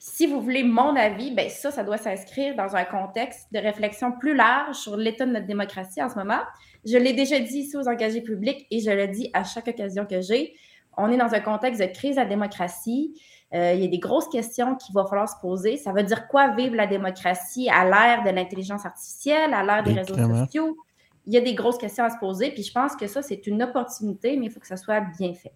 Si 0.07 0.27
vous 0.27 0.39
voulez 0.39 0.63
mon 0.63 0.95
avis, 0.95 1.33
ben 1.33 1.49
ça, 1.49 1.71
ça 1.71 1.83
doit 1.83 1.97
s'inscrire 1.97 2.55
dans 2.55 2.75
un 2.75 2.85
contexte 2.85 3.51
de 3.51 3.57
réflexion 3.57 4.11
plus 4.11 4.35
large 4.35 4.75
sur 4.75 4.95
l'état 4.95 5.25
de 5.25 5.31
notre 5.31 5.47
démocratie 5.47 6.01
en 6.01 6.09
ce 6.09 6.15
moment. 6.15 6.41
Je 6.85 6.95
l'ai 6.95 7.13
déjà 7.13 7.39
dit 7.39 7.57
ici 7.57 7.75
aux 7.75 7.87
engagés 7.87 8.21
publics 8.21 8.67
et 8.69 8.81
je 8.81 8.91
le 8.91 9.07
dis 9.07 9.31
à 9.33 9.43
chaque 9.43 9.67
occasion 9.67 10.05
que 10.05 10.21
j'ai. 10.21 10.53
On 10.95 11.11
est 11.11 11.17
dans 11.17 11.33
un 11.33 11.39
contexte 11.39 11.81
de 11.81 11.87
crise 11.87 12.17
de 12.17 12.21
la 12.21 12.27
démocratie. 12.27 13.19
Euh, 13.55 13.73
il 13.73 13.81
y 13.81 13.85
a 13.85 13.87
des 13.87 13.97
grosses 13.97 14.29
questions 14.29 14.75
qu'il 14.75 14.93
va 14.93 15.07
falloir 15.07 15.27
se 15.27 15.41
poser. 15.41 15.75
Ça 15.75 15.91
veut 15.91 16.03
dire 16.03 16.27
quoi 16.27 16.49
vivre 16.49 16.75
la 16.75 16.85
démocratie 16.85 17.67
à 17.69 17.83
l'ère 17.83 18.23
de 18.23 18.29
l'intelligence 18.29 18.85
artificielle, 18.85 19.55
à 19.55 19.63
l'ère 19.63 19.81
des 19.81 19.93
réseaux 19.93 20.15
sociaux? 20.15 20.77
Il 21.25 21.33
y 21.33 21.37
a 21.37 21.41
des 21.41 21.55
grosses 21.55 21.79
questions 21.79 22.03
à 22.03 22.11
se 22.11 22.19
poser. 22.19 22.51
Puis 22.51 22.61
je 22.61 22.71
pense 22.71 22.95
que 22.95 23.07
ça, 23.07 23.23
c'est 23.23 23.47
une 23.47 23.63
opportunité, 23.63 24.37
mais 24.37 24.45
il 24.45 24.51
faut 24.51 24.59
que 24.59 24.67
ça 24.67 24.77
soit 24.77 25.01
bien 25.17 25.33
fait. 25.33 25.55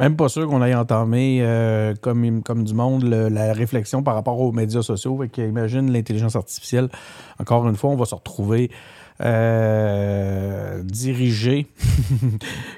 Même 0.00 0.16
pas 0.16 0.28
sûr 0.28 0.48
qu'on 0.48 0.60
aille 0.60 0.74
entamer 0.74 1.38
euh, 1.42 1.94
comme, 2.00 2.42
comme 2.42 2.64
du 2.64 2.74
monde 2.74 3.04
la 3.04 3.52
réflexion 3.52 4.02
par 4.02 4.14
rapport 4.14 4.40
aux 4.40 4.52
médias 4.52 4.82
sociaux. 4.82 5.18
Fait 5.18 5.46
imagine 5.46 5.92
l'intelligence 5.92 6.36
artificielle. 6.36 6.88
Encore 7.38 7.68
une 7.68 7.76
fois, 7.76 7.90
on 7.90 7.96
va 7.96 8.04
se 8.04 8.14
retrouver 8.14 8.70
euh, 9.20 10.82
dirigé 10.82 11.68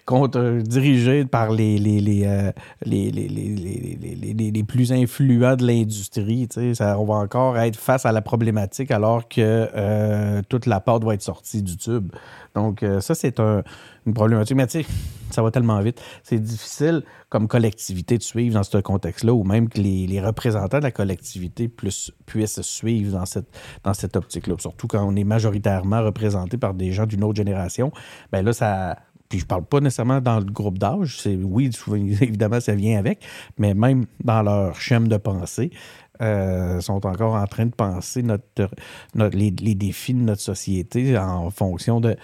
contre 0.04 0.58
dirigé 0.60 1.24
par 1.24 1.50
les 1.50 1.78
les, 1.78 1.98
les, 1.98 2.24
euh, 2.26 2.52
les, 2.84 3.10
les, 3.10 4.62
plus 4.62 4.92
influents 4.92 5.56
de 5.56 5.66
l'industrie. 5.66 6.46
on 6.54 7.04
va 7.06 7.14
encore 7.14 7.56
être 7.56 7.78
face 7.78 8.04
à 8.04 8.12
la 8.12 8.20
problématique 8.20 8.90
alors 8.90 9.28
que 9.28 9.40
euh, 9.74 10.42
toute 10.50 10.66
la 10.66 10.80
pâte 10.80 11.04
va 11.04 11.14
être 11.14 11.22
sortie 11.22 11.62
du 11.62 11.78
tube. 11.78 12.12
Donc, 12.56 12.82
euh, 12.82 13.00
ça, 13.00 13.14
c'est 13.14 13.38
un- 13.38 13.62
une 14.06 14.14
problématique. 14.14 14.56
Mais 14.56 14.66
tu 14.66 14.82
sais, 14.82 14.86
ça 15.30 15.42
va 15.42 15.50
tellement 15.50 15.80
vite. 15.80 16.00
C'est 16.24 16.40
difficile 16.40 17.02
comme 17.28 17.48
collectivité 17.48 18.16
de 18.16 18.22
suivre 18.22 18.54
dans 18.54 18.62
ce 18.62 18.78
contexte-là, 18.78 19.32
ou 19.34 19.44
même 19.44 19.68
que 19.68 19.78
les, 19.78 20.20
représentants 20.20 20.78
de 20.78 20.84
la 20.84 20.90
collectivité 20.90 21.68
plus, 21.68 22.10
puissent 22.24 22.62
suivre 22.62 23.12
dans 23.12 23.26
cette, 23.26 23.46
dans 23.84 23.92
cette 23.92 24.16
optique-là. 24.16 24.54
Surtout 24.58 24.86
quand 24.86 25.04
on 25.06 25.14
est 25.14 25.24
majoritairement 25.24 26.02
représenté 26.02 26.56
par 26.56 26.72
des 26.74 26.92
gens 26.92 27.06
d'une 27.06 27.22
autre 27.22 27.36
génération. 27.36 27.92
Ben 28.32 28.44
là, 28.44 28.52
ça. 28.52 28.96
Puis 29.28 29.40
je 29.40 29.44
parle 29.46 29.64
pas 29.64 29.80
nécessairement 29.80 30.20
dans 30.20 30.38
le 30.38 30.44
groupe 30.44 30.78
d'âge. 30.78 31.20
Oui, 31.26 31.70
évidemment, 32.20 32.60
ça 32.60 32.74
vient 32.76 32.96
avec, 32.96 33.24
mais 33.58 33.74
même 33.74 34.06
dans 34.22 34.40
leur 34.42 34.80
schème 34.80 35.08
de 35.08 35.16
pensée, 35.16 35.70
euh, 36.20 36.80
sont 36.80 37.06
encore 37.06 37.34
en 37.34 37.46
train 37.46 37.66
de 37.66 37.74
penser 37.74 38.22
notre, 38.22 38.70
les 39.14 39.50
défis 39.50 40.14
de 40.14 40.20
notre 40.20 40.42
société 40.42 41.16
en 41.18 41.50
fonction 41.50 42.00
de 42.00 42.16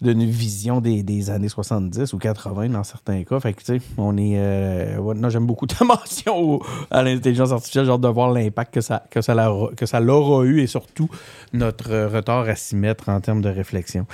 d'une 0.00 0.24
vision 0.24 0.80
des, 0.80 1.02
des 1.02 1.30
années 1.30 1.48
70 1.48 2.12
ou 2.12 2.18
80 2.18 2.68
dans 2.68 2.84
certains 2.84 3.24
cas. 3.24 3.40
Fait 3.40 3.52
que, 3.52 3.60
tu 3.60 3.78
sais, 3.78 3.80
on 3.96 4.16
est... 4.16 4.34
euh, 4.36 4.96
ouais, 4.98 5.14
non, 5.14 5.28
j'aime 5.28 5.46
beaucoup 5.46 5.66
ta 5.66 5.84
mention 5.84 6.36
au- 6.38 6.62
à 6.90 7.02
l'intelligence 7.02 7.50
artificielle, 7.52 7.84
genre 7.86 7.98
de 7.98 8.08
voir 8.08 8.30
l'impact 8.30 8.74
que 8.74 8.80
ça, 8.80 9.04
que, 9.10 9.20
ça 9.20 9.34
l'aura- 9.34 9.72
que 9.74 9.86
ça 9.86 9.98
l'aura 10.00 10.44
eu 10.44 10.60
et 10.60 10.66
surtout 10.66 11.08
notre 11.52 12.06
retard 12.06 12.48
à 12.48 12.54
s'y 12.54 12.76
mettre 12.76 13.08
en 13.08 13.20
termes 13.20 13.42
de 13.42 13.48
réflexion. 13.48 14.06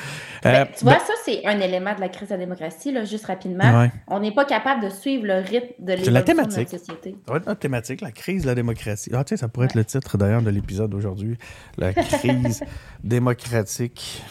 Euh, 0.47 0.65
tu 0.77 0.85
vois, 0.85 0.95
ben- 0.95 1.01
ça, 1.01 1.13
c'est 1.25 1.45
un 1.47 1.61
élément 1.61 1.95
de 1.95 2.01
la 2.01 2.09
crise 2.09 2.29
de 2.29 2.35
la 2.35 2.39
démocratie, 2.41 2.91
là, 2.93 3.05
juste 3.05 3.27
rapidement. 3.27 3.81
Ouais. 3.81 3.91
On 4.09 4.21
n'est 4.21 4.33
pas 4.35 4.45
capable 4.45 4.85
de 4.85 4.89
suivre 4.91 5.27
le 5.27 5.35
rythme 5.41 5.75
de 5.81 5.93
la 5.93 5.97
l'évolution 5.97 6.13
de 6.13 6.21
thématique. 6.21 6.59
notre 6.73 6.79
société. 6.85 7.17
Ça 7.27 7.33
va 7.33 7.39
être 7.39 7.47
notre 7.47 7.61
thématique, 7.61 8.01
la 8.01 8.13
crise 8.13 8.43
de 8.43 8.47
la 8.47 8.55
démocratie. 8.55 9.11
Ah, 9.13 9.25
tu 9.25 9.31
sais, 9.31 9.37
ça 9.37 9.49
pourrait 9.49 9.67
être 9.67 9.75
le 9.75 9.85
titre 9.85 10.17
d'ailleurs 10.19 10.43
de 10.43 10.51
l'épisode 10.51 10.91
d'aujourd'hui. 10.91 11.37
La 11.77 11.93
crise 11.93 12.63
démocratique. 13.05 14.23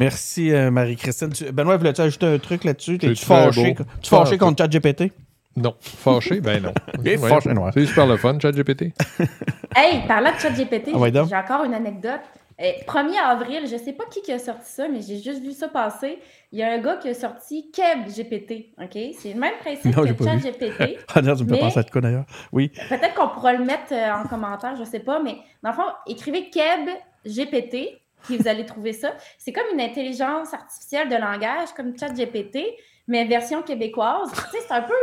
Merci, 0.00 0.52
euh, 0.52 0.61
Marie-Christine. 0.70 1.30
Tu- 1.30 1.50
Benoît, 1.52 1.76
voulais-tu 1.76 2.00
ajouter 2.00 2.26
un 2.26 2.38
truc 2.38 2.64
là-dessus? 2.64 2.98
Fâché, 3.16 3.74
beau. 3.74 3.84
tu 4.00 4.08
fâché 4.10 4.34
Ah, 4.34 4.38
contre 4.38 4.58
ChatGPT? 4.62 5.12
Non. 5.56 5.74
Fâché? 5.80 6.40
Ben 6.40 6.62
non. 6.62 6.72
Et 7.04 7.18
fâché 7.18 7.52
noir. 7.52 7.70
C'est 7.74 7.84
super 7.86 8.06
le 8.06 8.16
fun, 8.16 8.38
ChatGPT. 8.40 8.92
Hey, 9.76 10.06
parlant 10.06 10.32
de 10.32 10.38
ChatGPT, 10.38 10.90
Ah 10.94 10.98
ouais, 10.98 11.10
j'ai 11.12 11.36
encore 11.36 11.64
une 11.64 11.72
anecdote. 11.74 12.20
Eh, 12.58 12.84
1er 12.86 13.16
avril, 13.24 13.62
je 13.64 13.76
sais 13.78 13.94
pas 13.94 14.04
qui, 14.10 14.20
qui 14.20 14.30
a 14.30 14.38
sorti 14.38 14.70
ça, 14.70 14.86
mais 14.86 15.00
j'ai 15.00 15.16
juste 15.20 15.42
vu 15.42 15.52
ça 15.52 15.68
passer. 15.68 16.18
Il 16.52 16.58
y 16.58 16.62
a 16.62 16.70
un 16.72 16.78
gars 16.78 16.96
qui 16.96 17.08
a 17.08 17.14
sorti 17.14 17.70
Keb 17.72 18.06
GPT, 18.14 18.66
OK? 18.78 19.14
C'est 19.18 19.32
le 19.32 19.40
même 19.40 19.54
principe 19.60 19.96
Non, 19.96 20.02
que. 20.04 20.22
ChatGPT. 20.24 20.98
Ah, 21.14 21.22
non, 21.22 21.34
tu 21.34 21.44
me 21.44 21.48
fais 21.48 21.54
Mais- 21.54 21.60
penser 21.60 21.78
à 21.78 21.82
de 21.82 21.90
quoi 21.90 22.00
d'ailleurs? 22.02 22.26
Oui. 22.52 22.70
Peut-être 22.90 23.14
qu'on 23.14 23.28
pourra 23.28 23.54
le 23.54 23.64
mettre 23.64 23.92
euh, 23.92 24.12
en 24.12 24.28
commentaire, 24.28 24.76
je 24.78 24.84
sais 24.84 25.00
pas, 25.00 25.20
mais 25.22 25.36
dans 25.62 25.70
le 25.70 25.74
fond, 25.76 25.82
écrivez 26.06 26.50
Keb 26.50 26.90
GPT, 27.26 27.98
puis 28.24 28.36
vous 28.36 28.48
allez 28.48 28.64
trouver 28.64 28.92
ça. 28.92 29.12
C'est 29.38 29.52
comme 29.52 29.66
une 29.72 29.80
intelligence 29.80 30.52
artificielle 30.54 31.08
de 31.08 31.16
langage, 31.16 31.70
comme 31.76 31.96
ChatGPT, 31.98 32.58
mais 33.08 33.24
version 33.24 33.62
québécoise. 33.62 34.30
Tu 34.32 34.58
sais, 34.58 34.64
c'est 34.66 34.74
un 34.74 34.82
peu. 34.82 34.94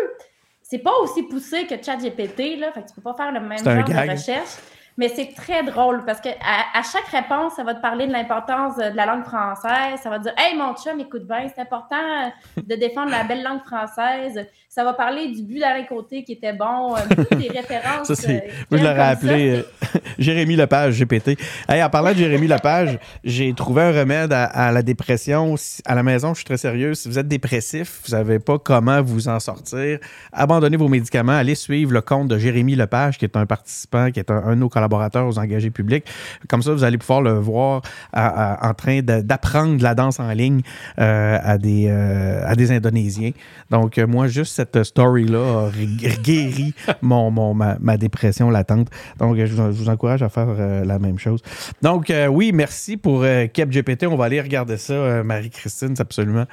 C'est 0.62 0.80
pas 0.80 0.96
aussi 1.02 1.24
poussé 1.24 1.66
que 1.66 1.76
ChatGPT, 1.84 2.58
là, 2.60 2.72
fait 2.72 2.84
que 2.84 2.90
tu 2.90 2.96
peux 2.96 3.02
pas 3.02 3.16
faire 3.16 3.32
le 3.32 3.40
même 3.40 3.58
genre 3.58 3.84
gag. 3.84 4.08
de 4.08 4.12
recherche. 4.12 4.58
Mais 4.98 5.08
c'est 5.08 5.34
très 5.34 5.64
drôle 5.64 6.04
parce 6.04 6.20
que 6.20 6.28
à, 6.28 6.78
à 6.78 6.84
chaque 6.84 7.08
réponse, 7.08 7.54
ça 7.54 7.64
va 7.64 7.74
te 7.74 7.82
parler 7.82 8.06
de 8.06 8.12
l'importance 8.12 8.76
de 8.76 8.96
la 8.96 9.06
langue 9.06 9.24
française. 9.24 9.98
Ça 10.04 10.10
va 10.10 10.18
te 10.18 10.24
dire 10.24 10.34
Hey, 10.38 10.58
mon 10.58 10.76
chum, 10.76 11.00
écoute 11.00 11.26
bien, 11.26 11.48
c'est 11.56 11.62
important 11.62 12.32
de 12.58 12.76
défendre 12.76 13.10
la 13.10 13.24
belle 13.24 13.42
langue 13.42 13.64
française. 13.64 14.46
Ça 14.80 14.86
va 14.86 14.94
parler 14.94 15.28
du 15.28 15.42
but 15.44 15.60
d'Alain 15.60 15.84
Côté 15.84 16.24
qui 16.24 16.32
était 16.32 16.54
bon, 16.54 16.96
euh, 16.96 17.00
beaucoup 17.14 17.36
des 17.36 17.50
références. 17.54 18.08
Ça, 18.08 18.16
c'est- 18.16 18.46
euh, 18.48 18.52
Moi, 18.72 18.80
je 18.80 18.86
l'aurais 18.86 19.00
appelé 19.10 19.50
euh, 19.58 19.64
Jérémy 20.18 20.56
Lepage, 20.56 20.98
GPT. 20.98 21.38
Hey, 21.68 21.84
en 21.84 21.90
parlant 21.90 22.12
de 22.14 22.16
Jérémy 22.18 22.48
Lepage, 22.48 22.98
j'ai 23.26 23.54
trouvé 23.54 23.82
un 23.82 23.92
remède 23.92 24.32
à, 24.32 24.46
à 24.46 24.72
la 24.72 24.82
dépression. 24.82 25.58
Si- 25.58 25.82
À 25.86 25.96
la 25.96 26.04
maison, 26.04 26.30
je 26.30 26.36
suis 26.38 26.46
très 26.46 26.56
sérieux. 26.56 26.94
Si 26.94 27.10
vous 27.10 27.20
êtes 27.20 27.28
dépressif, 27.28 28.00
vous 28.06 28.12
savez 28.12 28.40
pas 28.40 28.58
comment 28.58 29.02
vous 29.02 29.28
en 29.28 29.42
sortir, 29.42 30.00
abandonnez 30.32 30.78
vos 30.78 30.88
médicaments, 30.88 31.34
allez 31.34 31.56
suivre 31.56 31.92
le 31.92 32.00
compte 32.00 32.30
de 32.30 32.38
Jérémy 32.38 32.76
Lepage, 32.76 33.18
qui 33.18 33.26
est 33.26 33.36
un 33.36 33.46
participant, 33.46 34.12
qui 34.12 34.22
est 34.22 34.32
un, 34.32 34.38
un 34.46 34.52
de 34.52 34.56
nos 34.62 34.70
collaborateurs 34.70 35.28
aux 35.28 35.38
engagés 35.40 35.72
publics. 35.72 36.06
Comme 36.48 36.62
ça, 36.62 36.72
vous 36.72 36.86
allez 36.86 36.98
pouvoir 36.98 37.22
le 37.22 37.34
voir 37.34 37.82
à- 38.14 38.54
à- 38.66 38.70
en 38.70 38.74
train 38.74 39.02
de- 39.02 39.20
d'apprendre 39.20 39.84
la 39.84 39.94
danse 39.94 40.22
en 40.22 40.32
ligne 40.32 40.62
euh, 41.00 41.38
à, 41.44 41.58
des, 41.58 41.88
euh, 41.90 42.44
à 42.46 42.56
des 42.56 42.72
Indonésiens. 42.72 43.32
Donc, 43.72 43.98
moi, 43.98 44.28
juste 44.28 44.56
cette 44.56 44.69
story-là 44.84 45.70
a 45.70 46.22
guéri 46.22 46.74
mon, 47.02 47.54
ma, 47.54 47.98
dépression 47.98 48.50
latente. 48.50 48.88
Donc, 49.18 49.38
je, 49.38 49.46
vous- 49.54 49.90
encourage 49.90 50.22
à 50.24 50.30
faire 50.30 50.48
euh, 50.50 50.86
la 50.86 51.00
même 51.00 51.18
chose. 51.18 51.42
Donc, 51.82 52.10
euh, 52.10 52.28
oui, 52.28 52.52
merci 52.54 52.98
pour 52.98 53.24
euh, 53.24 53.48
KepGPT. 53.48 54.06
On 54.08 54.16
va 54.16 54.26
aller 54.26 54.42
regarder 54.42 54.78
ça, 54.78 54.94
euh, 54.94 55.24
Marie-Christine, 55.24 55.96
c'est 55.96 56.02
absolument. 56.02 56.46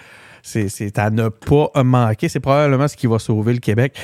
C'est, 0.42 0.96
à 0.98 1.10
ne 1.10 1.28
pas 1.28 1.70
manquer. 1.82 2.28
C'est 2.28 2.38
probablement 2.38 2.86
ce 2.86 2.96
qui 2.96 3.08
va 3.08 3.18
sauver 3.18 3.52
le 3.52 3.58
Québec. 3.58 3.98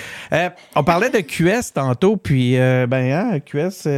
On 0.74 0.82
parlait 0.82 1.08
de 1.08 1.20
QS 1.20 1.72
tantôt, 1.72 2.16
puis 2.16 2.58
euh, 2.58 2.88
ben, 2.88 3.12
hein, 3.12 3.38
QS, 3.38 3.88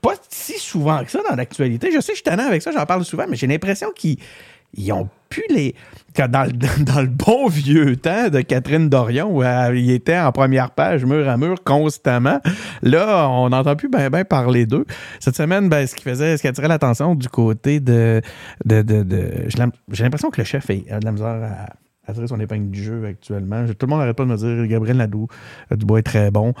pas 0.00 0.14
si 0.30 0.58
souvent 0.58 1.04
que 1.04 1.10
ça 1.10 1.20
dans 1.28 1.36
l'actualité. 1.36 1.90
Je 1.94 2.00
sais, 2.00 2.12
je 2.12 2.16
suis 2.16 2.22
tannant 2.22 2.46
avec 2.46 2.62
ça, 2.62 2.72
j'en 2.72 2.86
parle 2.86 3.04
souvent, 3.04 3.26
mais 3.28 3.36
j'ai 3.36 3.46
l'impression 3.46 3.88
qu'ils 3.94 4.16
ils 4.74 4.92
les. 5.50 5.74
dans, 6.28 7.00
le, 7.00 7.06
bon 7.06 7.48
vieux 7.48 7.96
temps 7.96 8.28
de 8.28 8.42
Catherine 8.42 8.90
Dorion, 8.90 9.34
où 9.34 9.42
elle, 9.42 9.78
il 9.78 9.90
était 9.90 10.18
en 10.18 10.30
première 10.30 10.70
page, 10.72 11.06
mur 11.06 11.26
à 11.26 11.38
mur, 11.38 11.64
constamment, 11.64 12.38
là, 12.82 13.28
on 13.30 13.48
n'entend 13.48 13.76
plus 13.76 13.88
bien 13.88 14.10
ben 14.10 14.22
parler 14.24 14.66
d'eux. 14.66 14.84
Cette 15.20 15.36
semaine, 15.36 15.70
ben, 15.70 15.86
ce 15.86 15.94
qui 15.94 16.04
faisait, 16.04 16.36
ce 16.36 16.42
qui 16.42 16.48
attirait 16.48 16.68
l'attention 16.68 17.14
du 17.14 17.28
côté 17.28 17.80
de. 17.80 18.20
de, 18.66 18.82
de, 18.82 19.02
de- 19.02 19.30
j'ai 19.46 19.58
l'im- 19.58 19.72
j'ai 19.90 20.04
l'impression 20.04 20.30
que 20.30 20.40
le 20.40 20.44
chef 20.44 20.68
a 20.68 20.74
de 20.74 21.04
la 21.04 21.12
misère 21.12 21.28
à, 21.28 22.10
à 22.10 22.12
tirer 22.12 22.26
son 22.26 22.38
épingle 22.40 22.70
du 22.70 22.82
jeu 22.82 23.04
actuellement. 23.06 23.64
Tout 23.66 23.86
le 23.86 23.86
monde 23.88 24.00
n'arrête 24.00 24.16
pas 24.16 24.24
de 24.24 24.30
me 24.30 24.36
dire 24.36 24.66
Gabriel 24.66 24.98
Nadeau, 24.98 25.28
euh, 25.72 25.76
Dubois 25.76 26.00
est 26.00 26.02
très 26.02 26.30
bon. 26.30 26.52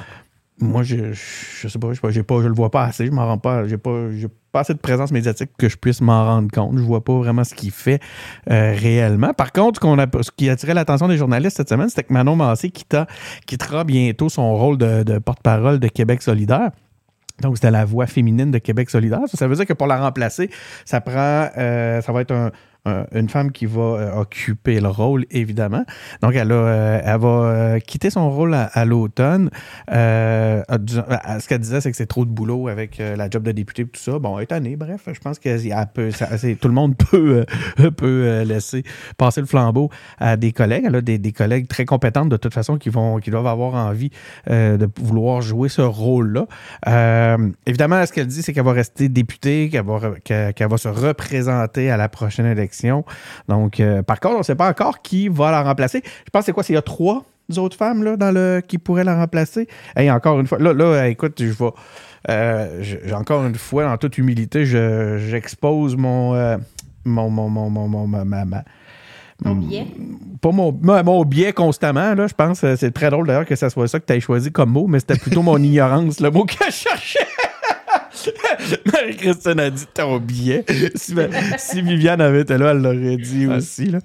Moi, 0.60 0.82
je, 0.82 1.12
je 1.12 1.68
sais 1.68 1.78
pas, 1.78 1.88
je 1.92 2.00
sais 2.00 2.22
pas, 2.22 2.36
pas, 2.36 2.42
je 2.42 2.48
le 2.48 2.54
vois 2.54 2.70
pas 2.70 2.84
assez, 2.84 3.06
je 3.06 3.10
m'en 3.10 3.26
rends 3.26 3.38
pas, 3.38 3.66
j'ai 3.66 3.78
pas, 3.78 4.08
pas 4.52 4.60
assez 4.60 4.74
de 4.74 4.78
présence 4.78 5.10
médiatique 5.10 5.50
que 5.58 5.68
je 5.68 5.76
puisse 5.76 6.00
m'en 6.00 6.24
rendre 6.26 6.50
compte. 6.52 6.76
Je 6.76 6.82
vois 6.82 7.02
pas 7.02 7.14
vraiment 7.14 7.42
ce 7.42 7.54
qu'il 7.54 7.70
fait 7.70 8.00
euh, 8.50 8.74
réellement. 8.78 9.32
Par 9.32 9.50
contre, 9.52 9.76
ce, 9.76 9.80
qu'on 9.80 9.98
a, 9.98 10.06
qui 10.36 10.48
attirait 10.50 10.74
l'attention 10.74 11.08
des 11.08 11.16
journalistes 11.16 11.56
cette 11.56 11.70
semaine, 11.70 11.88
c'était 11.88 12.04
que 12.04 12.12
Manon 12.12 12.36
Massé 12.36 12.70
quittera 12.70 13.84
bientôt 13.84 14.28
son 14.28 14.54
rôle 14.54 14.76
de, 14.78 15.02
de 15.02 15.18
porte-parole 15.18 15.78
de 15.80 15.88
Québec 15.88 16.22
solidaire. 16.22 16.70
Donc, 17.40 17.56
c'était 17.56 17.70
la 17.70 17.84
voix 17.84 18.06
féminine 18.06 18.50
de 18.50 18.58
Québec 18.58 18.90
solidaire. 18.90 19.20
Ça, 19.26 19.38
ça 19.38 19.48
veut 19.48 19.56
dire 19.56 19.66
que 19.66 19.72
pour 19.72 19.86
la 19.86 19.98
remplacer, 19.98 20.50
ça 20.84 21.00
prend, 21.00 21.48
euh, 21.56 22.00
ça 22.02 22.12
va 22.12 22.20
être 22.20 22.32
un- 22.32 22.50
un- 22.84 23.04
une 23.12 23.28
femme 23.28 23.52
qui 23.52 23.66
va 23.66 23.80
euh, 23.82 24.12
occuper 24.20 24.80
le 24.80 24.88
rôle, 24.88 25.24
évidemment. 25.30 25.84
Donc, 26.22 26.34
elle, 26.34 26.50
a, 26.50 26.54
euh, 26.54 27.00
elle 27.04 27.20
va 27.20 27.28
euh, 27.28 27.78
quitter 27.78 28.10
son 28.10 28.28
rôle 28.30 28.54
à, 28.54 28.84
l'automne. 28.84 29.50
Euh, 29.92 30.62
à- 30.68 30.78
disons- 30.78 31.04
à- 31.08 31.38
ce 31.40 31.48
qu'elle 31.48 31.60
disait, 31.60 31.80
c'est 31.80 31.90
que 31.90 31.96
c'est 31.96 32.06
trop 32.06 32.24
de 32.24 32.30
boulot 32.30 32.66
avec 32.68 32.98
euh, 32.98 33.14
la 33.14 33.30
job 33.30 33.44
de 33.44 33.52
député 33.52 33.82
et 33.82 33.86
tout 33.86 34.00
ça. 34.00 34.18
Bon, 34.18 34.36
elle 34.38 34.42
est 34.42 34.52
année. 34.52 34.74
Bref, 34.76 35.02
je 35.12 35.18
pense 35.20 35.38
que 35.38 36.52
tout 36.54 36.68
le 36.68 36.74
monde 36.74 36.96
peut, 37.10 37.44
euh, 37.78 37.90
peut 37.90 38.06
euh, 38.26 38.44
laisser 38.44 38.82
passer 39.16 39.40
le 39.40 39.46
flambeau 39.46 39.88
à 40.18 40.36
des 40.36 40.50
collègues. 40.52 40.84
Elle 40.86 40.96
a 40.96 41.00
des, 41.00 41.18
des 41.18 41.32
collègues 41.32 41.68
très 41.68 41.84
compétentes 41.84 42.30
de 42.30 42.36
toute 42.36 42.54
façon 42.54 42.78
qui, 42.78 42.88
vont, 42.88 43.18
qui 43.18 43.30
doivent 43.30 43.46
avoir 43.46 43.74
envie 43.74 44.10
euh, 44.50 44.76
de 44.76 44.88
vouloir 45.00 45.40
jouer 45.40 45.68
ce 45.68 45.82
rôle-là. 45.82 46.46
Euh, 46.88 47.38
évidemment, 47.66 48.04
ce 48.06 48.12
qu'elle 48.12 48.26
dit, 48.26 48.42
c'est 48.42 48.52
qu'elle 48.52 48.64
va 48.64 48.72
rester 48.72 49.08
députée, 49.08 49.68
qu'elle 49.70 49.84
va, 49.84 50.00
qu'elle 50.24 50.68
va 50.68 50.76
se 50.78 50.88
représenter 50.88 51.90
à 51.90 51.96
la 51.96 52.08
prochaine 52.08 52.46
élection. 52.46 52.71
Donc, 53.48 53.80
euh, 53.80 54.02
par 54.02 54.20
contre, 54.20 54.34
on 54.36 54.38
ne 54.38 54.42
sait 54.44 54.54
pas 54.54 54.68
encore 54.68 55.02
qui 55.02 55.28
va 55.28 55.50
la 55.50 55.62
remplacer. 55.62 56.02
Je 56.04 56.30
pense 56.30 56.40
que 56.40 56.46
c'est 56.46 56.52
quoi? 56.52 56.62
C'est 56.62 56.72
il 56.72 56.76
y 56.76 56.78
a 56.78 56.82
trois 56.82 57.24
autres 57.58 57.76
femmes 57.76 58.02
là, 58.02 58.16
dans 58.16 58.30
le, 58.32 58.62
qui 58.66 58.78
pourraient 58.78 59.04
la 59.04 59.16
remplacer? 59.16 59.68
Et 59.98 60.10
encore 60.10 60.40
une 60.40 60.46
fois, 60.46 60.58
là, 60.58 60.72
là 60.72 61.08
écoute, 61.08 61.34
je 61.42 61.50
vais. 61.52 61.70
euh, 62.30 62.78
je- 62.82 62.96
j'ai 63.04 63.14
encore 63.14 63.44
une 63.44 63.56
fois, 63.56 63.90
en 63.90 63.96
toute 63.98 64.16
humilité, 64.18 64.64
je- 64.64 65.18
j'expose 65.18 65.96
mon, 65.96 66.34
euh, 66.34 66.56
mon, 67.04 67.28
mon, 67.30 67.48
mon, 67.48 67.68
mon, 67.68 67.88
mon- 67.88 68.06
ma- 68.06 68.24
ma- 68.24 68.44
ma- 68.44 68.64
Mon 69.44 69.56
biais? 69.56 69.86
pas 70.40 70.52
mon, 70.52 70.72
mon, 70.80 71.24
biais 71.24 71.52
constamment, 71.52 72.14
là, 72.14 72.28
je 72.28 72.34
pense. 72.34 72.60
C'est 72.76 72.92
très 72.92 73.10
drôle 73.10 73.26
d'ailleurs 73.26 73.44
que 73.44 73.56
ça 73.56 73.70
soit 73.70 73.88
ça 73.88 73.98
que 73.98 74.06
tu 74.06 74.12
aies 74.12 74.20
choisi 74.20 74.52
comme 74.52 74.70
mot, 74.70 74.86
mais 74.86 75.00
c'était 75.00 75.16
plutôt 75.16 75.42
mon 75.42 75.56
ignorance, 75.62 76.20
le 76.20 76.30
mot 76.30 76.44
que 76.44 76.54
je 76.64 76.70
cherchais. 76.70 77.26
Marie-Christine 78.92 79.60
a 79.60 79.70
dit 79.70 79.86
ton 79.94 80.18
biais. 80.18 80.64
Si, 80.94 81.14
si 81.58 81.82
Viviane 81.82 82.20
avait 82.20 82.42
été 82.42 82.56
là, 82.58 82.70
elle 82.72 82.78
l'aurait 82.82 83.16
dit 83.16 83.46
aussi. 83.46 83.86
là. 83.86 83.98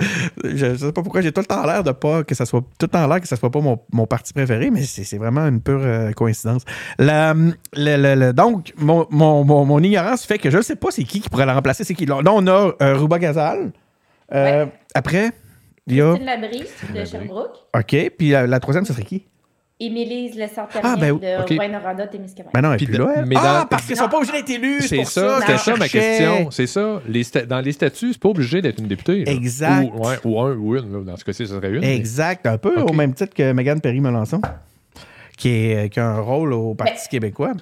Je 0.44 0.66
ne 0.68 0.76
sais 0.78 0.92
pas 0.92 1.02
pourquoi 1.02 1.22
j'ai 1.22 1.32
tout 1.32 1.42
le 1.42 1.46
temps 1.48 1.66
l'air 1.66 1.84
de 1.84 1.92
pas 1.92 2.24
que 2.24 2.36
ça 2.36 2.46
soit 2.46 2.62
tout 2.62 2.68
le 2.84 2.88
temps 2.88 3.08
l'air 3.08 3.22
que 3.22 3.28
ça 3.28 3.36
soit 3.36 3.50
pas 3.52 3.62
mon, 3.62 3.80
mon 3.92 4.06
parti 4.06 4.34
préféré, 4.34 4.70
mais 4.72 4.84
c'est 4.84 5.18
vraiment 5.18 5.42
une 5.48 5.62
pure 5.62 5.82
euh, 5.84 6.12
coïncidence. 6.12 6.64
La- 7.00 7.34
le- 7.74 8.32
donc, 8.34 8.74
mon, 8.78 9.06
mon, 9.10 9.44
mon, 9.44 9.66
mon 9.66 9.80
ignorance 9.84 10.26
fait 10.26 10.38
que 10.38 10.50
je 10.50 10.58
ne 10.58 10.62
sais 10.62 10.76
pas 10.76 10.90
c'est 10.92 11.04
qui 11.04 11.22
qui 11.22 11.30
pourrait 11.30 11.46
la 11.46 11.54
remplacer. 11.54 11.84
C'est 11.84 11.94
qui? 11.94 12.06
Là, 12.06 12.18
on 12.26 12.48
a 12.48 12.72
euh, 12.82 12.96
Ruba 12.96 13.20
Gazal. 13.20 13.72
Euh, 14.34 14.66
Après, 14.94 15.32
il 15.88 15.96
y 15.96 16.02
a. 16.02 16.16
Christine 16.16 16.26
Labrie 16.26 16.64
de 16.94 17.06
Sherbrooke. 17.06 17.56
OK. 17.76 18.12
Puis 18.18 18.30
la, 18.32 18.46
la 18.48 18.60
troisième, 18.60 18.84
ce 18.86 18.94
serait 18.94 19.06
qui? 19.06 19.26
Émilise 19.80 20.36
Le 20.36 20.48
Sartérien 20.48 20.94
Ah, 20.96 20.98
ben, 21.00 21.18
de 21.20 21.42
ok. 21.42 21.50
Rouen-Noranda, 21.50 22.08
Témiscamingue. 22.08 22.52
Ben 22.54 22.62
non, 22.62 22.70
elle 22.70 22.74
est 22.74 22.78
Puis 22.78 22.86
plus 22.88 22.98
de- 22.98 23.04
là. 23.04 23.14
elle. 23.18 23.26
mais 23.26 23.36
ah, 23.38 23.68
parce 23.70 23.86
qu'ils 23.86 23.96
sont 23.96 24.10
pas 24.10 24.18
obligés 24.18 24.32
d'être 24.34 24.50
élus. 24.50 24.82
C'est 24.82 24.96
pour 24.98 25.08
ça, 25.08 25.40
c'était 25.42 25.58
ça 25.60 25.76
ma 25.76 25.88
question. 25.88 26.50
C'est 26.50 26.66
ça. 26.66 27.02
Les 27.08 27.24
sta- 27.24 27.46
dans 27.46 27.60
les 27.60 27.72
statuts, 27.74 28.14
c'est 28.14 28.20
pas 28.22 28.30
obligé 28.30 28.62
d'être 28.62 28.80
une 28.80 28.88
députée. 28.88 29.24
là. 29.26 29.32
Exact. 29.32 29.92
Ou, 29.94 30.08
ouais, 30.08 30.16
ou 30.24 30.40
un 30.42 30.56
ou 30.56 30.76
une. 30.76 30.92
là. 30.92 31.04
Dans 31.04 31.16
ce 31.18 31.24
cas-ci, 31.24 31.46
ce 31.46 31.54
serait 31.54 31.70
une. 31.70 31.82
mais- 31.82 31.96
Exact. 31.96 32.48
Un 32.48 32.58
peu 32.58 32.82
au 32.82 32.92
même 32.94 33.14
titre 33.14 33.36
que 33.36 33.52
Mégane 33.54 33.80
Perry-Melançon, 33.80 34.42
qui, 35.38 35.50
est, 35.50 35.90
qui 35.94 36.00
a 36.00 36.08
un 36.08 36.22
rôle 36.22 36.54
au 36.54 36.74
Parti 36.74 36.94
Ben, 36.96 37.10
québécois. 37.12 37.54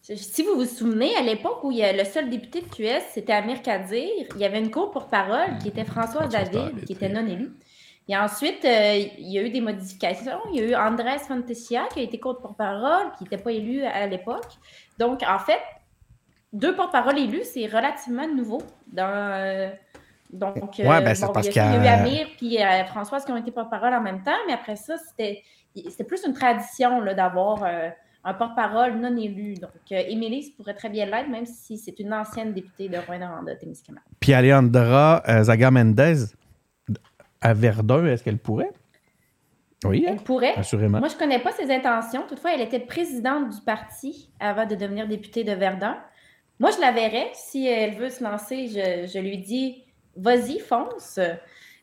Si 0.00 0.42
vous 0.42 0.54
vous 0.56 0.64
souvenez, 0.64 1.14
à 1.16 1.22
l'époque 1.22 1.62
où 1.64 1.70
il 1.70 1.78
y 1.78 1.82
a 1.84 1.92
le 1.92 2.04
seul 2.04 2.28
député 2.28 2.60
de 2.62 2.66
QS, 2.66 3.02
c'était 3.14 3.34
Amir 3.34 3.62
Kadir, 3.62 4.02
il 4.34 4.40
y 4.40 4.44
avait 4.44 4.58
une 4.58 4.70
co-porte-parole 4.70 5.58
qui 5.62 5.68
était 5.68 5.84
Françoise 5.84 6.28
Françoise 6.30 6.50
David, 6.50 6.72
David, 6.74 6.84
qui 6.86 6.92
était 6.94 7.08
non 7.08 7.24
élue. 7.26 7.50
Et 8.08 8.16
ensuite, 8.16 8.64
euh, 8.64 9.04
il 9.18 9.30
y 9.30 9.38
a 9.38 9.42
eu 9.42 9.50
des 9.50 9.60
modifications. 9.60 10.38
Il 10.52 10.60
y 10.60 10.62
a 10.62 10.66
eu 10.66 10.74
Andrés 10.74 11.18
Fantesia 11.18 11.86
qui 11.92 12.00
a 12.00 12.02
été 12.02 12.18
co-porte-parole, 12.18 13.12
qui 13.16 13.24
n'était 13.24 13.38
pas 13.38 13.52
élu 13.52 13.84
à 13.84 14.06
l'époque. 14.06 14.50
Donc, 14.98 15.22
en 15.22 15.38
fait, 15.38 15.60
deux 16.52 16.74
porte-paroles 16.74 17.18
élus, 17.18 17.44
c'est 17.44 17.66
relativement 17.66 18.26
nouveau. 18.26 18.62
Dans, 18.92 19.72
donc, 20.30 20.56
Ouais, 20.78 21.00
ben, 21.02 21.14
c'est 21.14 21.26
bon, 21.26 21.32
parce 21.32 21.46
il 21.46 21.54
y 21.54 21.58
a, 21.58 21.76
il 21.76 21.84
y 21.84 21.88
a 21.88 21.96
eu 21.96 22.00
Amir 22.00 22.26
puis 22.36 22.62
euh, 22.62 22.84
Françoise 22.86 23.24
qui 23.24 23.32
ont 23.32 23.36
été 23.36 23.50
porte-parole 23.50 23.94
en 23.94 24.00
même 24.00 24.22
temps, 24.22 24.32
mais 24.46 24.54
après 24.54 24.76
ça, 24.76 24.96
c'était 24.96 25.42
c'était 25.88 26.04
plus 26.04 26.24
une 26.26 26.34
tradition 26.34 27.00
là, 27.00 27.14
d'avoir 27.14 27.64
euh, 27.64 27.88
un 28.24 28.34
porte-parole 28.34 28.94
non 28.98 29.16
élu. 29.16 29.54
Donc, 29.54 29.70
euh, 29.90 30.02
Émilie 30.08 30.54
pourrait 30.56 30.74
très 30.74 30.88
bien 30.88 31.06
l'être, 31.06 31.28
même 31.28 31.46
si 31.46 31.78
c'est 31.78 31.98
une 31.98 32.12
ancienne 32.12 32.52
députée 32.52 32.88
de 32.88 32.98
Rouen-Noranda, 32.98 33.56
Témiscamingue. 33.56 34.02
Puis 34.20 34.32
Alejandra 34.32 35.22
euh, 35.28 35.44
Zaga 35.44 35.70
Mendez 35.70 36.16
à 37.42 37.52
Verdun, 37.54 38.06
est-ce 38.06 38.22
qu'elle 38.24 38.38
pourrait? 38.38 38.70
Oui, 39.84 40.04
hein, 40.06 40.12
Elle 40.16 40.22
pourrait. 40.22 40.54
assurément. 40.54 41.00
Moi, 41.00 41.08
je 41.08 41.14
ne 41.14 41.18
connais 41.18 41.40
pas 41.40 41.52
ses 41.52 41.70
intentions. 41.72 42.22
Toutefois, 42.28 42.54
elle 42.54 42.60
était 42.60 42.78
présidente 42.80 43.50
du 43.50 43.60
parti 43.62 44.30
avant 44.38 44.64
de 44.66 44.76
devenir 44.76 45.08
députée 45.08 45.42
de 45.44 45.52
Verdun. 45.52 45.98
Moi, 46.60 46.70
je 46.70 46.80
la 46.80 46.92
verrais. 46.92 47.30
Si 47.34 47.66
elle 47.66 47.96
veut 47.96 48.08
se 48.10 48.22
lancer, 48.22 48.68
je, 48.68 49.10
je 49.12 49.18
lui 49.18 49.38
dis 49.38 49.82
vas-y, 50.16 50.58
fonce. 50.60 51.18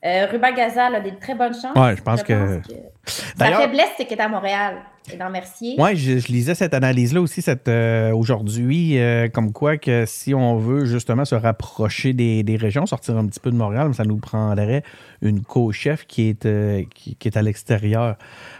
Euh, 0.05 0.27
Ruba 0.31 0.53
Gazal 0.53 0.95
a 0.95 1.01
des 1.01 1.13
très 1.17 1.35
bonnes 1.35 1.53
chances. 1.53 1.75
Ouais, 1.75 1.95
je 1.97 2.01
pense 2.01 2.23
que- 2.23 2.61
Sa 3.05 3.33
D'ailleurs- 3.37 3.61
faiblesse, 3.63 3.89
c'est 3.97 4.05
qu'elle 4.05 4.19
est 4.19 4.23
à 4.23 4.29
Montréal 4.29 4.75
et 5.13 5.17
dans 5.17 5.29
Mercier. 5.29 5.75
Oui, 5.77 5.97
je, 5.97 6.19
je 6.19 6.27
lisais 6.27 6.55
cette 6.55 6.73
analyse-là 6.73 7.19
aussi 7.19 7.41
cette, 7.41 7.67
euh, 7.67 8.13
aujourd'hui, 8.13 8.97
euh, 8.97 9.27
comme 9.27 9.51
quoi 9.51 9.77
que 9.77 10.05
si 10.05 10.33
on 10.33 10.55
veut 10.57 10.85
justement 10.85 11.25
se 11.25 11.35
rapprocher 11.35 12.13
des, 12.13 12.43
des 12.43 12.55
régions, 12.55 12.85
sortir 12.85 13.17
un 13.17 13.25
petit 13.25 13.39
peu 13.41 13.51
de 13.51 13.57
Montréal, 13.57 13.93
ça 13.93 14.03
nous 14.05 14.17
prendrait 14.17 14.83
une 15.21 15.41
co-chef 15.41 16.05
qui 16.05 16.29
est, 16.29 16.45
euh, 16.45 16.83
qui, 16.95 17.15
qui 17.15 17.27
est 17.27 17.35
à 17.35 17.41
l'extérieur. 17.41 18.15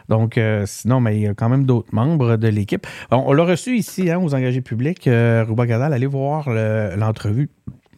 Donc, 0.10 0.38
sinon, 0.66 1.00
mais 1.00 1.16
il 1.18 1.22
y 1.22 1.28
a 1.28 1.34
quand 1.36 1.48
même 1.50 1.66
d'autres 1.66 1.94
membres 1.94 2.36
de 2.36 2.48
l'équipe. 2.50 2.86
On, 3.12 3.18
on 3.28 3.32
l'a 3.34 3.44
reçu 3.44 3.78
ici, 3.78 4.10
hein, 4.12 4.20
aux 4.20 4.34
engagés 4.34 4.62
publics, 4.62 5.04
Ruba 5.06 5.66
Gazal, 5.68 5.94
allez 5.94 6.08
voir 6.08 6.50
le- 6.50 6.96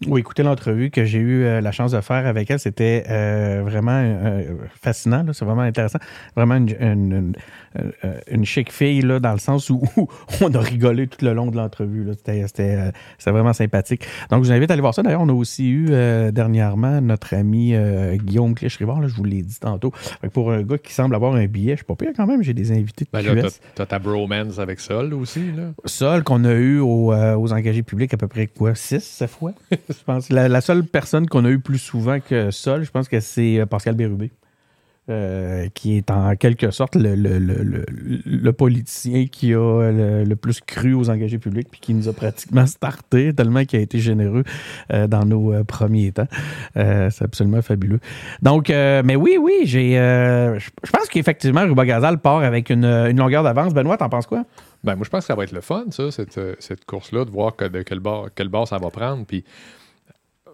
Oui, 0.08 0.22
écoutez 0.22 0.42
l'entrevue 0.42 0.90
que 0.90 1.06
j'ai 1.06 1.20
eu 1.20 1.44
euh, 1.44 1.62
la 1.62 1.72
chance 1.72 1.92
de 1.92 2.02
faire 2.02 2.26
avec 2.26 2.50
elle, 2.50 2.60
c'était 2.60 3.04
euh, 3.08 3.62
vraiment 3.64 4.02
euh, 4.04 4.56
fascinant, 4.82 5.24
c'est 5.32 5.46
vraiment 5.46 5.62
intéressant. 5.62 6.00
Vraiment 6.36 6.56
une, 6.56 7.34
une 8.30 8.46
chic 8.46 8.72
fille, 8.72 9.02
là, 9.02 9.20
dans 9.20 9.32
le 9.34 9.40
sens 9.40 9.70
où, 9.70 9.82
où 9.98 10.08
on 10.42 10.54
a 10.54 10.60
rigolé 10.60 11.08
tout 11.08 11.24
le 11.26 11.34
long 11.34 11.48
de 11.48 11.56
l'entrevue. 11.58 12.08
C'était, 12.18 12.44
euh, 12.76 12.92
c'était 13.18 13.32
vraiment 13.32 13.54
sympathique. 13.54 14.06
Donc, 14.30 14.44
je 14.44 14.50
vous 14.50 14.54
invite 14.54 14.70
à 14.70 14.74
aller 14.74 14.82
voir 14.82 14.94
ça. 14.94 15.04
D'ailleurs, 15.04 15.22
on 15.22 15.30
a 15.30 15.34
aussi 15.34 15.70
eu 15.70 15.88
euh, 15.92 16.32
dernièrement 16.32 17.02
notre 17.02 17.34
ami 17.34 17.74
euh, 17.76 18.16
Guillaume 18.18 18.54
Clich-Rivard, 18.56 19.08
je 19.08 19.16
vous 19.16 19.24
l'ai 19.24 19.42
dit 19.42 19.60
tantôt. 19.60 19.92
Pour 20.34 20.52
un 20.52 20.62
gars 20.64 20.78
qui 20.78 20.94
semble 20.94 21.16
avoir 21.16 21.36
un 21.36 21.46
billet, 21.48 21.72
je 21.74 21.78
suis 21.78 21.86
pas 21.86 21.96
pire 21.96 22.12
quand 22.16 22.28
même, 22.28 22.44
j'ai 22.44 22.54
des 22.54 22.72
invités 22.72 23.06
de 23.06 23.10
Ben 23.12 23.22
là, 23.36 23.42
QS. 23.42 23.60
t'as- 23.76 23.86
ta 23.86 24.00
bromance 24.00 24.60
avec 24.60 24.80
Sol 24.80 25.14
aussi, 25.14 25.52
là. 25.52 25.72
Seul 25.86 26.24
qu'on 26.24 26.44
a 26.46 26.54
eu 26.54 26.80
au, 26.80 27.12
euh, 27.14 27.36
aux 27.36 27.52
engagés 27.54 27.84
publics 27.84 28.14
à 28.14 28.18
peu 28.18 28.28
près 28.28 28.48
quoi, 28.48 28.76
6, 28.76 29.04
7 29.04 29.30
fois? 29.30 29.54
je 29.72 30.04
pense. 30.06 30.30
La, 30.30 30.48
la 30.48 30.62
seule 30.62 30.84
personne 30.84 31.28
qu'on 31.28 31.46
a 31.46 31.50
eu 31.50 31.60
plus 31.60 31.78
souvent 31.80 32.20
que 32.20 32.52
Sol, 32.52 32.84
je 32.84 32.92
pense 32.92 33.08
que 33.08 33.20
c'est 33.20 33.60
euh, 33.60 33.66
Pascal 33.66 33.96
Bérubé. 33.96 34.32
Euh, 35.10 35.68
qui 35.74 35.98
est 35.98 36.12
en 36.12 36.36
quelque 36.36 36.70
sorte 36.72 36.96
le, 36.96 37.16
le- 37.16 37.40
le- 37.40 37.86
le- 38.26 38.54
politicien 38.54 39.26
qui 39.26 39.54
a 39.54 39.92
le, 39.92 40.36
plus 40.36 40.62
cru 40.62 40.94
aux 40.94 41.10
engagés 41.10 41.40
publics 41.40 41.68
puis 41.72 41.80
qui 41.80 41.94
nous 41.94 42.08
a 42.08 42.14
pratiquement 42.14 42.66
starté 42.66 43.34
tellement 43.34 43.66
qu'il 43.66 43.80
a 43.80 43.82
été 43.82 44.00
généreux 44.00 44.44
euh, 44.94 45.08
dans 45.08 45.26
nos 45.26 45.54
euh, 45.54 45.64
premiers 45.64 46.12
temps. 46.12 46.28
C'est 46.76 47.24
absolument 47.24 47.62
fabuleux. 47.62 48.00
Donc, 48.42 48.70
mais 48.70 49.16
oui, 49.16 49.38
oui, 49.40 49.62
j'ai, 49.64 49.94
je 49.94 50.92
pense 50.92 51.08
qu'effectivement, 51.10 51.62
Ruba 51.62 51.86
Gazal 51.86 52.20
part 52.20 52.44
avec 52.44 52.70
une, 52.70 52.86
une 52.86 53.18
longueur 53.18 53.44
d'avance. 53.44 53.74
Benoît, 53.74 53.98
t'en 53.98 54.10
penses 54.10 54.28
quoi? 54.28 54.46
Ben, 54.84 54.96
moi, 54.96 55.04
je 55.06 55.10
pense 55.10 55.22
que 55.22 55.28
ça 55.28 55.36
va 55.36 55.44
être 55.44 55.52
le 55.52 55.62
fun, 55.62 55.86
ça, 55.90 56.10
cette, 56.12 56.40
cette 56.60 56.86
course-là, 56.86 57.26
de 57.26 57.30
voir 57.30 57.54
de 57.58 57.82
quel 57.82 58.00
bord, 58.00 58.30
quel 58.34 58.48
bord 58.50 58.68
ça 58.68 58.78
va 58.78 58.90
prendre. 58.90 59.26
Puis, 59.26 59.44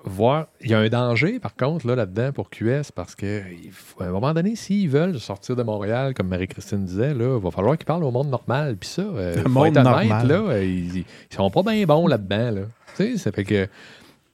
voir. 0.05 0.47
Il 0.61 0.69
y 0.69 0.73
a 0.73 0.79
un 0.79 0.87
danger, 0.89 1.39
par 1.39 1.55
contre, 1.55 1.85
là, 1.87 1.95
là-dedans 1.95 2.31
pour 2.31 2.49
QS, 2.49 2.91
parce 2.95 3.15
que 3.15 3.41
il 3.63 3.71
faut- 3.71 4.01
à 4.03 4.07
un 4.07 4.11
moment 4.11 4.33
donné, 4.33 4.55
s'ils 4.55 4.89
veulent 4.89 5.19
sortir 5.19 5.55
de 5.55 5.63
Montréal, 5.63 6.13
comme 6.13 6.27
Marie-Christine 6.27 6.85
disait, 6.85 7.13
là, 7.13 7.37
il 7.37 7.43
va 7.43 7.51
falloir 7.51 7.77
qu'ils 7.77 7.85
parlent 7.85 8.03
au 8.03 8.11
monde 8.11 8.29
normal. 8.29 8.77
Puis 8.79 8.89
ça, 8.89 9.01
euh, 9.01 9.35
Le 9.35 9.41
faut 9.43 9.49
monde 9.49 9.67
être 9.67 9.77
honnête, 9.85 10.07
normal. 10.09 10.27
là, 10.27 10.35
euh, 10.53 10.63
ils, 10.63 10.97
ils 10.99 11.05
sont 11.35 11.49
pas 11.49 11.63
bien 11.63 11.85
bons 11.85 12.07
là-dedans. 12.07 12.51
Là. 12.51 12.61
Tu 12.95 13.11
sais, 13.13 13.17
ça 13.17 13.31
fait 13.31 13.43
que. 13.43 13.67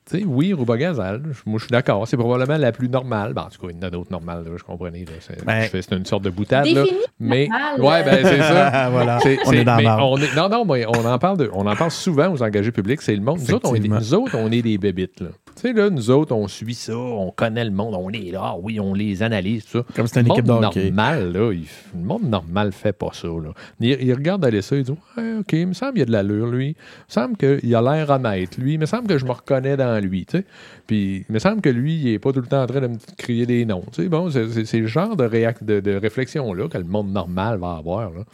Tu 0.05 0.19
sais, 0.19 0.25
oui, 0.25 0.51
Rouba 0.51 0.75
Gazal, 0.75 1.21
je- 1.31 1.49
moi 1.49 1.57
je 1.59 1.63
suis 1.63 1.71
d'accord, 1.71 2.05
c'est 2.09 2.17
probablement 2.17 2.57
la 2.57 2.73
plus 2.73 2.89
normale. 2.89 3.33
Ben, 3.33 3.43
en 3.43 3.45
tout 3.49 3.61
cas, 3.65 3.67
il 3.71 3.77
y 3.77 3.79
en 3.79 3.87
a 3.87 3.89
d'autres 3.89 4.11
normales, 4.11 4.43
là, 4.43 4.51
je 4.57 4.63
comprenais. 4.63 5.05
C'est 5.21 5.45
Ben, 5.45 5.65
c'est 5.71 5.91
une 5.93 6.05
sorte 6.05 6.23
de 6.23 6.29
boutade. 6.29 6.65
Là, 6.67 6.83
mais, 7.21 7.47
normal, 7.47 7.81
ouais, 7.81 8.03
ben, 8.03 8.19
c'est 8.27 8.37
ça. 8.39 8.89
voilà. 8.91 9.19
C'est- 9.21 9.39
On 9.45 9.53
est 9.53 9.63
dans 9.63 9.77
mais 9.77 9.83
la 9.83 9.95
marde. 9.95 10.01
on 10.11 10.17
est- 10.17 10.35
Non, 10.35 10.49
non, 10.49 10.65
mais 10.65 10.85
on 10.85 11.05
en 11.05 11.17
parle 11.19 11.37
de, 11.37 11.49
on 11.53 11.65
en 11.65 11.75
parle 11.77 11.89
souvent 11.91 12.27
aux 12.33 12.43
engagés 12.43 12.73
publics, 12.73 13.01
c'est 13.01 13.15
le 13.15 13.21
monde. 13.21 13.39
Nous 13.39 13.53
autres, 13.53 13.69
on 13.69 13.75
est, 13.75 13.79
des- 13.79 13.87
Effectivement. 13.87 14.19
nous 14.19 14.25
autres, 14.25 14.37
on 14.37 14.51
est 14.51 14.61
des 14.61 14.77
bébites. 14.77 15.21
Là. 15.21 15.29
Tu 15.63 15.69
sais, 15.69 15.73
là, 15.73 15.89
nous 15.89 16.09
autres, 16.09 16.35
on 16.35 16.49
suit 16.49 16.73
ça, 16.73 16.93
on 16.97 17.31
connaît 17.31 17.63
le 17.63 17.71
monde, 17.71 17.95
on 17.97 18.09
est 18.09 18.31
là, 18.31 18.41
ah 18.43 18.55
oui, 18.61 18.81
on 18.81 18.93
les 18.93 19.23
analyse, 19.23 19.63
tout 19.63 19.77
ça. 19.79 19.85
Comme 19.95 20.07
c'est 20.07 20.19
une 20.19 20.27
le 20.27 20.33
équipe 20.33 20.45
de 20.45 20.51
monde 20.51 20.65
hockey. 20.65 20.85
normal, 20.91 21.31
là, 21.31 21.53
il, 21.53 21.65
le 21.97 22.03
monde 22.05 22.23
normal 22.23 22.73
fait 22.73 22.91
pas 22.91 23.11
ça. 23.13 23.29
Là. 23.29 23.53
Il, 23.79 23.89
il 24.01 24.13
regarde 24.13 24.43
aller 24.43 24.61
ça, 24.61 24.75
il 24.75 24.83
dit 24.83 24.91
ouais, 24.91 25.37
OK, 25.39 25.53
il 25.53 25.67
me 25.67 25.73
semble 25.73 25.93
qu'il 25.93 25.99
y 25.99 26.03
a 26.03 26.05
de 26.07 26.11
l'allure, 26.11 26.47
lui. 26.47 26.67
Il 26.67 26.75
me 26.75 26.75
semble 27.07 27.37
qu'il 27.37 27.75
a 27.75 27.81
l'air 27.81 28.09
honnête, 28.09 28.57
lui. 28.57 28.73
Il 28.73 28.79
me 28.79 28.85
semble 28.85 29.07
que 29.07 29.17
je 29.17 29.23
me 29.25 29.31
reconnais 29.31 29.77
dans 29.77 30.03
lui. 30.03 30.25
tu 30.25 30.39
sais. 30.39 30.45
Puis, 30.85 31.25
il 31.29 31.33
me 31.33 31.39
semble 31.39 31.61
que 31.61 31.69
lui, 31.69 31.95
il 31.95 32.07
est 32.09 32.19
pas 32.19 32.33
tout 32.33 32.41
le 32.41 32.47
temps 32.47 32.63
en 32.63 32.67
train 32.67 32.81
de 32.81 32.87
me 32.87 32.97
crier 33.17 33.45
des 33.45 33.63
noms. 33.63 33.85
tu 33.93 34.03
sais. 34.03 34.09
Bon, 34.09 34.29
c'est 34.29 34.79
le 34.79 34.87
genre 34.87 35.15
de, 35.15 35.27
de, 35.61 35.79
de 35.79 35.95
réflexion-là 35.95 36.67
que 36.67 36.77
le 36.77 36.83
monde 36.83 37.09
normal 37.13 37.57
va 37.59 37.75
avoir. 37.77 38.11
Là. 38.11 38.25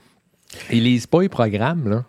Ils 0.71 0.83
lisent 0.83 1.05
pas 1.05 1.21
les 1.21 1.29
programmes, 1.29 1.87
là. 1.87 2.05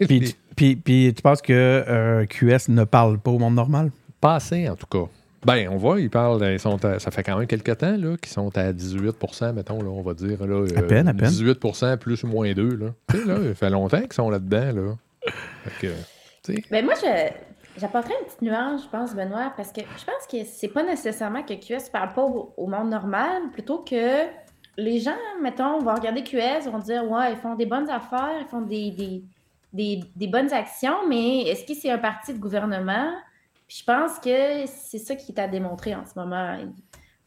Puis, 0.00 0.20
tu- 0.28 0.34
puis, 0.56 0.76
puis 0.76 1.14
tu 1.16 1.22
penses 1.22 1.40
que 1.40 1.54
euh, 1.54 2.26
QS 2.26 2.68
ne 2.68 2.84
parle 2.84 3.18
pas 3.18 3.30
au 3.30 3.38
monde 3.38 3.54
normal? 3.54 3.90
Pas 4.20 4.34
assez, 4.36 4.68
en 4.68 4.76
tout 4.76 4.86
cas. 4.86 5.10
Ben, 5.46 5.68
on 5.70 5.76
voit, 5.78 5.98
ils 6.00 6.10
parlent, 6.10 6.42
ils 6.52 6.58
sont 6.60 6.84
à- 6.84 6.98
ça 6.98 7.10
fait 7.10 7.22
quand 7.22 7.38
même 7.38 7.46
quelques 7.46 7.78
temps 7.78 7.96
là, 7.96 8.16
qu'ils 8.18 8.30
sont 8.30 8.56
à 8.58 8.72
18% 8.74 9.54
mettons, 9.54 9.82
là, 9.82 9.88
on 9.88 10.02
va 10.02 10.12
dire. 10.12 10.46
Là, 10.46 10.66
À 10.76 10.82
peine, 10.82 11.08
à 11.08 11.14
peine. 11.14 11.28
18% 11.30 11.96
plus 11.96 12.22
ou 12.24 12.26
moins 12.26 12.52
2. 12.52 12.76
Là. 12.76 12.86
Tu 13.08 13.18
sais, 13.18 13.24
là, 13.24 13.36
il 13.42 13.54
fait 13.54 13.70
longtemps 13.70 14.00
qu'ils 14.00 14.12
sont 14.12 14.28
là-dedans. 14.28 14.72
Là. 14.74 14.94
Fait 15.64 15.86
que, 15.88 15.92
tu 16.42 16.54
sais, 16.54 16.62
Ben 16.70 16.84
moi, 16.84 16.92
je, 17.02 17.80
j'apporterais 17.80 18.14
une 18.20 18.26
petite 18.26 18.42
nuance, 18.42 18.82
je 18.84 18.88
pense, 18.90 19.14
Benoît, 19.14 19.52
parce 19.56 19.72
que 19.72 19.80
je 19.80 20.04
pense 20.04 20.26
que 20.30 20.44
c'est 20.44 20.68
pas 20.68 20.82
nécessairement 20.82 21.42
que 21.42 21.54
QS 21.54 21.86
ne 21.86 21.90
parle 21.90 22.12
pas 22.12 22.22
au, 22.22 22.52
au 22.58 22.66
monde 22.66 22.90
normal, 22.90 23.40
plutôt 23.54 23.78
que 23.78 24.26
les 24.76 24.98
gens, 25.00 25.16
mettons, 25.42 25.78
vont 25.78 25.94
regarder 25.94 26.22
QS, 26.22 26.68
vont 26.70 26.78
dire 26.80 27.10
Ouais, 27.10 27.32
ils 27.32 27.38
font 27.38 27.54
des 27.54 27.66
bonnes 27.66 27.88
affaires, 27.88 28.34
ils 28.42 28.46
font 28.50 28.60
des, 28.60 28.90
des, 28.90 29.22
des, 29.72 30.00
des 30.16 30.26
bonnes 30.26 30.52
actions, 30.52 31.08
mais 31.08 31.44
est-ce 31.48 31.64
que 31.64 31.72
c'est 31.72 31.90
un 31.90 31.98
parti 31.98 32.34
de 32.34 32.38
gouvernement? 32.38 33.10
Puis 33.70 33.78
je 33.78 33.84
pense 33.84 34.18
que 34.18 34.66
c'est 34.66 34.98
ça 34.98 35.14
qui 35.14 35.30
est 35.30 35.40
à 35.40 35.46
démontrer 35.46 35.94
en 35.94 36.04
ce 36.04 36.18
moment. 36.18 36.56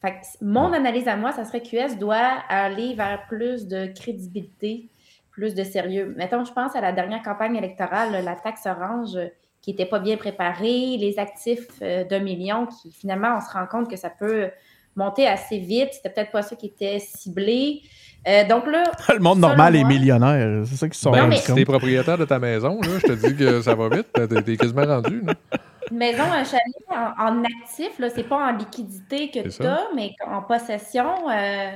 Fait 0.01 0.11
que 0.11 0.17
mon 0.41 0.73
analyse 0.73 1.07
à 1.07 1.15
moi, 1.15 1.31
ça 1.31 1.45
serait 1.45 1.61
que 1.61 1.69
QS 1.69 1.97
doit 1.97 2.33
aller 2.49 2.95
vers 2.95 3.25
plus 3.29 3.65
de 3.65 3.85
crédibilité, 3.97 4.89
plus 5.31 5.55
de 5.55 5.63
sérieux. 5.63 6.13
Mettons, 6.17 6.43
je 6.43 6.51
pense 6.51 6.75
à 6.75 6.81
la 6.81 6.91
dernière 6.91 7.23
campagne 7.23 7.55
électorale, 7.55 8.21
la 8.25 8.35
taxe 8.35 8.65
orange 8.65 9.15
euh, 9.15 9.27
qui 9.61 9.69
n'était 9.71 9.85
pas 9.85 9.99
bien 9.99 10.17
préparée, 10.17 10.97
les 10.97 11.15
actifs 11.17 11.65
euh, 11.81 12.03
d'un 12.03 12.19
million 12.19 12.65
qui 12.65 12.91
finalement, 12.91 13.37
on 13.37 13.39
se 13.39 13.49
rend 13.53 13.65
compte 13.65 13.89
que 13.89 13.95
ça 13.95 14.09
peut 14.09 14.49
monter 14.97 15.25
assez 15.25 15.59
vite. 15.59 15.93
C'était 15.93 16.09
peut-être 16.09 16.31
pas 16.31 16.41
ça 16.41 16.57
qui 16.57 16.65
était 16.65 16.99
ciblé. 16.99 17.83
Euh, 18.27 18.45
donc 18.49 18.67
là, 18.67 18.83
Le 19.13 19.19
monde 19.19 19.39
normal 19.39 19.77
est 19.77 19.85
millionnaire. 19.85 20.65
C'est 20.65 20.75
ça 20.75 20.87
se 20.91 20.99
sont 20.99 21.11
ben, 21.11 21.19
Non, 21.19 21.23
rendus 21.23 21.37
mais- 21.37 21.41
si 21.41 21.55
t'es 21.55 21.63
propriétaire 21.63 22.17
de 22.17 22.25
ta 22.25 22.37
maison, 22.37 22.81
là, 22.81 22.99
je 23.01 23.07
te 23.07 23.13
dis 23.13 23.33
que 23.33 23.61
ça 23.61 23.75
va 23.75 23.87
vite. 23.87 24.07
T'es, 24.11 24.41
t'es 24.41 24.57
quasiment 24.57 24.85
rendu. 24.85 25.21
là. 25.21 25.35
Une 25.93 25.99
maison, 25.99 26.23
un 26.23 26.43
chalet 26.43 26.63
en, 26.89 27.13
en 27.17 27.43
actif, 27.43 27.99
là, 27.99 28.09
c'est 28.09 28.23
pas 28.23 28.49
en 28.49 28.57
liquidité 28.57 29.29
que 29.29 29.47
tu 29.47 29.63
as, 29.63 29.89
mais 29.95 30.11
en 30.25 30.41
possession, 30.41 31.29
euh, 31.29 31.71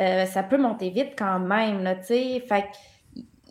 euh, 0.00 0.26
ça 0.26 0.42
peut 0.42 0.58
monter 0.58 0.90
vite 0.90 1.12
quand 1.16 1.38
même, 1.38 1.84
là, 1.84 1.94
tu 1.94 2.06
sais. 2.06 2.44
Fait 2.48 2.66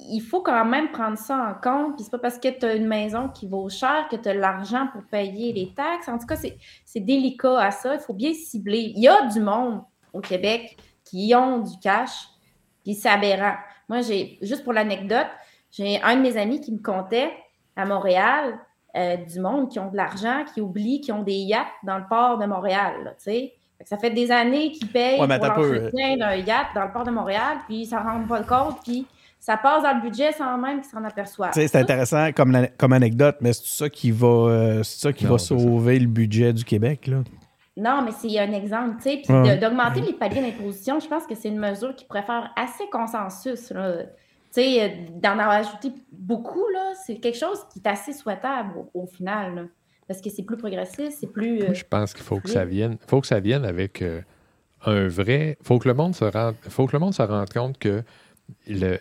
il 0.09 0.19
faut 0.19 0.41
quand 0.41 0.65
même 0.65 0.91
prendre 0.91 1.17
ça 1.17 1.38
en 1.38 1.53
compte. 1.53 1.95
Puis 1.95 2.05
c'est 2.05 2.11
pas 2.11 2.17
parce 2.17 2.39
que 2.39 2.47
tu 2.47 2.65
as 2.65 2.74
une 2.74 2.88
maison 2.88 3.30
qui 3.30 3.47
vaut 3.47 3.69
cher 3.69 4.07
que 4.09 4.15
tu 4.15 4.30
as 4.30 4.34
l'argent 4.34 4.88
pour 4.91 5.03
payer 5.03 5.53
les 5.53 5.74
taxes. 5.76 6.09
En 6.09 6.17
tout 6.17 6.26
cas, 6.26 6.36
c'est 6.36 6.57
c'est 6.86 7.01
délicat 7.01 7.59
à 7.59 7.69
ça. 7.69 7.93
Il 7.93 7.99
faut 7.99 8.13
bien 8.13 8.34
cibler. 8.34 8.93
Il 8.95 9.01
y 9.03 9.07
a 9.07 9.28
du 9.28 9.39
monde 9.39 9.84
au 10.11 10.19
Québec 10.19 10.76
qui 11.05 11.34
ont 11.36 11.59
du 11.59 11.78
cash, 11.80 12.28
puis 12.84 12.95
c'est 12.95 13.09
aberrant. 13.09 13.55
Moi, 13.88 14.01
j'ai, 14.01 14.39
juste 14.41 14.63
pour 14.63 14.74
l'anecdote, 14.74 15.28
j'ai 15.72 16.01
un 16.01 16.15
de 16.15 16.22
mes 16.22 16.36
amis 16.36 16.61
qui 16.61 16.72
me 16.72 16.82
comptait 16.82 17.32
à 17.76 17.86
Montréal 17.86 18.57
euh, 18.98 19.16
du 19.18 19.39
monde 19.39 19.70
qui 19.70 19.80
ont 19.80 19.89
de 19.89 19.96
l'argent, 19.98 20.44
qui 20.54 20.62
oublient 20.62 21.02
qu'ils 21.02 21.14
ont 21.14 21.24
des 21.24 21.34
yachts 21.34 21.68
dans 21.84 21.98
le 21.98 22.04
port 22.10 22.38
de 22.38 22.46
Montréal, 22.46 22.94
là, 23.06 23.12
Ça 23.86 23.98
fait 23.98 24.10
des 24.12 24.32
années 24.32 24.72
qu'ils 24.72 24.89
payent 24.89 25.20
Ouais, 25.20 25.28
pour 25.39 25.48
l'entretien 25.48 26.18
d'un 26.18 26.36
yacht 26.36 26.68
dans 26.76 26.86
le 26.86 26.92
port 26.92 27.04
de 27.04 27.12
Montréal, 27.12 27.58
puis 27.68 27.86
ça 27.86 28.02
ne 28.02 28.10
rend 28.10 28.24
pas 28.28 28.39
le 28.39 28.46
compte, 28.46 28.78
puis 28.84 29.08
ça 29.39 29.58
passe 29.58 29.82
dans 29.84 29.96
le 29.96 30.02
budget 30.02 30.34
sans 30.34 30.58
même 30.58 30.82
qu'ils 30.82 30.92
s'en 30.92 31.04
aperçoivent. 31.04 31.52
Tu 31.54 31.62
sais, 31.62 31.68
C'est 31.68 31.80
intéressant 31.80 32.32
comme, 32.32 32.52
la- 32.52 32.68
comme 32.68 32.94
anecdote, 32.94 33.38
mais 33.42 33.54
c'est 33.54 33.66
ça 33.84 33.89
qui 33.89 34.12
va, 34.12 34.28
euh, 34.28 34.84
ça 34.84 35.12
qui 35.14 35.26
Non, 35.26 35.32
va 35.32 35.38
sauver 35.39 35.98
le 35.98 36.08
budget 36.08 36.54
du 36.54 36.64
Québec. 36.64 37.08
Là. 37.08 37.18
Non, 37.78 38.02
mais 38.04 38.12
c'est 38.12 38.38
un 38.38 38.52
exemple, 38.52 38.98
tu 38.98 39.04
sais. 39.10 39.22
Puis 39.24 39.34
Ouais. 39.34 39.58
d'augmenter 39.58 40.02
les 40.02 40.14
paliers 40.14 40.42
d'imposition, 40.42 41.00
je 41.00 41.08
pense 41.08 41.26
que 41.26 41.34
c'est 41.34 41.48
une 41.48 41.58
mesure 41.60 41.96
qui 41.96 42.04
pourrait 42.06 42.22
faire 42.24 42.52
assez 42.56 42.84
consensus, 42.92 43.72
là. 43.72 43.94
Tu 44.54 44.62
sais, 44.62 44.84
euh, 44.84 44.89
d'en 45.22 45.32
avoir 45.32 45.52
ajouté 45.52 45.93
beaucoup, 46.12 46.68
là, 46.74 46.93
c'est 47.06 47.16
quelque 47.16 47.38
chose 47.38 47.60
qui 47.72 47.80
est 47.80 47.88
assez 47.88 48.14
souhaitable 48.14 48.74
au, 48.93 49.02
au 49.02 49.06
final, 49.06 49.56
là. 49.56 49.62
Parce 50.08 50.20
que 50.20 50.30
c'est 50.30 50.43
plus 50.43 50.58
progressiste, 50.58 51.20
c'est 51.22 51.32
plus... 51.32 51.62
euh, 51.62 51.74
je 51.74 51.86
pense 51.86 52.14
qu'il 52.14 52.24
faut 52.24 52.39
que 52.41 52.49
ça 52.49 52.66
vienne. 52.66 52.97
faut 53.08 53.22
que 53.22 53.28
ça 53.28 53.39
vienne 53.39 53.64
avec 53.64 54.02
euh, 54.02 54.22
un 54.86 55.08
vrai. 55.08 55.58
faut 55.64 55.80
que 55.80 55.88
le 55.88 55.93
monde 55.93 56.14
se 56.16 56.26
rende, 56.26 56.56
faut 56.68 56.86
que 56.86 56.91
le 56.91 56.99
monde 56.99 57.14
se 57.14 57.22
rende 57.22 57.49
compte 57.49 57.78
que 57.78 58.04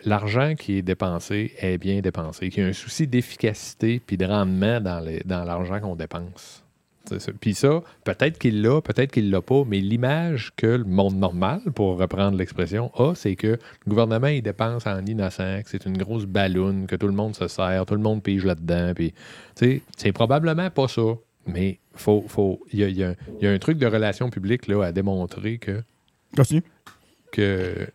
l'argent 0.04 0.54
qui 0.54 0.78
est 0.78 0.82
dépensé 0.82 1.52
est 1.58 1.78
bien 1.78 2.00
dépensé, 2.00 2.50
qu'il 2.50 2.62
y 2.62 2.66
a 2.66 2.68
un 2.68 2.72
souci 2.72 3.08
d'efficacité 3.08 4.00
puis 4.06 4.16
de 4.16 4.24
rendement 4.24 4.80
dans 4.80 5.44
l'argent 5.44 5.80
qu'on 5.80 5.96
dépense. 5.96 6.64
Puis 7.40 7.54
ça, 7.54 7.82
peut-être 8.04 8.38
qu'il 8.38 8.62
l'a, 8.62 8.80
peut-être 8.80 9.10
qu'il 9.12 9.30
l'a 9.30 9.40
pas, 9.40 9.62
mais 9.66 9.80
l'image 9.80 10.52
que 10.56 10.66
le 10.66 10.84
monde 10.84 11.16
normal, 11.16 11.60
pour 11.74 11.98
reprendre 11.98 12.36
l'expression, 12.36 12.90
a, 12.94 13.14
c'est 13.14 13.36
que 13.36 13.48
le 13.48 13.58
gouvernement, 13.88 14.28
il 14.28 14.42
dépense 14.42 14.86
en 14.86 15.04
innocent, 15.06 15.62
que 15.64 15.70
c'est 15.70 15.86
une 15.86 15.98
grosse 15.98 16.26
balloune, 16.26 16.86
que 16.86 16.96
tout 16.96 17.06
le 17.08 17.12
monde 17.14 17.34
se 17.34 17.48
sert, 17.48 17.84
tout 17.86 17.94
le 17.94 18.00
monde 18.00 18.22
pige 18.22 18.44
là-dedans. 18.44 18.92
Puis, 18.94 19.12
tu 19.12 19.16
sais, 19.56 19.82
c'est 19.96 20.12
probablement 20.12 20.70
pas 20.70 20.88
ça. 20.88 21.02
Mais 21.46 21.78
faut, 21.94 22.24
faut, 22.28 22.60
il 22.72 22.78
y 22.80 22.84
a, 22.84 22.88
il 22.88 22.96
y 22.98 23.02
a 23.04 23.08
un- 23.08 23.14
il 23.40 23.44
y 23.44 23.48
a 23.48 23.50
un 23.50 23.58
truc 23.58 23.78
de 23.78 23.86
relations 23.86 24.28
publiques 24.30 24.68
là, 24.68 24.84
à 24.84 24.92
démontrer 24.92 25.58
que, 25.58 25.82
Continue. 26.36 26.62
que 27.32 27.88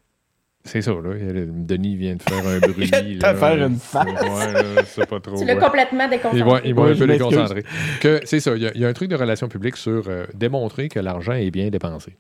c'est 0.66 0.82
ça. 0.82 0.92
Là. 0.92 1.16
Il 1.18 1.30
a- 1.38 1.46
Denis 1.48 1.96
vient 1.96 2.16
de 2.16 2.22
faire 2.22 2.46
un 2.46 2.60
bruit. 2.68 2.86
vient 2.86 3.02
de 3.32 3.38
faire 3.38 3.66
une 3.66 3.78
face. 3.78 4.06
Ouais, 4.06 4.54
là, 4.54 4.84
c'est 4.86 5.06
pas 5.08 5.20
trop. 5.20 5.38
tu 5.38 5.46
l'as 5.46 5.54
ouais. 5.56 5.60
complètement 5.62 6.04
Il 6.06 6.10
déconcentré. 6.10 6.40
il 6.66 6.74
va 6.76 6.82
Ouais, 6.84 6.92
un 6.92 6.96
peu 6.98 7.08
déconcentrer. 7.08 7.64
Que 8.02 8.20
c'est 8.26 8.40
ça, 8.40 8.56
il 8.56 8.64
y, 8.64 8.68
a, 8.68 8.72
il 8.76 8.82
y 8.82 8.86
a 8.86 8.88
un 8.90 8.94
truc 8.94 9.10
de 9.10 9.16
relations 9.16 9.48
publiques 9.48 9.78
sur 9.78 10.04
euh, 10.10 10.26
démontrer 10.34 10.90
que 10.90 11.00
l'argent 11.00 11.34
est 11.34 11.52
bien 11.52 11.70
dépensé. 11.70 12.18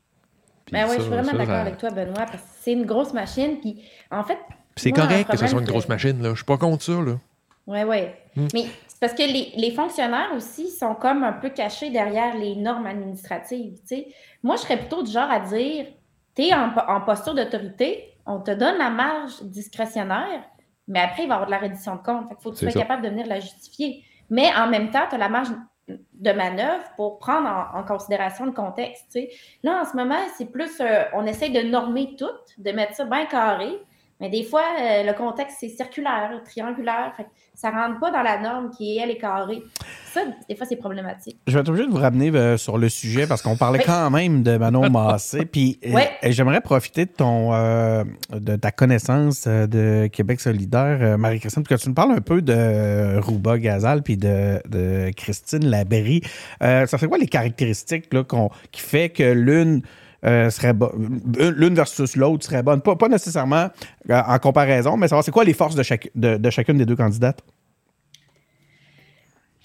Ben 0.71 0.85
oui, 0.89 0.95
je 0.97 1.01
suis 1.01 1.09
vraiment 1.11 1.23
ça, 1.31 1.37
d'accord 1.37 1.47
ça- 1.55 1.61
avec 1.61 1.77
toi, 1.77 1.89
Benoît, 1.91 2.13
parce 2.25 2.41
que 2.41 2.47
c'est 2.61 2.73
une 2.73 2.85
grosse 2.85 3.13
machine. 3.13 3.57
Puis, 3.61 3.83
en 4.09 4.23
fait, 4.23 4.37
C'est 4.75 4.91
correct 4.91 5.29
que 5.29 5.37
ce 5.37 5.47
soit 5.47 5.59
une 5.59 5.67
grosse 5.67 5.87
machine, 5.89 6.21
là. 6.23 6.29
Je 6.31 6.35
suis 6.37 6.45
pas 6.45 6.57
contre 6.57 6.83
ça, 6.83 6.93
là. 6.93 7.17
Oui, 7.67 7.79
oui. 7.87 7.97
Hmm. 8.35 8.47
Mais 8.53 8.65
c'est 8.87 8.99
parce 8.99 9.13
que 9.13 9.23
les, 9.23 9.51
les 9.57 9.71
fonctionnaires 9.71 10.29
aussi 10.35 10.69
sont 10.69 10.93
comme 10.95 11.23
un 11.23 11.33
peu 11.33 11.49
cachés 11.49 11.89
derrière 11.89 12.35
les 12.37 12.55
normes 12.55 12.85
administratives. 12.85 13.73
tu 13.81 13.95
sais. 13.95 14.07
Moi, 14.43 14.55
je 14.55 14.61
serais 14.61 14.77
plutôt 14.77 15.01
du 15.03 15.11
genre 15.11 15.29
à 15.31 15.39
dire 15.39 15.85
tu 16.35 16.43
es 16.43 16.53
en, 16.53 16.69
en 16.87 17.01
posture 17.01 17.33
d'autorité, 17.33 18.13
on 18.25 18.39
te 18.39 18.51
donne 18.51 18.77
la 18.77 18.89
marge 18.89 19.41
discrétionnaire, 19.43 20.43
mais 20.87 20.99
après, 20.99 21.23
il 21.23 21.27
va 21.27 21.35
y 21.35 21.37
avoir 21.37 21.45
de 21.47 21.51
la 21.51 21.57
reddition 21.57 21.95
de 21.95 22.01
compte. 22.01 22.27
Il 22.31 22.41
faut 22.41 22.51
que 22.51 22.57
tu 22.57 22.65
sois 22.65 22.71
ça. 22.71 22.79
capable 22.79 23.03
de 23.03 23.09
venir 23.09 23.27
la 23.27 23.39
justifier. 23.39 24.03
Mais 24.29 24.49
en 24.55 24.67
même 24.67 24.91
temps, 24.91 25.05
tu 25.09 25.15
as 25.15 25.17
la 25.17 25.29
marge 25.29 25.49
de 25.87 26.31
manœuvre 26.31 26.83
pour 26.95 27.19
prendre 27.19 27.47
en, 27.47 27.79
en 27.79 27.83
considération 27.83 28.45
le 28.45 28.51
contexte. 28.51 29.05
tu 29.11 29.21
sais. 29.21 29.29
Là, 29.63 29.81
en 29.81 29.85
ce 29.85 29.95
moment, 29.95 30.17
c'est 30.37 30.51
plus, 30.51 30.79
euh, 30.81 31.03
on 31.13 31.25
essaye 31.25 31.51
de 31.51 31.61
normer 31.61 32.15
tout, 32.17 32.25
de 32.57 32.71
mettre 32.71 32.95
ça 32.95 33.05
bien 33.05 33.25
carré, 33.25 33.79
mais 34.21 34.29
des 34.29 34.43
fois, 34.43 34.63
euh, 34.79 35.03
le 35.03 35.13
contexte, 35.13 35.57
c'est 35.59 35.69
circulaire, 35.69 36.31
triangulaire. 36.45 37.13
Fait 37.17 37.23
que 37.23 37.29
ça 37.53 37.69
ne 37.71 37.75
rentre 37.75 37.99
pas 37.99 38.11
dans 38.11 38.21
la 38.21 38.39
norme 38.39 38.69
qui, 38.69 38.97
elle, 38.97 39.11
est 39.11 39.17
carrée. 39.17 39.61
Ça, 40.13 40.21
des 40.49 40.55
fois, 40.55 40.65
c'est 40.65 40.77
problématique. 40.77 41.37
Je 41.47 41.53
vais 41.53 41.59
être 41.59 41.69
obligé 41.69 41.85
de 41.85 41.91
vous 41.91 41.97
ramener 41.99 42.29
euh, 42.29 42.55
sur 42.57 42.77
le 42.77 42.87
sujet 42.89 43.27
parce 43.27 43.41
qu'on 43.41 43.57
parlait 43.57 43.79
Oui. 43.79 43.85
quand 43.85 44.09
même 44.09 44.43
de 44.43 44.57
Manon 44.57 44.89
Massé. 44.89 45.45
Puis 45.45 45.79
euh, 45.85 45.99
et 46.21 46.31
j'aimerais 46.31 46.61
profiter 46.61 47.05
de 47.05 47.11
ton 47.11 47.53
euh, 47.53 48.03
de 48.31 48.55
ta 48.55 48.71
connaissance 48.71 49.45
euh, 49.47 49.67
de 49.67 50.07
Québec 50.07 50.39
solidaire, 50.39 50.97
euh, 51.01 51.17
Marie-Christine, 51.17 51.63
pour 51.63 51.75
que 51.75 51.81
tu 51.81 51.89
nous 51.89 51.95
parles 51.95 52.11
un 52.13 52.21
peu 52.21 52.41
de 52.41 53.19
Rouba 53.19 53.57
Gazal 53.57 54.01
puis 54.01 54.15
de, 54.17 54.61
de 54.69 55.11
Christine 55.15 55.65
Labrie. 55.65 56.21
Euh, 56.63 56.85
ça 56.87 56.97
serait 56.97 57.07
quoi 57.09 57.17
les 57.17 57.27
caractéristiques 57.27 58.13
là, 58.13 58.23
qui 58.71 58.81
fait 58.81 59.09
que 59.09 59.31
l'une 59.33 59.81
euh, 60.25 60.49
serait 60.49 60.73
bonne, 60.73 61.21
l'une 61.37 61.75
versus 61.75 62.15
l'autre 62.15 62.45
serait 62.45 62.63
bonne? 62.63 62.81
Pas, 62.81 62.95
pas 62.95 63.07
nécessairement 63.07 63.69
euh, 64.09 64.21
en 64.27 64.39
comparaison, 64.39 64.97
mais 64.97 65.07
savoir 65.07 65.23
c'est 65.23 65.31
quoi 65.31 65.43
les 65.43 65.53
forces 65.53 65.75
de, 65.75 65.83
chaque, 65.83 66.09
de, 66.15 66.37
de 66.37 66.49
chacune 66.49 66.77
des 66.77 66.85
deux 66.85 66.95
candidates? 66.95 67.41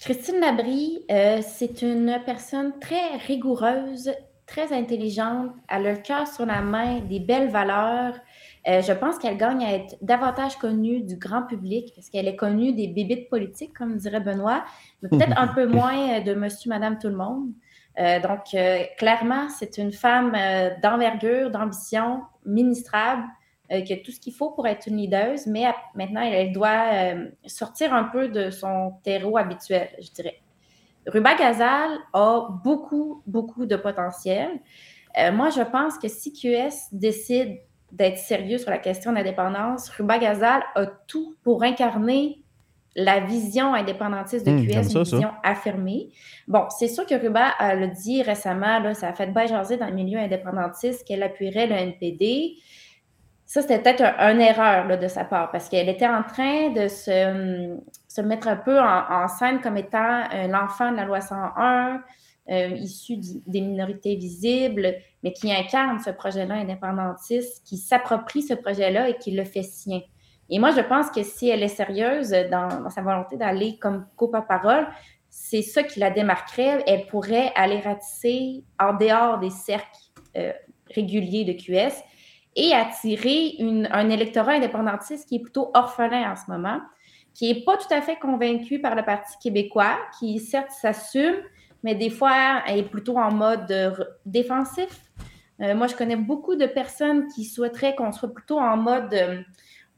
Christine 0.01 0.39
Labrie, 0.39 1.05
euh, 1.11 1.41
c'est 1.47 1.83
une 1.83 2.19
personne 2.25 2.73
très 2.79 3.17
rigoureuse, 3.27 4.11
très 4.47 4.73
intelligente. 4.73 5.51
Elle 5.69 5.85
a 5.85 5.91
le 5.93 5.97
cœur 5.97 6.27
sur 6.27 6.45
la 6.47 6.61
main, 6.61 7.01
des 7.01 7.19
belles 7.19 7.49
valeurs. 7.49 8.15
Euh, 8.67 8.81
je 8.81 8.93
pense 8.93 9.19
qu'elle 9.19 9.37
gagne 9.37 9.63
à 9.63 9.73
être 9.73 9.95
davantage 10.01 10.57
connue 10.57 11.01
du 11.01 11.17
grand 11.17 11.43
public 11.43 11.93
parce 11.95 12.09
qu'elle 12.09 12.27
est 12.27 12.35
connue 12.35 12.73
des 12.73 12.87
bébites 12.87 13.29
politiques, 13.29 13.73
comme 13.73 13.97
dirait 13.97 14.19
Benoît, 14.19 14.63
mais 15.01 15.09
peut-être 15.09 15.37
un 15.37 15.47
peu 15.47 15.65
moins 15.71 16.19
de 16.21 16.33
monsieur, 16.33 16.69
madame, 16.69 16.97
tout 16.97 17.07
le 17.07 17.15
monde. 17.15 17.49
Euh, 17.99 18.19
donc, 18.19 18.53
euh, 18.53 18.83
clairement, 18.97 19.49
c'est 19.49 19.77
une 19.77 19.91
femme 19.91 20.33
euh, 20.35 20.69
d'envergure, 20.81 21.51
d'ambition, 21.51 22.21
ministrable, 22.45 23.23
qui 23.85 23.93
a 23.93 23.97
tout 24.03 24.11
ce 24.11 24.19
qu'il 24.19 24.33
faut 24.33 24.51
pour 24.51 24.67
être 24.67 24.87
une 24.87 24.97
leader, 24.97 25.35
mais 25.47 25.63
maintenant, 25.95 26.23
elle, 26.23 26.51
doit 26.51 27.13
sortir 27.45 27.93
un 27.93 28.03
peu 28.03 28.27
de 28.27 28.49
son 28.49 28.95
terreau 29.01 29.37
habituel, 29.37 29.87
je 30.01 30.11
dirais. 30.11 30.41
Ruba 31.07 31.35
Gazal 31.35 31.91
a 32.11 32.49
beaucoup, 32.65 33.23
beaucoup 33.25 33.65
de 33.65 33.77
potentiel. 33.77 34.49
Moi, 35.31 35.51
je 35.51 35.61
pense 35.61 35.97
que 35.97 36.09
si 36.09 36.33
QS 36.33 36.89
décide 36.91 37.61
d'être 37.93 38.17
sérieux 38.17 38.57
sur 38.57 38.71
la 38.71 38.77
question 38.77 39.13
d'indépendance, 39.13 39.87
Ruba 39.91 40.19
Gazal 40.19 40.63
a 40.75 40.87
tout 41.07 41.37
pour 41.41 41.63
incarner 41.63 42.43
la 42.95 43.19
vision 43.21 43.73
indépendantiste 43.73 44.45
de 44.45 44.51
Hum, 44.51 44.65
QS, 44.65 44.71
j'aime 44.73 44.83
une 44.83 44.89
ça. 44.89 45.01
vision 45.03 45.31
affirmée. 45.43 46.09
Bon, 46.47 46.65
c'est 46.69 46.87
sûr 46.89 47.05
que 47.05 47.15
Ruba 47.15 47.53
euh, 47.61 47.73
l'a 47.75 47.87
dit 47.87 48.21
récemment, 48.21 48.79
là, 48.79 48.93
ça 48.93 49.09
a 49.09 49.13
fait 49.13 49.27
bien 49.27 49.45
jaser 49.45 49.77
dans 49.77 49.87
le 49.87 49.93
milieu 49.93 50.19
indépendantiste 50.19 51.07
qu'elle 51.07 51.23
appuierait 51.23 51.67
le 51.67 51.75
NPD. 51.75 52.55
Ça, 53.45 53.61
c'était 53.61 53.79
peut-être 53.79 54.01
un- 54.01 54.33
une 54.33 54.41
erreur 54.41 54.87
là, 54.87 54.97
de 54.97 55.07
sa 55.07 55.23
part 55.25 55.51
parce 55.51 55.67
qu'elle 55.69 55.89
était 55.89 56.07
en 56.07 56.23
train 56.23 56.69
de 56.69 56.87
se, 56.87 57.77
se 58.07 58.21
mettre 58.21 58.47
un 58.47 58.55
peu 58.55 58.79
en, 58.79 59.03
en 59.09 59.27
scène 59.27 59.59
comme 59.61 59.77
étant 59.77 60.23
euh, 60.33 60.47
l'enfant 60.47 60.91
de 60.91 60.97
la 60.97 61.05
loi 61.05 61.19
101, 61.21 62.01
euh, 62.49 62.67
issu 62.75 63.17
des 63.47 63.61
minorités 63.61 64.15
visibles, 64.15 64.95
mais 65.23 65.31
qui 65.31 65.51
incarne 65.53 65.99
ce 65.99 66.09
projet-là 66.09 66.55
indépendantiste, 66.55 67.61
qui 67.65 67.77
s'approprie 67.77 68.41
ce 68.41 68.53
projet-là 68.53 69.09
et 69.09 69.17
qui 69.17 69.31
le 69.31 69.43
fait 69.45 69.63
sien. 69.63 70.01
Et 70.51 70.59
moi, 70.59 70.71
je 70.71 70.81
pense 70.81 71.09
que 71.09 71.23
si 71.23 71.49
elle 71.49 71.63
est 71.63 71.69
sérieuse 71.69 72.29
dans, 72.51 72.67
dans 72.83 72.89
sa 72.89 73.01
volonté 73.01 73.37
d'aller 73.37 73.79
comme 73.79 74.05
co-parole, 74.17 74.85
c'est 75.29 75.61
ça 75.61 75.81
qui 75.81 75.99
la 76.01 76.11
démarquerait. 76.11 76.83
Elle 76.85 77.07
pourrait 77.07 77.53
aller 77.55 77.79
ratisser 77.79 78.65
en 78.77 78.93
dehors 78.93 79.39
des 79.39 79.49
cercles 79.49 79.87
euh, 80.35 80.51
réguliers 80.93 81.45
de 81.45 81.53
QS 81.53 81.95
et 82.57 82.73
attirer 82.73 83.55
un 83.91 84.09
électorat 84.09 84.53
indépendantiste 84.53 85.29
qui 85.29 85.37
est 85.37 85.39
plutôt 85.39 85.71
orphelin 85.73 86.33
en 86.33 86.35
ce 86.35 86.51
moment, 86.51 86.81
qui 87.33 87.47
n'est 87.47 87.63
pas 87.63 87.77
tout 87.77 87.93
à 87.93 88.01
fait 88.01 88.17
convaincu 88.17 88.79
par 88.79 88.93
le 88.93 89.03
Parti 89.03 89.37
québécois, 89.39 89.97
qui 90.19 90.37
certes 90.39 90.71
s'assume, 90.71 91.35
mais 91.81 91.95
des 91.95 92.09
fois 92.09 92.61
est 92.67 92.83
plutôt 92.83 93.17
en 93.17 93.31
mode 93.31 93.71
euh, 93.71 93.91
défensif. 94.25 95.11
Euh, 95.61 95.75
moi, 95.75 95.87
je 95.87 95.95
connais 95.95 96.15
beaucoup 96.15 96.55
de 96.55 96.65
personnes 96.65 97.27
qui 97.27 97.45
souhaiteraient 97.45 97.95
qu'on 97.95 98.11
soit 98.11 98.33
plutôt 98.33 98.59
en 98.59 98.75
mode 98.75 99.13
euh, 99.13 99.41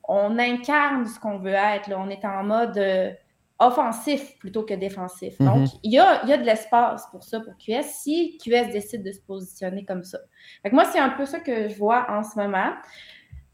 on 0.07 0.37
incarne 0.37 1.05
ce 1.05 1.19
qu'on 1.19 1.37
veut 1.37 1.53
être. 1.53 1.89
là. 1.89 1.99
On 1.99 2.09
est 2.09 2.25
en 2.25 2.43
mode 2.43 2.77
euh, 2.77 3.11
offensif 3.59 4.37
plutôt 4.39 4.63
que 4.63 4.73
défensif. 4.73 5.39
Mhm. 5.39 5.47
Donc, 5.47 5.69
il 5.83 5.91
y 5.91 5.99
a, 5.99 6.23
il 6.23 6.29
y 6.29 6.33
a 6.33 6.37
de 6.37 6.43
l'espace 6.43 7.07
pour 7.11 7.23
ça, 7.23 7.39
pour 7.39 7.53
QS, 7.57 7.83
si 7.83 8.37
QS 8.37 8.71
décide 8.71 9.03
de 9.03 9.11
se 9.11 9.21
positionner 9.21 9.85
comme 9.85 10.03
ça. 10.03 10.19
Fait 10.61 10.69
que 10.69 10.75
moi, 10.75 10.85
c'est 10.85 10.99
un 10.99 11.09
peu 11.09 11.25
ça 11.25 11.39
que 11.39 11.69
je 11.69 11.75
vois 11.75 12.05
en 12.09 12.23
ce 12.23 12.37
moment. 12.37 12.73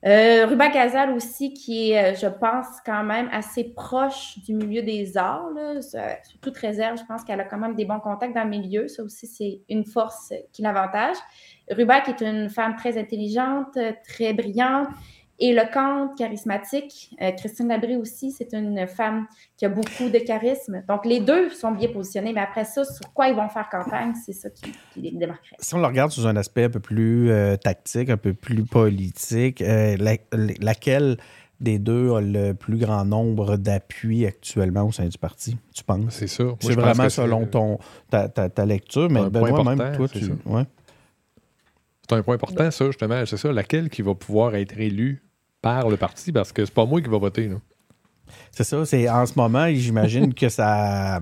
Euh, 0.05 0.45
Ruba 0.45 0.69
Gazal 0.69 1.11
aussi, 1.11 1.53
qui 1.53 1.91
est, 1.91 2.13
euh, 2.13 2.15
je 2.15 2.27
pense, 2.27 2.67
quand 2.85 3.03
même 3.03 3.27
assez 3.33 3.65
proche 3.65 4.39
du 4.45 4.53
milieu 4.53 4.81
des 4.81 5.17
arts. 5.17 5.49
Là. 5.53 5.81
Sous 5.81 6.37
toute 6.39 6.57
réserve, 6.57 6.97
je 6.97 7.03
pense 7.03 7.25
qu'elle 7.25 7.41
a 7.41 7.43
quand 7.43 7.57
même 7.57 7.75
des 7.75 7.83
bons 7.83 7.99
contacts 7.99 8.33
dans 8.33 8.45
le 8.45 8.49
milieu. 8.49 8.87
Ça 8.87 9.03
aussi, 9.03 9.27
c'est 9.27 9.61
une 9.67 9.83
force 9.83 10.31
qui 10.53 10.61
l'avantage. 10.61 11.17
Ruba, 11.69 11.99
qui 11.99 12.11
est 12.11 12.21
une 12.21 12.49
femme 12.49 12.77
très 12.77 12.97
intelligente, 12.97 13.77
très 14.07 14.33
brillante, 14.33 14.87
éloquente, 15.39 16.17
charismatique. 16.17 17.11
Euh, 17.21 17.31
Christine 17.31 17.67
Labrie 17.69 17.95
aussi, 17.95 18.31
c'est 18.31 18.53
une 18.53 18.85
femme 18.87 19.25
qui 19.57 19.65
a 19.65 19.69
beaucoup 19.69 20.09
de 20.09 20.19
charisme. 20.19 20.83
Donc, 20.87 21.05
les 21.05 21.19
deux 21.19 21.49
sont 21.49 21.71
bien 21.71 21.87
positionnés. 21.89 22.33
Mais 22.33 22.41
après 22.41 22.65
ça, 22.65 22.83
sur 22.83 23.13
quoi 23.13 23.27
ils 23.29 23.35
vont 23.35 23.47
faire 23.49 23.69
campagne, 23.69 24.13
c'est 24.25 24.33
ça 24.33 24.49
qui, 24.49 24.71
qui 24.93 25.01
les 25.01 25.11
démarquerait. 25.11 25.55
Si 25.59 25.73
on 25.75 25.79
le 25.79 25.85
regarde 25.87 26.11
sous 26.11 26.27
un 26.27 26.35
aspect 26.35 26.65
un 26.65 26.69
peu 26.69 26.79
plus 26.79 27.31
euh, 27.31 27.55
tactique, 27.55 28.09
un 28.09 28.17
peu 28.17 28.33
plus 28.33 28.63
politique, 28.65 29.61
euh, 29.61 29.95
la- 29.97 30.17
laquelle 30.59 31.17
des 31.59 31.77
deux 31.77 32.13
a 32.13 32.21
le 32.21 32.53
plus 32.53 32.77
grand 32.77 33.03
nombre 33.03 33.57
d'appuis 33.57 34.25
actuellement 34.25 34.83
au 34.83 34.91
sein 34.93 35.07
du 35.07 35.17
parti, 35.17 35.57
tu 35.75 35.83
penses? 35.83 36.05
C'est 36.09 36.27
ça. 36.27 36.43
Moi, 36.45 36.55
C'est 36.61 36.67
pense 36.75 36.83
vraiment 36.85 37.03
que 37.03 37.09
selon 37.09 37.45
ton, 37.47 37.79
ta, 38.09 38.29
ta- 38.29 38.49
ta 38.49 38.65
lecture, 38.65 39.09
mais 39.09 39.19
un 39.19 39.29
point 39.29 39.51
Benoît, 39.51 39.75
même 39.75 39.95
toi, 39.95 40.07
c'est 40.07 40.19
tu. 40.19 40.31
ouais. 40.45 40.63
C'est 42.09 42.15
un 42.15 42.23
point 42.23 42.35
important, 42.35 42.71
ça, 42.71 42.85
justement. 42.85 43.23
C'est 43.25 43.37
ça, 43.37 43.51
laquelle 43.51 43.89
qui 43.89 44.01
va 44.01 44.15
pouvoir 44.15 44.55
être 44.55 44.79
élue 44.79 45.21
par 45.61 45.89
le 45.89 45.97
parti, 45.97 46.31
parce 46.31 46.51
que 46.51 46.65
c'est 46.65 46.73
pas 46.73 46.85
moi 46.85 47.01
qui 47.01 47.09
va 47.09 47.17
voter. 47.17 47.47
Là. 47.47 47.55
C'est 48.51 48.63
ça, 48.63 48.85
c'est 48.85 49.09
en 49.09 49.25
ce 49.25 49.33
moment, 49.35 49.67
j'imagine 49.69 50.33
que 50.33 50.49
ça, 50.49 51.21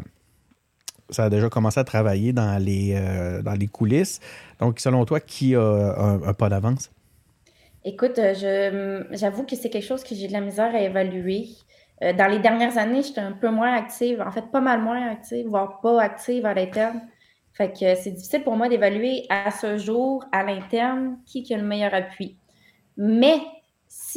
ça 1.10 1.26
a 1.26 1.30
déjà 1.30 1.50
commencé 1.50 1.80
à 1.80 1.84
travailler 1.84 2.34
dans 2.34 2.62
les, 2.62 2.94
euh, 2.96 3.42
dans 3.42 3.54
les 3.54 3.68
coulisses. 3.68 4.20
Donc, 4.60 4.80
selon 4.80 5.06
toi, 5.06 5.20
qui 5.20 5.56
a 5.56 5.62
un, 5.62 6.22
un 6.22 6.34
pas 6.34 6.50
d'avance? 6.50 6.92
Écoute, 7.86 8.20
euh, 8.20 8.34
je- 8.34 9.16
j'avoue 9.16 9.44
que 9.44 9.56
c'est 9.56 9.70
quelque 9.70 9.86
chose 9.86 10.04
que 10.04 10.14
j'ai 10.14 10.28
de 10.28 10.34
la 10.34 10.42
misère 10.42 10.76
à 10.76 10.80
évaluer. 10.82 11.48
Euh, 12.04 12.14
Dans 12.14 12.28
les 12.28 12.40
dernières 12.40 12.78
années, 12.78 13.02
j'étais 13.02 13.22
un 13.22 13.32
peu 13.32 13.50
moins 13.50 13.74
active, 13.74 14.22
en 14.22 14.32
fait, 14.32 14.52
pas 14.52 14.62
mal 14.62 14.82
moins 14.82 15.10
active, 15.10 15.48
voire 15.48 15.80
pas 15.80 16.02
active 16.02 16.46
à 16.46 16.54
l'interne. 16.54 17.02
Fait 17.54 17.72
que 17.72 17.96
c'est 17.96 18.12
difficile 18.12 18.44
pour 18.44 18.56
moi 18.56 18.70
d'évaluer 18.70 19.26
à 19.30 19.50
ce 19.50 19.78
jour, 19.78 20.24
à 20.32 20.44
l'interne, 20.44 21.18
qui 21.26 21.52
a 21.54 21.58
le 21.58 21.64
meilleur 21.64 21.94
appui. 21.94 22.38
Mais 22.98 23.38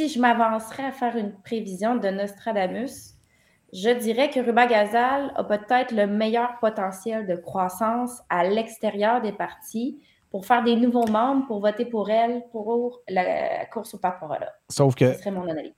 si 0.01 0.09
je 0.09 0.19
m'avancerais 0.19 0.85
à 0.87 0.93
faire 0.93 1.15
une 1.17 1.33
prévision 1.43 1.95
de 1.97 2.09
Nostradamus, 2.09 3.17
je 3.73 3.91
dirais 3.91 4.31
que 4.31 4.41
Ruba 4.41 4.67
Gazal 4.67 5.31
a 5.37 5.45
peut-être 5.45 5.93
le 5.95 6.07
meilleur 6.07 6.59
potentiel 6.59 7.27
de 7.27 7.37
croissance 7.37 8.21
à 8.31 8.45
l'extérieur 8.45 9.21
des 9.21 9.33
partis 9.33 10.01
pour 10.31 10.47
faire 10.47 10.65
des 10.65 10.77
nouveaux 10.77 11.07
membres, 11.07 11.47
pour 11.47 11.61
voter 11.61 11.85
pour 11.85 12.09
elle, 12.11 12.43
pour 12.51 13.01
la 13.11 13.67
course 13.67 13.93
au 13.95 13.99
pape-là. 13.99 14.53
Sauf 14.71 14.95
que 14.95 15.13
Ce 15.13 15.19
serait 15.19 15.33
mon 15.33 15.47
analyse. 15.51 15.75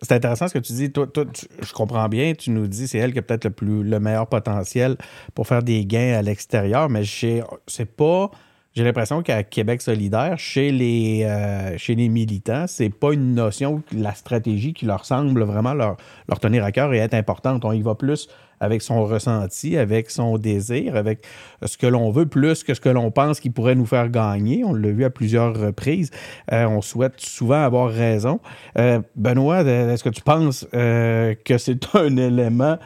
c'est 0.00 0.12
intéressant 0.12 0.48
ce 0.48 0.54
que 0.54 0.60
tu 0.60 0.72
dis. 0.72 0.90
Toi, 0.90 1.06
toi, 1.06 1.26
tu- 1.26 1.46
je 1.60 1.72
comprends 1.74 2.08
bien, 2.08 2.32
tu 2.32 2.50
nous 2.50 2.68
dis 2.68 2.88
c'est 2.88 2.98
elle 2.98 3.12
qui 3.12 3.18
a 3.18 3.22
peut-être 3.22 3.44
le, 3.44 3.50
plus, 3.50 3.82
le 3.84 4.00
meilleur 4.00 4.28
potentiel 4.28 4.96
pour 5.34 5.46
faire 5.46 5.62
des 5.62 5.84
gains 5.84 6.14
à 6.16 6.22
l'extérieur, 6.22 6.88
mais 6.88 7.02
c'est 7.04 7.96
pas 7.96 8.30
j'ai 8.74 8.84
l'impression 8.84 9.22
qu'à 9.22 9.42
Québec 9.42 9.82
solidaire, 9.82 10.38
chez 10.38 10.70
les, 10.70 11.24
euh, 11.24 11.76
chez 11.78 11.94
les 11.94 12.08
militants, 12.08 12.66
c'est 12.66 12.90
pas 12.90 13.12
une 13.12 13.34
notion, 13.34 13.82
la 13.92 14.14
stratégie 14.14 14.72
qui 14.72 14.86
leur 14.86 15.04
semble 15.04 15.42
vraiment 15.42 15.74
leur, 15.74 15.96
leur 16.28 16.38
tenir 16.38 16.64
à 16.64 16.72
cœur 16.72 16.92
et 16.94 16.98
être 16.98 17.14
importante. 17.14 17.64
On 17.64 17.72
y 17.72 17.82
va 17.82 17.94
plus 17.94 18.28
avec 18.60 18.82
son 18.82 19.04
ressenti, 19.04 19.76
avec 19.76 20.10
son 20.10 20.38
désir, 20.38 20.96
avec 20.96 21.24
ce 21.64 21.76
que 21.76 21.86
l'on 21.86 22.10
veut, 22.10 22.26
plus 22.26 22.64
que 22.64 22.74
ce 22.74 22.80
que 22.80 22.88
l'on 22.88 23.10
pense 23.10 23.40
qui 23.40 23.50
pourrait 23.50 23.74
nous 23.74 23.86
faire 23.86 24.08
gagner. 24.08 24.64
On 24.64 24.72
l'a 24.72 24.90
vu 24.90 25.04
à 25.04 25.10
plusieurs 25.10 25.58
reprises. 25.58 26.10
Euh, 26.52 26.66
on 26.66 26.80
souhaite 26.80 27.20
souvent 27.20 27.62
avoir 27.62 27.90
raison. 27.90 28.40
Euh, 28.78 29.00
Benoît, 29.16 29.62
est-ce 29.62 30.04
que 30.04 30.08
tu 30.08 30.22
penses 30.22 30.66
euh, 30.74 31.34
que 31.44 31.58
c'est 31.58 31.78
un 31.94 32.16
élément 32.16 32.78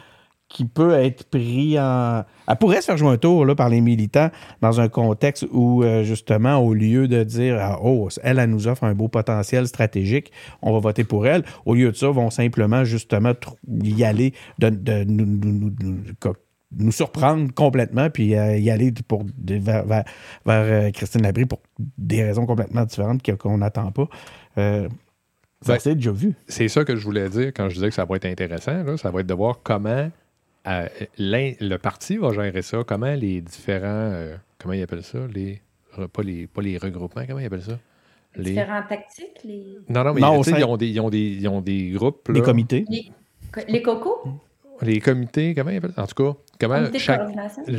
qui 0.53 0.65
peut 0.65 0.93
être 0.93 1.25
pris 1.25 1.77
en. 1.79 2.23
Elle 2.47 2.55
pourrait 2.57 2.81
se 2.81 2.85
faire 2.85 2.97
jouer 2.97 3.09
un 3.09 3.17
tour 3.17 3.45
là, 3.45 3.55
par 3.55 3.69
les 3.69 3.81
militants 3.81 4.29
dans 4.61 4.79
un 4.79 4.87
contexte 4.87 5.45
où, 5.51 5.83
euh, 5.83 6.03
justement, 6.03 6.57
au 6.57 6.73
lieu 6.73 7.07
de 7.07 7.23
dire 7.23 7.57
ah, 7.59 7.79
Oh, 7.81 8.07
elle, 8.21 8.39
elle 8.39 8.49
nous 8.49 8.67
offre 8.67 8.83
un 8.83 8.93
beau 8.93 9.07
potentiel 9.07 9.67
stratégique, 9.67 10.31
on 10.61 10.71
va 10.71 10.79
voter 10.79 11.03
pour 11.03 11.27
elle, 11.27 11.43
au 11.65 11.73
lieu 11.73 11.91
de 11.91 11.95
ça, 11.97 12.09
vont 12.09 12.29
simplement, 12.29 12.85
justement, 12.85 13.33
y 13.83 14.03
aller 14.03 14.33
de, 14.59 14.69
de 14.69 15.03
nous, 15.03 15.25
nous, 15.25 15.73
nous, 15.81 16.33
nous, 16.77 16.91
surprendre 16.91 17.53
complètement, 17.53 18.09
puis 18.09 18.35
euh, 18.35 18.57
y 18.57 18.69
aller 18.69 18.93
pour, 19.07 19.23
vers, 19.43 19.85
vers, 19.85 20.03
vers 20.45 20.85
euh, 20.87 20.91
Christine 20.91 21.23
Labrie 21.23 21.45
pour 21.45 21.61
des 21.97 22.23
raisons 22.23 22.45
complètement 22.45 22.85
différentes 22.85 23.21
qu'on 23.37 23.57
n'attend 23.57 23.91
pas. 23.91 24.07
Euh, 24.57 24.87
Ben, 25.65 25.77
c'est 25.79 25.95
déjà 25.95 26.11
vu. 26.11 26.35
C'est 26.47 26.67
ça 26.67 26.83
que 26.83 26.95
je 26.95 27.03
voulais 27.03 27.29
dire 27.29 27.47
quand 27.47 27.69
je 27.69 27.75
disais 27.75 27.89
que 27.89 27.95
ça 27.95 28.05
va 28.05 28.17
être 28.17 28.25
intéressant. 28.25 28.83
là. 28.83 28.97
Ça 28.97 29.11
va 29.11 29.21
être 29.21 29.27
de 29.27 29.33
voir 29.33 29.59
comment 29.63 30.09
euh, 30.67 30.87
le 31.17 31.77
parti 31.77 32.17
va 32.17 32.31
gérer 32.33 32.61
ça, 32.61 32.83
comment 32.85 33.13
les 33.13 33.41
différents. 33.41 33.87
euh, 33.87 34.35
comment 34.59 34.73
ils 34.73 34.81
appellent 34.83 35.03
ça? 35.03 35.19
Les, 35.33 35.61
pas, 36.11 36.23
les, 36.23 36.47
pas 36.47 36.61
les 36.61 36.77
regroupements, 36.77 37.23
comment 37.27 37.39
ils 37.39 37.45
appellent 37.45 37.61
ça? 37.61 37.79
Les... 38.35 38.51
Différentes 38.51 38.87
tactiques, 38.87 39.39
les, 39.43 39.63
Non, 39.89 40.03
non, 40.03 40.13
mais 40.13 40.21
Non, 40.21 40.41
ils, 40.41 40.63
ont 40.63 40.75
des, 40.77 40.87
ils, 40.87 40.99
ont 40.99 41.09
des, 41.09 41.17
ils 41.19 41.47
ont 41.47 41.61
des 41.61 41.89
groupes. 41.91 42.29
Les 42.29 42.41
comités. 42.41 42.85
les, 42.89 43.11
les 43.67 43.81
cocos, 43.81 44.23
Les 44.81 44.99
comités, 44.99 45.53
comment 45.53 45.69
ils 45.69 45.77
appellent? 45.77 45.93
En 45.97 46.07
tout 46.07 46.15
cas, 46.33 46.39
comment 46.59 46.81
chaque- 46.97 47.29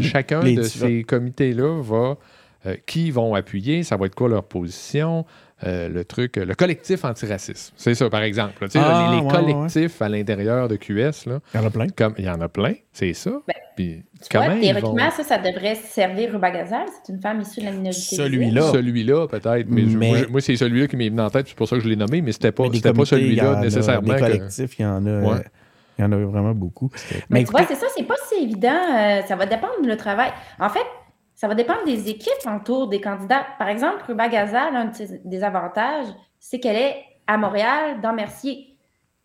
chacun 0.02 0.40
Les 0.42 0.54
de 0.56 0.62
différents- 0.62 0.86
ces 0.88 1.02
comités-là 1.04 1.82
va. 1.82 2.16
euh, 2.66 2.76
qui 2.86 3.10
vont 3.10 3.34
appuyer, 3.34 3.82
ça 3.82 3.96
va 3.96 4.06
être 4.06 4.14
quoi 4.14 4.28
leur 4.28 4.44
position, 4.44 5.26
euh, 5.64 5.88
le 5.88 6.04
truc, 6.04 6.36
le 6.36 6.54
collectif 6.54 7.04
antiracisme. 7.04 7.72
C'est 7.76 7.94
ça, 7.94 8.08
par 8.10 8.22
exemple. 8.22 8.54
Tu 8.66 8.70
sais, 8.70 8.78
Ah, 8.82 9.08
les, 9.10 9.16
les 9.16 9.22
ouais, 9.22 9.32
ouais, 9.32 9.58
collectifs 9.60 10.02
à 10.02 10.08
l'intérieur 10.08 10.68
de 10.68 10.76
QS, 10.76 11.26
là, 11.26 11.40
Il 11.54 11.60
y 11.60 11.62
en 11.62 11.66
a 11.66 11.70
plein. 11.70 11.86
comme 11.88 12.14
il 12.18 12.24
y 12.24 12.30
en 12.30 12.40
a 12.40 12.48
plein, 12.48 12.74
c'est 12.92 13.12
ça. 13.14 13.30
Ben, 13.46 13.54
Puis 13.76 14.02
Tu 14.28 14.36
vois, 14.36 14.46
comment 14.46 14.56
ils 14.60 14.72
vont... 14.74 14.80
théoriquement, 14.80 15.10
ça, 15.10 15.22
ça 15.24 15.38
devrait 15.38 15.74
servir 15.74 16.32
Ruba 16.32 16.50
Gazal. 16.50 16.86
C'est 17.04 17.12
une 17.12 17.20
femme 17.20 17.40
issue 17.40 17.60
de 17.60 17.64
la 17.66 17.72
minorité. 17.72 18.16
Celui-là. 18.16 18.70
Celui-là, 18.72 19.26
peut-être. 19.28 19.66
Mais, 19.68 20.26
moi, 20.30 20.40
c'est 20.40 20.56
celui-là 20.56 20.86
qui 20.86 20.96
m'est 20.96 21.08
venu 21.08 21.20
en 21.20 21.30
tête, 21.30 21.46
c'est 21.48 21.56
pour 21.56 21.68
ça 21.68 21.76
que 21.76 21.82
je 21.82 21.88
l'ai 21.88 21.96
nommé, 21.96 22.20
mais 22.22 22.32
c'était 22.32 22.52
pas, 22.52 22.64
Mais 22.70 22.80
pas 22.92 23.04
celui-là 23.04 23.60
nécessairement. 23.60 24.08
Des 24.14 24.20
que- 24.20 24.20
collectifs, 24.20 24.78
il 24.78 24.82
y 24.82 24.86
en 24.86 25.04
a. 25.06 25.20
Ouais. 25.20 25.32
euh, 25.38 25.42
Il 25.98 26.02
y 26.02 26.04
en 26.04 26.10
a 26.12 26.16
vraiment 26.16 26.54
beaucoup. 26.54 26.90
Mais, 27.12 27.20
Mais 27.30 27.44
tu 27.44 27.50
vois, 27.52 27.64
c'est 27.68 27.76
ça, 27.76 27.86
c'est 27.96 28.02
pas 28.02 28.16
si 28.28 28.42
évident. 28.42 28.68
euh, 28.72 29.20
ça 29.28 29.36
va 29.36 29.46
dépendre 29.46 29.74
le 29.86 29.96
travail. 29.96 30.30
En 30.58 30.68
fait, 30.68 30.84
ça 31.34 31.48
va 31.48 31.54
dépendre 31.54 31.84
des 31.84 32.08
équipes 32.08 32.32
autour 32.46 32.88
des 32.88 33.00
candidats. 33.00 33.46
Par 33.58 33.68
exemple, 33.68 34.04
Ruba 34.06 34.28
Gazal, 34.28 34.74
un 34.76 34.84
de 34.86 34.94
ses- 34.94 35.20
des 35.24 35.42
avantages, 35.42 36.06
c'est 36.38 36.60
qu'elle 36.60 36.76
est 36.76 37.04
à 37.26 37.36
Montréal, 37.36 38.00
dans 38.00 38.12
Mercier. 38.12 38.76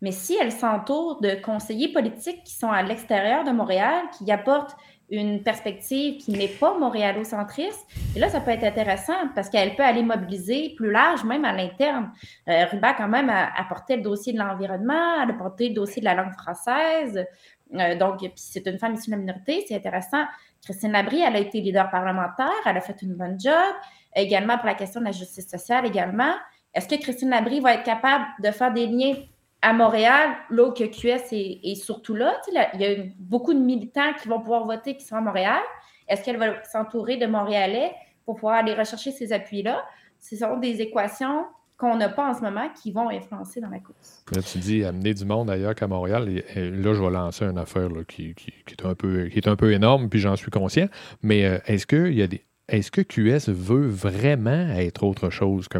Mais 0.01 0.11
si 0.11 0.37
elle 0.41 0.51
s'entoure 0.51 1.19
de 1.21 1.35
conseillers 1.41 1.91
politiques 1.91 2.43
qui 2.45 2.53
sont 2.53 2.71
à 2.71 2.81
l'extérieur 2.81 3.43
de 3.43 3.51
Montréal, 3.51 4.03
qui 4.17 4.31
apportent 4.31 4.75
une 5.11 5.41
perspective 5.43 6.17
qui 6.17 6.31
n'est 6.31 6.47
pas 6.47 6.77
montréalocentriste, 6.77 7.85
et 8.15 8.19
là, 8.19 8.29
ça 8.29 8.39
peut 8.39 8.51
être 8.51 8.63
intéressant 8.63 9.27
parce 9.35 9.49
qu'elle 9.49 9.75
peut 9.75 9.83
aller 9.83 10.03
mobiliser 10.03 10.73
plus 10.77 10.91
large, 10.91 11.23
même 11.23 11.43
à 11.45 11.51
l'interne. 11.51 12.11
Euh, 12.47 12.65
Ruba, 12.71 12.93
quand 12.93 13.07
même, 13.07 13.29
a 13.29 13.49
apporté 13.59 13.97
le 13.97 14.03
dossier 14.03 14.33
de 14.33 14.37
l'environnement, 14.37 15.21
elle 15.21 15.31
a 15.31 15.33
porté 15.33 15.69
le 15.69 15.75
dossier 15.75 15.99
de 15.99 16.05
la 16.05 16.13
langue 16.13 16.33
française. 16.33 17.25
Euh, 17.73 17.95
donc, 17.95 18.19
c'est 18.35 18.65
une 18.67 18.77
femme 18.77 18.93
issue 18.93 19.09
de 19.09 19.15
la 19.15 19.21
minorité, 19.21 19.65
c'est 19.67 19.75
intéressant. 19.75 20.23
Christine 20.63 20.91
Labrie, 20.91 21.21
elle 21.21 21.35
a 21.35 21.39
été 21.39 21.61
leader 21.61 21.89
parlementaire, 21.89 22.51
elle 22.65 22.77
a 22.77 22.81
fait 22.81 23.01
une 23.01 23.15
bonne 23.15 23.39
job. 23.39 23.73
Également 24.15 24.57
pour 24.57 24.67
la 24.67 24.75
question 24.75 24.99
de 24.99 25.05
la 25.05 25.11
justice 25.11 25.49
sociale, 25.49 25.85
également. 25.85 26.33
Est-ce 26.73 26.87
que 26.87 26.95
Christine 26.95 27.29
Labrie 27.29 27.59
va 27.59 27.75
être 27.75 27.83
capable 27.83 28.25
de 28.43 28.51
faire 28.51 28.73
des 28.73 28.87
liens 28.87 29.15
à 29.61 29.73
Montréal, 29.73 30.35
là 30.49 30.63
où 30.63 30.71
QS 30.71 31.31
est, 31.31 31.75
surtout 31.75 32.15
là? 32.15 32.39
Il 32.47 32.81
y 32.81 32.85
a 32.85 32.95
beaucoup 33.17 33.53
de 33.53 33.59
militants 33.59 34.13
qui 34.21 34.27
vont 34.27 34.39
pouvoir 34.39 34.65
voter 34.65 34.95
qui 34.95 35.05
sont 35.05 35.15
à 35.15 35.21
Montréal. 35.21 35.61
Est-ce 36.07 36.23
qu'elle 36.23 36.37
va 36.37 36.63
s'entourer 36.63 37.17
de 37.17 37.25
Montréalais 37.25 37.93
pour 38.25 38.35
pouvoir 38.35 38.55
aller 38.55 38.73
rechercher 38.73 39.11
ces 39.11 39.33
appuis-là? 39.33 39.85
Ce 40.19 40.35
sont 40.35 40.57
des 40.57 40.81
équations 40.81 41.45
qu'on 41.79 41.95
n'a 41.97 42.09
pas 42.09 42.29
en 42.29 42.33
ce 42.35 42.41
moment 42.41 42.67
qui 42.79 42.91
vont 42.91 43.09
influencer 43.09 43.61
dans 43.61 43.69
la 43.69 43.79
course. 43.79 44.23
Là, 44.35 44.41
tu 44.41 44.57
dis 44.59 44.83
amener 44.83 45.13
du 45.13 45.23
monde 45.25 45.49
ailleurs 45.49 45.73
qu'à 45.73 45.87
Montréal. 45.87 46.27
Et, 46.29 46.59
et 46.59 46.69
là, 46.69 46.93
je 46.93 47.01
vais 47.01 47.09
lancer 47.09 47.45
une 47.45 47.57
affaire 47.57 47.89
là, 47.89 48.01
qui, 48.07 48.35
qui- 48.35 48.53
qui 48.65 48.75
est 48.77 48.85
un 48.85 48.93
peu, 48.95 49.27
qui 49.29 49.37
est 49.39 49.47
un 49.47 49.55
peu 49.55 49.71
énorme, 49.71 50.09
puis 50.09 50.19
j'en 50.19 50.35
suis 50.35 50.51
conscient. 50.51 50.87
Mais 51.23 51.45
euh, 51.45 51.57
est-ce 51.65 51.87
que 51.87 52.09
il 52.09 52.15
y 52.17 52.21
a 52.21 52.27
des. 52.27 52.43
Est-ce 52.67 52.91
que 52.91 53.01
QS 53.01 53.49
veut 53.51 53.87
vraiment 53.87 54.69
être 54.75 55.03
autre 55.03 55.29
chose 55.31 55.67
que 55.67 55.79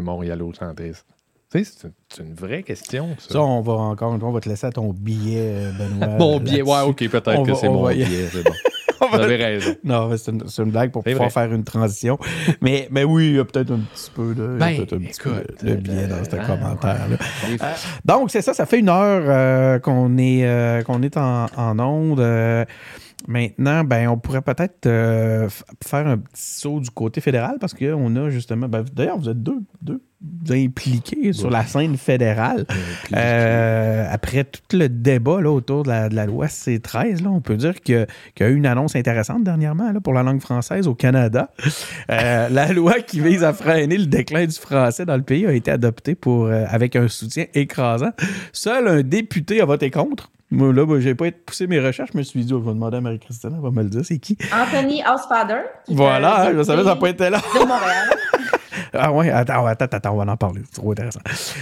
sais, 1.58 1.64
c'est 1.64 1.86
une, 1.86 1.92
c'est 2.08 2.22
une 2.24 2.34
vraie 2.34 2.62
question, 2.62 3.14
ça. 3.18 3.34
Ça, 3.34 3.40
on 3.42 3.60
va 3.60 3.74
encore 3.74 4.12
une 4.14 4.20
fois, 4.20 4.28
on 4.28 4.32
va 4.32 4.40
te 4.40 4.48
laisser 4.48 4.66
à 4.66 4.72
ton 4.72 4.92
billet, 4.92 5.52
euh, 5.54 5.72
Benoît. 5.72 6.06
mon 6.18 6.40
biais, 6.40 6.62
ouais, 6.62 6.80
ok, 6.82 7.08
peut-être 7.08 7.42
que 7.44 7.50
va- 7.50 7.54
c'est 7.56 7.68
on 7.68 7.74
mon 7.74 7.82
va 7.82 7.92
biais, 7.94 8.26
c'est 8.32 8.42
bon. 8.42 8.52
Vous 9.12 9.18
avez 9.18 9.36
raison. 9.36 9.74
Non, 9.84 10.08
mais 10.08 10.16
c'est 10.18 10.30
une, 10.30 10.46
c'est 10.48 10.62
une 10.62 10.70
blague 10.70 10.90
pour 10.90 11.02
pouvoir 11.02 11.28
vrai. 11.28 11.46
faire 11.46 11.52
une 11.54 11.64
transition. 11.64 12.18
mais, 12.60 12.88
mais 12.90 13.04
oui, 13.04 13.28
il 13.28 13.36
y 13.36 13.38
a 13.38 13.44
peut-être 13.44 13.72
un 13.72 13.80
petit 13.80 14.10
peu 14.14 14.34
de, 14.34 14.56
Ben, 14.58 14.66
un 14.80 14.84
petit 14.84 15.20
peu 15.22 15.30
de, 15.62 15.70
de 15.70 15.74
biais 15.76 16.06
dans 16.06 16.22
ce 16.24 16.36
euh, 16.36 16.46
commentaire-là. 16.46 17.16
ouais. 17.48 17.58
Euh, 17.62 17.72
donc, 18.04 18.30
c'est 18.30 18.42
ça, 18.42 18.52
ça 18.54 18.66
fait 18.66 18.78
une 18.80 18.88
heure 18.88 19.22
euh, 19.26 19.78
qu'on 19.78 20.18
est, 20.18 20.84
qu'on 20.84 21.02
est 21.02 21.16
en, 21.16 21.46
en 21.56 21.78
onde. 21.78 22.66
Maintenant, 23.30 23.84
ben, 23.84 24.08
on 24.08 24.18
pourrait 24.18 24.42
peut-être 24.42 24.86
euh, 24.86 25.48
faire 25.86 26.04
un 26.08 26.18
petit 26.18 26.42
saut 26.42 26.80
du 26.80 26.90
côté 26.90 27.20
fédéral 27.20 27.58
parce 27.60 27.74
qu'on 27.74 28.16
a 28.16 28.28
justement. 28.28 28.68
ben, 28.68 28.84
D'ailleurs, 28.92 29.18
vous 29.18 29.28
êtes 29.28 29.40
deux, 29.40 29.62
deux 29.82 30.02
impliqués 30.50 31.32
sur 31.32 31.48
la 31.48 31.64
scène 31.64 31.96
fédérale. 31.96 32.66
Euh, 33.14 34.08
après 34.10 34.42
tout 34.42 34.76
le 34.76 34.88
débat 34.88 35.40
là, 35.40 35.52
autour 35.52 35.84
de 35.84 35.90
la, 35.90 36.08
de 36.08 36.16
la 36.16 36.26
loi 36.26 36.46
C13, 36.46 37.22
là, 37.22 37.30
on 37.30 37.40
peut 37.40 37.56
dire 37.56 37.80
qu'il 37.80 38.04
y 38.40 38.42
a 38.42 38.48
eu 38.48 38.56
une 38.56 38.66
annonce 38.66 38.96
intéressante 38.96 39.44
dernièrement 39.44 39.92
là, 39.92 40.00
pour 40.00 40.12
la 40.12 40.24
langue 40.24 40.40
française 40.40 40.88
au 40.88 40.96
Canada. 40.96 41.52
Euh, 42.10 42.48
la 42.50 42.72
loi 42.72 42.94
qui 42.94 43.20
vise 43.20 43.44
à 43.44 43.52
freiner 43.52 43.96
le 43.96 44.06
déclin 44.06 44.44
du 44.44 44.56
français 44.56 45.06
dans 45.06 45.16
le 45.16 45.22
pays 45.22 45.46
a 45.46 45.52
été 45.52 45.70
adoptée 45.70 46.16
pour, 46.16 46.48
avec 46.48 46.96
un 46.96 47.06
soutien 47.06 47.44
écrasant. 47.54 48.10
Seul 48.52 48.88
un 48.88 49.02
député 49.02 49.60
a 49.60 49.66
voté 49.66 49.92
contre. 49.92 50.32
Moi, 50.52 50.72
là, 50.72 50.84
j'ai 50.98 51.14
pas 51.14 51.30
poussé 51.30 51.66
mes 51.68 51.78
recherches, 51.78 52.10
je 52.12 52.18
me 52.18 52.22
suis 52.24 52.44
dit, 52.44 52.52
oh, 52.52 52.60
je 52.60 52.64
vais 52.68 52.74
demander 52.74 52.96
à 52.96 53.00
Marie-Christine, 53.00 53.50
elle 53.54 53.62
va 53.62 53.70
me 53.70 53.82
le 53.82 53.88
dire, 53.88 54.04
c'est 54.04 54.18
qui? 54.18 54.36
Anthony 54.52 55.00
Housefather. 55.02 55.62
Voilà, 55.88 56.42
hein, 56.48 56.52
je 56.56 56.62
savais, 56.64 56.82
ça 56.82 56.88
n'a 56.88 56.96
pas 56.96 57.08
été 57.08 57.30
là. 57.30 57.38
De 57.54 57.58
Montréal. 57.60 58.10
Ah 58.92 59.12
ouais, 59.12 59.30
attends, 59.30 59.64
attends, 59.66 59.84
attends, 59.84 60.14
on 60.14 60.24
va 60.24 60.32
en 60.32 60.36
parler. 60.36 60.62
C'est 60.64 60.80
trop 60.80 60.90
intéressant. 60.90 61.20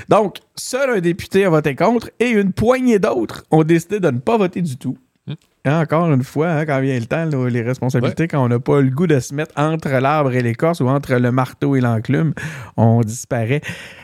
Donc, 0.09 0.39
seul 0.57 0.89
un 0.91 1.01
député 1.01 1.45
a 1.45 1.51
voté 1.51 1.75
contre 1.75 2.11
et 2.19 2.31
une 2.31 2.53
poignée 2.55 2.99
d'autres 2.99 3.45
ont 3.51 3.65
décidé 3.65 4.01
de 4.01 4.11
ne 4.11 4.19
pas 4.19 4.39
voter 4.39 4.63
du 4.63 4.79
tout. 4.79 4.97
Hein, 5.69 5.81
encore 5.83 6.11
une 6.11 6.23
fois, 6.25 6.49
hein, 6.49 6.65
quand 6.67 6.81
vient 6.81 6.99
le 6.99 7.05
temps, 7.05 7.25
là, 7.27 7.49
les 7.51 7.63
responsabilités, 7.63 8.27
quand 8.29 8.43
on 8.43 8.49
n'a 8.49 8.59
pas 8.59 8.81
le 8.81 8.91
goût 8.91 9.07
de 9.07 9.21
se 9.21 9.35
mettre 9.35 9.53
entre 9.57 9.89
l'arbre 9.91 10.33
et 10.33 10.41
l'écorce 10.41 10.81
ou 10.81 10.89
entre 10.89 11.15
le 11.17 11.31
marteau 11.31 11.77
et 11.77 11.81
l'enclume, 11.81 12.33
on 12.77 13.01
disparaît. 13.03 13.61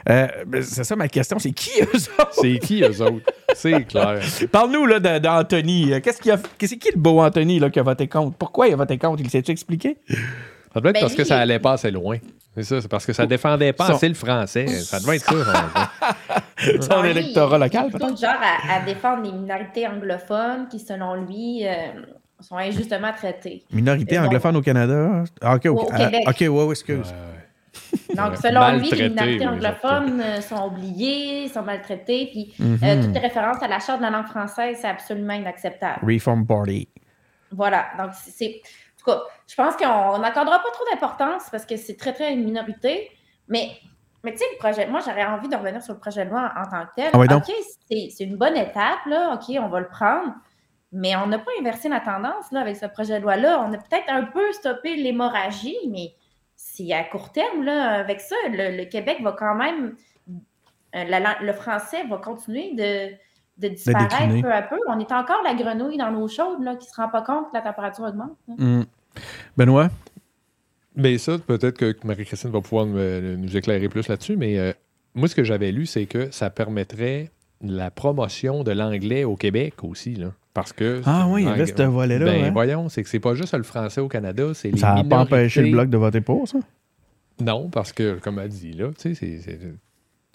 Euh, 0.09 0.27
ben, 0.47 0.63
c'est 0.63 0.85
ça 0.85 0.95
ma 0.97 1.09
question, 1.09 1.39
c'est 1.39 1.53
qui 1.53 1.71
eux 1.81 1.87
autres? 2.21 2.29
C'est 2.33 2.59
qui, 2.59 2.83
eux 2.83 3.01
autres? 3.03 3.25
C'est 3.55 3.85
clair. 3.89 4.21
Parle-nous 4.53 4.99
d'Anthony. 5.21 5.93
Qu'est-ce 6.03 6.21
qu'il 6.21 6.33
a, 6.33 6.39
c'est 6.61 6.77
qui 6.77 6.91
le 6.95 7.01
beau 7.01 7.21
Anthony 7.21 7.59
là, 7.59 7.71
qui 7.71 7.79
a 7.79 7.83
voté 7.83 8.09
contre? 8.09 8.37
Pourquoi 8.37 8.69
il 8.69 8.75
a 8.75 8.77
voté 8.77 8.99
contre? 8.99 9.23
Il 9.23 9.31
s'est-tu 9.31 9.51
expliqué? 9.51 9.97
Ça 10.75 10.81
doit 10.81 10.91
être 10.91 10.95
Ben, 10.95 11.01
parce 11.01 11.15
que 11.15 11.25
ça 11.25 11.39
allait 11.39 11.61
pas 11.61 11.73
assez 11.73 11.91
loin. 11.91 12.19
C'est 12.57 12.63
ça, 12.65 12.81
c'est 12.81 12.89
parce 12.89 13.05
que 13.07 13.13
ça 13.13 13.27
défendait 13.27 13.73
pas 13.73 13.87
Son- 13.89 13.95
assez 13.95 14.09
le 14.09 14.15
français. 14.15 14.67
Ça 14.69 15.01
devait 15.01 15.17
être 15.17 15.25
ça. 15.45 15.91
son- 16.81 17.03
lui, 17.03 17.11
électorat 17.11 17.59
local, 17.59 17.85
il 17.85 17.87
est 17.89 17.91
plutôt 17.99 18.17
genre 18.17 18.37
à, 18.41 18.75
à 18.77 18.81
défendre 18.81 19.23
les 19.25 19.33
minorités 19.33 19.87
anglophones 19.87 20.69
qui, 20.69 20.79
selon 20.79 21.15
lui, 21.15 21.67
euh, 21.67 21.73
sont 22.41 22.57
injustement 22.57 23.13
traitées. 23.13 23.65
Minorité 23.73 24.17
Euh, 24.17 24.21
non. 24.21 24.27
anglophone 24.27 24.57
au 24.57 24.63
Canada? 24.63 25.25
Ah, 25.41 25.55
OK, 25.57 25.67
OK. 25.67 25.83
Au 25.83 25.89
Ah, 25.93 25.99
Québec. 26.05 26.25
OK, 26.29 26.41
ouais, 26.41 26.49
ouais, 26.49 26.71
excuse. 26.71 27.15
Donc, 28.17 28.37
selon 28.37 28.79
lui, 28.79 28.89
les 28.91 29.09
minorités 29.09 29.39
oui, 29.41 29.49
anglophones 29.49 30.21
euh, 30.21 30.41
sont 30.41 30.67
oubliées, 30.69 31.49
sont 31.49 31.63
maltraitées, 31.63 32.29
puis 32.31 32.55
Mhm. 32.59 32.79
euh, 32.83 33.03
toute 33.03 33.19
référence 33.19 33.63
à 33.63 33.69
la 33.69 33.81
charte 33.81 33.99
de 33.99 34.05
la 34.05 34.11
langue 34.11 34.27
française, 34.27 34.79
c'est 34.81 34.87
absolument 34.89 35.35
inacceptable. 35.35 35.99
Reform 36.05 36.47
Party. 36.47 36.89
Voilà. 37.51 37.87
Donc, 37.99 38.11
c'est- 38.15 38.31
c'est. 38.31 38.47
En 38.57 38.99
tout 38.99 39.19
cas, 39.19 39.23
je 39.49 39.55
pense 39.55 39.77
qu'on 39.77 40.19
n'accordera 40.19 40.59
pas 40.59 40.71
trop 40.73 40.85
d'importance 40.93 41.45
parce 41.51 41.67
que 41.67 41.77
c'est 41.77 41.97
très, 41.97 42.13
très 42.13 42.33
une 42.33 42.45
minorité. 42.45 43.11
Mais, 43.49 43.71
mais 44.25 44.33
tu 44.33 44.39
sais, 44.39 44.45
le 44.53 44.59
projet. 44.59 44.87
Moi, 44.87 45.01
j'aurais 45.05 45.25
envie 45.25 45.49
de 45.49 45.57
revenir 45.57 45.83
sur 45.83 45.95
le 45.95 46.01
projet 46.01 46.25
de 46.25 46.31
loi 46.31 46.53
en, 46.57 46.63
en 46.63 46.65
tant 46.65 46.87
que 46.87 46.95
tel. 46.97 47.11
Ah. 47.13 47.37
OK, 47.37 47.53
c'est 47.89 48.25
une 48.25 48.37
bonne 48.37 48.57
étape, 48.57 49.05
là. 49.07 49.35
OK, 49.35 49.55
on 49.61 49.69
va 49.69 49.81
le 49.81 49.89
prendre. 49.89 50.33
Mais 50.93 51.15
on 51.17 51.27
n'a 51.27 51.39
pas 51.39 51.51
inversé 51.61 51.89
la 51.89 52.01
tendance, 52.01 52.51
là, 52.53 52.61
avec 52.61 52.77
ce 52.77 52.87
projet 52.87 53.19
de 53.19 53.23
loi-là. 53.23 53.65
On 53.69 53.73
a 53.73 53.79
peut-être 53.79 54.09
un 54.09 54.23
peu 54.23 54.53
stoppé 54.53 54.97
l'hémorragie, 54.97 55.77
mais 55.91 56.15
c'est 56.57 56.93
à 56.93 57.03
court 57.05 57.33
terme, 57.33 57.65
là, 57.65 57.99
avec 57.99 58.21
ça, 58.21 58.37
le, 58.49 58.85
Québec 58.85 59.19
va 59.23 59.33
quand 59.33 59.57
même, 59.57 59.97
euh, 60.95 61.21
le 61.41 61.53
français 61.53 62.05
va 62.05 62.19
continuer 62.19 62.75
de, 62.75 63.13
de 63.59 63.75
disparaître 63.75 64.41
peu 64.41 64.53
à 64.53 64.63
peu. 64.63 64.79
On 64.89 64.99
est 64.99 65.13
encore 65.13 65.43
la 65.45 65.55
grenouille 65.55 65.97
dans 65.97 66.11
l'eau 66.11 66.29
chaude 66.29 66.63
là, 66.63 66.77
qui 66.77 66.87
ne 66.87 66.93
se 66.93 66.97
rend 66.97 67.09
pas 67.09 67.23
compte 67.23 67.51
que 67.51 67.55
la 67.55 67.63
température 67.63 68.05
augmente. 68.05 68.37
Hmm. 68.47 68.83
Benoît? 69.57 69.89
Bien, 70.97 71.19
ça, 71.19 71.39
peut-être 71.39 71.77
que 71.77 71.95
Marie-Christine 72.05 72.51
va 72.51 72.61
pouvoir 72.61 72.87
nous 72.87 73.57
éclairer 73.57 73.89
plus 73.89 74.07
là-dessus, 74.09 74.37
mais 74.37 74.59
euh, 74.59 74.73
moi, 75.15 75.29
ce 75.29 75.35
que 75.35 75.45
j'avais 75.45 75.73
lu, 75.73 75.87
c'est 75.87 76.07
que 76.07 76.31
ça 76.31 76.51
permettrait 76.51 77.31
la 77.63 77.91
promotion 77.91 78.63
de 78.63 78.73
l'anglais 78.73 79.25
au 79.25 79.37
Québec 79.37 79.83
aussi. 79.83 80.15
Là. 80.15 80.33
Parce 80.53 80.73
que. 80.73 81.03
Ah 81.05 81.27
oui, 81.29 81.45
il 81.45 81.63
y 81.63 81.67
ce 81.67 81.83
volet-là. 81.83 82.25
Ben, 82.25 82.45
hein. 82.45 82.51
voyons, 82.53 82.89
c'est 82.89 83.03
que 83.03 83.09
c'est 83.09 83.21
pas 83.21 83.35
juste 83.35 83.55
le 83.55 83.65
français 83.65 84.01
au 84.01 84.09
Canada, 84.09 84.53
c'est 84.55 84.71
les. 84.71 84.79
Ça 84.79 84.95
n'a 84.95 85.05
pas 85.05 85.19
empêché 85.19 85.63
le 85.63 85.73
bloc 85.73 85.91
de 85.91 85.97
voter 85.97 86.21
pour, 86.21 86.47
ça? 86.47 86.59
Non, 87.41 87.69
parce 87.69 87.93
que, 87.93 88.21
comme 88.21 88.39
elle 88.39 88.49
dit, 88.49 88.73
là, 88.73 88.91
tu 88.97 89.15
sais, 89.15 89.39
c'est. 89.41 89.59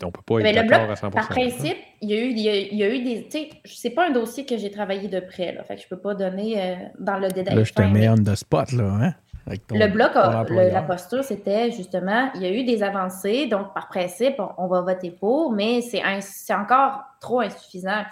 On 0.01 0.11
peut 0.11 0.21
pas 0.25 0.39
être 0.39 0.55
d'accord 0.55 0.89
à 0.89 0.93
100%. 0.93 1.11
Par 1.11 1.27
principe, 1.27 1.77
il 2.01 2.09
y, 2.09 2.13
a 2.13 2.21
eu, 2.21 2.29
il, 2.29 2.77
y 2.77 2.83
a, 2.83 2.95
eu 2.95 3.03
des. 3.03 3.23
Tu 3.25 3.31
sais, 3.31 3.49
c'est 3.65 3.89
pas 3.89 4.07
un 4.07 4.11
dossier 4.11 4.45
que 4.45 4.57
j'ai 4.57 4.71
travaillé 4.71 5.09
de 5.09 5.19
près, 5.19 5.53
là. 5.53 5.63
Fait 5.63 5.75
que 5.75 5.81
je 5.81 5.87
peux 5.87 5.99
pas 5.99 6.15
donner 6.15 6.61
euh, 6.61 6.75
dans 6.99 7.17
le 7.17 7.27
détail. 7.29 7.55
Là, 7.55 7.63
je 7.63 7.73
te 7.73 7.81
mets 7.81 8.07
on 8.07 8.15
the 8.15 8.35
spot, 8.35 8.71
là, 8.71 8.97
hein? 9.01 9.13
Le 9.47 9.87
bloc, 9.87 10.11
la 10.13 10.81
posture, 10.83 11.23
c'était 11.23 11.71
justement, 11.71 12.29
il 12.35 12.41
y 12.41 12.45
a 12.45 12.51
eu 12.51 12.63
des 12.63 12.83
avancées, 12.83 13.47
donc 13.47 13.73
par 13.73 13.87
principe, 13.87 14.35
on, 14.57 14.67
va 14.67 14.81
voter 14.81 15.11
pour, 15.11 15.51
mais 15.51 15.81
c'est 15.81 16.53
encore 16.53 17.03
trop 17.19 17.41
insuffisant. 17.41 18.03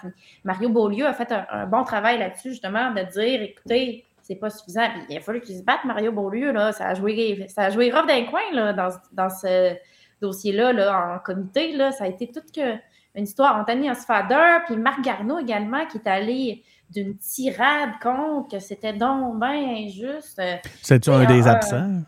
Mario 0.44 0.68
Beaulieu 0.68 1.06
a 1.06 1.12
fait 1.12 1.32
un, 1.32 1.66
bon 1.66 1.84
travail 1.84 2.18
là-dessus, 2.18 2.50
justement, 2.50 2.92
de 2.92 3.02
dire, 3.02 3.42
écoutez, 3.42 4.04
c'est 4.22 4.36
pas 4.36 4.50
suffisant. 4.50 4.86
il 5.08 5.16
a 5.16 5.20
fallu 5.20 5.40
qu'il 5.40 5.56
se 5.56 5.62
batte, 5.62 5.84
Mario 5.84 6.12
Beaulieu, 6.12 6.52
là, 6.52 6.72
ça 6.72 6.88
a 6.88 6.94
joué, 6.94 7.46
ça 7.48 7.62
a 7.62 7.70
joué 7.70 7.90
rough 7.90 8.06
d'un 8.06 8.24
coin 8.24 8.40
là, 8.52 8.72
dans, 8.72 8.90
dans 9.12 9.30
ce 9.30 9.74
dossier-là, 10.20 10.72
là, 10.72 11.14
en 11.14 11.18
comité. 11.20 11.72
Là, 11.72 11.92
ça 11.92 12.04
a 12.04 12.08
été 12.08 12.26
toute 12.26 12.52
que, 12.52 12.76
une 13.14 13.24
histoire. 13.24 13.56
Anthony 13.56 13.90
Osfader, 13.90 14.58
puis 14.66 14.76
Marc 14.76 15.02
Garneau 15.02 15.38
également, 15.38 15.86
qui 15.86 15.98
est 15.98 16.08
allé 16.08 16.62
d'une 16.90 17.16
tirade 17.16 17.90
contre 18.02 18.50
que 18.50 18.58
c'était 18.60 18.92
donc 18.92 19.38
bien 19.40 19.76
injuste. 19.76 20.40
C'est-tu 20.82 21.10
un 21.10 21.24
des 21.24 21.46
absents? 21.46 22.02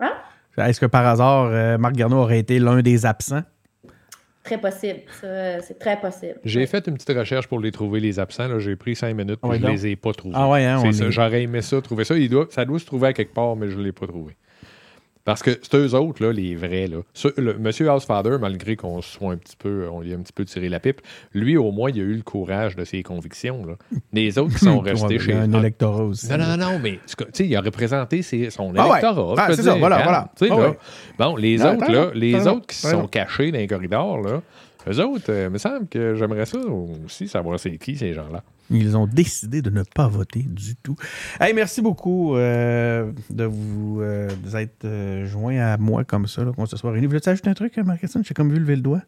Hein? 0.00 0.12
Est-ce 0.58 0.80
que 0.80 0.86
par 0.86 1.06
hasard, 1.06 1.46
euh, 1.46 1.78
Marc 1.78 1.94
Garneau 1.94 2.18
aurait 2.18 2.40
été 2.40 2.58
l'un 2.58 2.82
des 2.82 3.06
absents? 3.06 3.42
Très 4.42 4.58
possible. 4.58 5.00
C'est 5.20 5.78
très 5.78 6.00
possible. 6.00 6.40
J'ai 6.44 6.66
fait 6.66 6.86
une 6.88 6.94
petite 6.94 7.16
recherche 7.16 7.46
pour 7.46 7.60
les 7.60 7.70
trouver, 7.70 8.00
les 8.00 8.18
absents. 8.18 8.58
J'ai 8.58 8.74
pris 8.74 8.96
cinq 8.96 9.14
minutes, 9.14 9.38
et 9.44 9.58
je 9.58 9.62
ne 9.62 9.70
les 9.70 9.86
ai 9.88 9.96
pas 9.96 10.12
trouvés. 10.12 10.34
Ah 10.36 10.48
ouais, 10.48 10.64
hein, 10.64 10.82
J'aurais 11.10 11.42
aimé 11.42 11.62
ça, 11.62 11.80
trouver 11.80 12.04
ça. 12.04 12.16
Il 12.16 12.28
doit, 12.28 12.46
ça 12.50 12.64
doit 12.64 12.78
se 12.78 12.86
trouver 12.86 13.08
à 13.08 13.12
quelque 13.12 13.34
part, 13.34 13.54
mais 13.54 13.68
je 13.68 13.76
ne 13.78 13.84
l'ai 13.84 13.92
pas 13.92 14.06
trouvé. 14.06 14.36
Parce 15.24 15.42
que 15.42 15.58
c'est 15.62 15.76
eux 15.76 15.94
autres, 15.94 16.24
là, 16.24 16.32
les 16.32 16.54
vrais. 16.54 16.86
Là. 16.86 16.98
Monsieur 17.58 17.90
Housefather, 17.90 18.38
malgré 18.40 18.76
qu'on 18.76 19.02
soit 19.02 19.32
un 19.32 19.36
petit 19.36 19.56
peu, 19.56 19.86
on 19.90 20.00
lui 20.00 20.12
a 20.12 20.16
un 20.16 20.20
petit 20.20 20.32
peu 20.32 20.44
tiré 20.44 20.68
la 20.68 20.80
pipe, 20.80 21.00
lui, 21.34 21.56
au 21.56 21.70
moins, 21.70 21.90
il 21.90 22.00
a 22.00 22.02
eu 22.02 22.14
le 22.14 22.22
courage 22.22 22.74
de 22.74 22.84
ses 22.84 23.02
convictions. 23.02 23.64
Là. 23.66 23.74
Les 24.12 24.38
autres 24.38 24.54
qui 24.54 24.64
sont 24.64 24.80
restés 24.80 25.18
chez. 25.18 25.34
un 25.34 25.52
électorat 25.52 26.04
aussi. 26.04 26.28
Non, 26.28 26.38
non, 26.38 26.56
non, 26.56 26.78
mais 26.82 26.98
il 27.38 27.56
a 27.56 27.60
représenté 27.60 28.22
son 28.22 28.74
ah 28.76 28.88
électorat. 28.88 29.34
Ah, 29.36 29.54
c'est 29.54 29.62
ça, 29.62 29.74
voilà, 29.74 30.02
voilà. 30.02 30.32
Ah 30.48 30.74
bon, 31.18 31.36
les 31.36 31.62
autres, 31.64 31.90
là, 31.90 32.10
les 32.14 32.46
autres 32.46 32.66
qui 32.66 32.76
se 32.76 32.90
sont 32.90 33.06
cachés 33.06 33.52
dans 33.52 33.58
les 33.58 33.66
corridors, 33.66 34.20
là, 34.20 34.42
eux 34.88 35.00
autres, 35.00 35.24
il 35.28 35.32
euh, 35.32 35.50
me 35.50 35.58
semble 35.58 35.86
que 35.88 36.14
j'aimerais 36.14 36.46
ça 36.46 36.58
aussi 36.58 37.28
savoir 37.28 37.58
c'est 37.58 37.76
qui 37.76 37.96
ces 37.96 38.14
gens-là. 38.14 38.42
Ils 38.70 38.96
ont 38.96 39.06
décidé 39.06 39.62
de 39.62 39.70
ne 39.70 39.82
pas 39.82 40.08
voter 40.08 40.42
du 40.42 40.76
tout. 40.76 40.96
Hey, 41.40 41.52
merci 41.54 41.82
beaucoup 41.82 42.36
euh, 42.36 43.10
de 43.28 43.44
vous 43.44 44.00
euh, 44.00 44.28
être 44.54 45.24
joint 45.24 45.58
à 45.58 45.76
moi 45.76 46.04
comme 46.04 46.26
ça, 46.26 46.44
qu'on 46.56 46.66
se 46.66 46.76
soit 46.76 46.92
réunis. 46.92 47.06
Voulais-tu 47.06 47.28
ajouter 47.28 47.50
un 47.50 47.54
truc, 47.54 47.76
Marc-Christine? 47.76 48.22
J'ai 48.24 48.34
comme 48.34 48.52
vu 48.52 48.58
lever 48.58 48.76
le 48.76 48.82
doigt. 48.82 49.02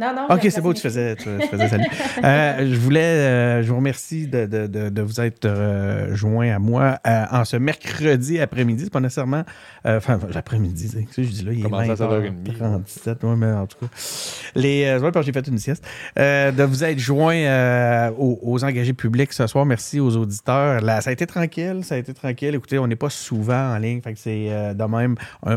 Non, 0.00 0.14
non. 0.14 0.34
OK, 0.34 0.46
c'est 0.48 0.62
beau, 0.62 0.72
tu 0.72 0.80
faisais, 0.80 1.14
tu, 1.14 1.28
faisais 1.50 1.68
salut. 1.68 1.84
Euh, 2.24 2.66
je 2.70 2.76
voulais, 2.76 3.00
euh, 3.00 3.62
je 3.62 3.68
vous 3.70 3.76
remercie 3.76 4.26
de, 4.26 4.44
de, 4.46 4.66
de, 4.66 5.02
vous 5.02 5.20
être 5.20 5.46
euh, 5.46 6.14
joint 6.14 6.54
à 6.54 6.58
moi 6.58 6.98
en 7.04 7.44
ce 7.44 7.56
mercredi 7.56 8.38
après-midi. 8.40 8.84
C'est 8.84 8.92
pas 8.92 9.00
nécessairement. 9.00 9.44
Enfin, 9.84 10.18
l'après-midi, 10.32 10.90
je 11.16 11.22
dis 11.22 11.44
là, 11.44 11.52
il 11.52 11.64
est 11.64 11.68
20h37. 11.68 13.24
Ouais, 13.24 13.36
mais 13.36 13.52
en 13.52 13.66
tout 13.66 13.78
cas. 13.78 13.86
Les, 14.54 14.96
ouais, 14.96 15.12
parce 15.12 15.26
que 15.26 15.32
j'ai 15.32 15.38
fait 15.38 15.48
une 15.48 15.58
sieste. 15.58 15.84
de 16.16 16.62
vous 16.62 16.84
être 16.84 16.98
joint 16.98 18.10
aux, 18.18 18.64
engagés 18.64 18.92
publics 18.92 19.32
ce 19.32 19.46
soir. 19.46 19.64
Merci 19.66 20.00
aux 20.00 20.16
auditeurs. 20.16 20.80
Là, 20.80 21.00
ça 21.00 21.10
a 21.10 21.12
été 21.12 21.26
tranquille. 21.26 21.80
Ça 21.82 21.94
a 21.94 21.98
été 21.98 22.12
tranquille. 22.12 22.54
Écoutez, 22.54 22.78
on 22.78 22.86
n'est 22.86 22.96
pas 22.96 23.10
souvent 23.10 23.74
en 23.74 23.78
ligne. 23.78 24.00
Fait 24.02 24.12
que 24.12 24.18
c'est 24.18 24.74
de 24.74 24.84
même 24.84 25.16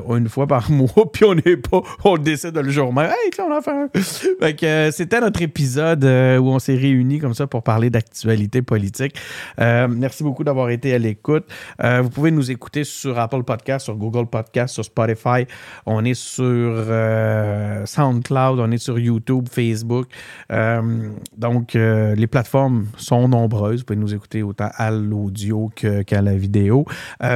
une 0.10 0.30
fois 0.30 0.48
par 0.48 0.70
mois. 0.72 1.12
Puis 1.12 1.26
on 1.26 1.36
n'est 1.36 1.58
pas. 1.58 1.82
On 2.04 2.18
décide 2.18 2.58
le 2.58 2.72
jour 2.72 2.94
même. 2.94 3.10
Hey, 3.10 3.32
on 3.40 3.52
en 3.52 3.62
fait 3.62 3.72
un. 3.72 3.90
Euh, 4.42 4.92
c'était 4.92 5.20
notre 5.20 5.42
épisode 5.42 6.04
euh, 6.06 6.38
où 6.38 6.50
on 6.50 6.60
s'est 6.60 6.76
réunis 6.76 7.20
comme 7.20 7.34
ça 7.34 7.48
pour 7.48 7.64
parler 7.64 7.90
d'actualité 7.90 8.62
politique. 8.62 9.16
Euh, 9.60 9.88
merci 9.88 10.24
beaucoup 10.24 10.44
d'avoir 10.44 10.70
été 10.70 10.94
à 10.94 10.98
l'écoute. 10.98 11.46
vous 11.80 12.10
pouvez 12.10 12.32
nous 12.32 12.52
écouter 12.52 12.84
sur 12.84 13.20
Apple 13.20 13.44
Podcast, 13.44 13.86
sur 13.86 13.96
Google 13.96 14.28
Podcast, 14.28 14.74
sur 14.74 14.86
Spotify. 14.86 15.46
On 15.86 16.04
est 16.06 16.14
sur 16.14 16.84
SoundCloud, 17.86 18.60
on 18.60 18.72
est 18.72 18.78
sur 18.78 19.00
YouTube, 19.00 19.48
Facebook. 19.52 20.08
donc, 21.38 21.74
les 21.74 22.28
plateformes 22.28 22.88
sont 22.98 23.28
nombreuses. 23.28 23.80
Vous 23.80 23.86
pouvez 23.86 24.00
nous 24.00 24.14
écouter 24.14 24.44
autant 24.44 24.70
à 24.76 24.92
l'audio 24.92 25.72
qu'à 25.76 26.22
la 26.22 26.36
vidéo. 26.36 26.86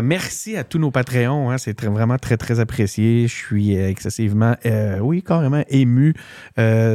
merci 0.03 0.57
à 0.57 0.63
tous 0.63 0.79
nos 0.79 0.91
Patreons. 0.91 1.51
Hein. 1.51 1.57
C'est 1.57 1.79
vraiment 1.81 2.17
très, 2.17 2.37
très 2.37 2.59
apprécié. 2.59 3.27
Je 3.27 3.35
suis 3.35 3.75
excessivement, 3.75 4.55
oui, 5.01 5.23
carrément 5.23 5.63
ému 5.69 6.13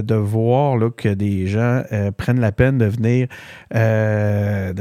de 0.01 0.15
voir 0.15 0.77
là, 0.77 0.91
que 0.91 1.09
des 1.09 1.47
gens 1.47 1.83
euh, 1.93 2.11
prennent 2.11 2.41
la 2.41 2.53
peine 2.53 2.79
de 2.79 2.87
venir 2.87 3.29
euh, 3.75 4.73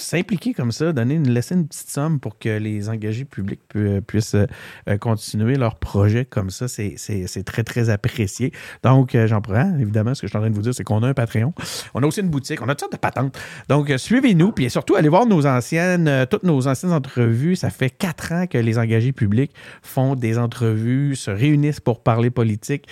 s'impliquer 0.00 0.54
comme 0.54 0.72
ça, 0.72 0.92
donner 0.92 1.14
une, 1.14 1.30
laisser 1.30 1.54
une 1.54 1.66
petite 1.66 1.90
somme 1.90 2.20
pour 2.20 2.38
que 2.38 2.48
les 2.48 2.88
engagés 2.88 3.24
publics 3.24 3.60
puissent 4.06 4.34
euh, 4.34 4.98
continuer 4.98 5.56
leur 5.56 5.76
projet 5.76 6.24
comme 6.24 6.50
ça, 6.50 6.68
c'est 6.68 7.44
très, 7.44 7.64
très 7.64 7.90
apprécié. 7.90 8.52
Donc, 8.82 9.14
euh, 9.14 9.26
j'en 9.26 9.40
prends, 9.40 9.76
évidemment, 9.78 10.14
ce 10.14 10.22
que 10.22 10.26
je 10.26 10.30
suis 10.30 10.36
en 10.36 10.40
train 10.40 10.50
de 10.50 10.54
vous 10.54 10.62
dire, 10.62 10.74
c'est 10.74 10.84
qu'on 10.84 11.02
a 11.02 11.08
un 11.08 11.14
Patreon. 11.14 11.52
On 11.94 12.02
a 12.02 12.06
aussi 12.06 12.20
une 12.20 12.28
boutique, 12.28 12.60
on 12.62 12.68
a 12.68 12.68
toutes 12.68 12.80
sortes 12.80 12.92
de 12.92 12.98
patentes. 12.98 13.38
Donc, 13.68 13.90
euh, 13.90 13.98
suivez-nous, 13.98 14.52
puis 14.52 14.68
surtout, 14.70 14.94
allez 14.96 15.08
voir 15.08 15.26
nos 15.26 15.46
anciennes, 15.46 16.26
toutes 16.30 16.44
nos 16.44 16.66
anciennes 16.66 16.92
entrevues. 16.92 17.56
Ça 17.56 17.70
fait 17.70 17.90
quatre 17.90 18.32
ans 18.32 18.46
que 18.46 18.58
les 18.58 18.78
engagés 18.78 19.12
publics 19.12 19.52
font 19.82 20.14
des 20.14 20.38
entrevues, 20.38 21.16
se 21.16 21.30
réunissent 21.30 21.80
pour 21.80 22.02
parler 22.02 22.30
politique. 22.30 22.88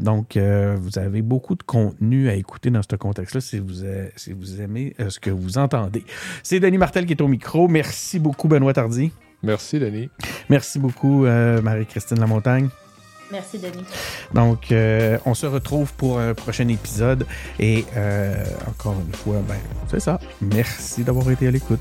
donc, 0.00 0.36
vous 0.36 0.98
avez 0.98 1.22
beaucoup 1.22 1.54
de 1.54 1.62
contenu 1.62 2.28
à 2.28 2.34
écouter 2.34 2.70
dans 2.70 2.82
ce 2.82 2.96
contexte-là 2.96 3.40
si 3.40 3.62
si 4.16 4.32
vous 4.32 4.60
aimez 4.60 4.94
ce 5.08 5.18
que 5.20 5.30
vous 5.30 5.58
entendez. 5.58 6.04
C'est 6.42 6.60
Denis 6.60 6.78
Martel 6.78 7.06
qui 7.06 7.12
est 7.12 7.22
au 7.22 7.28
micro. 7.28 7.68
Merci 7.68 8.18
beaucoup, 8.18 8.48
Benoît 8.48 8.72
Tardy. 8.72 9.12
Merci, 9.42 9.78
Denis. 9.78 10.10
Merci 10.48 10.78
beaucoup, 10.78 11.24
euh, 11.24 11.60
Marie-Christine 11.62 12.18
Lamontagne. 12.18 12.68
Merci, 13.30 13.58
Denis. 13.58 13.84
Donc, 14.34 14.70
euh, 14.70 15.18
on 15.26 15.34
se 15.34 15.46
retrouve 15.46 15.92
pour 15.94 16.18
un 16.18 16.34
prochain 16.34 16.68
épisode. 16.68 17.26
Et 17.58 17.84
euh, 17.96 18.34
encore 18.68 18.94
une 19.06 19.14
fois, 19.14 19.42
ben, 19.46 19.56
c'est 19.90 20.00
ça. 20.00 20.20
Merci 20.40 21.02
d'avoir 21.02 21.30
été 21.30 21.48
à 21.48 21.50
l'écoute. 21.50 21.80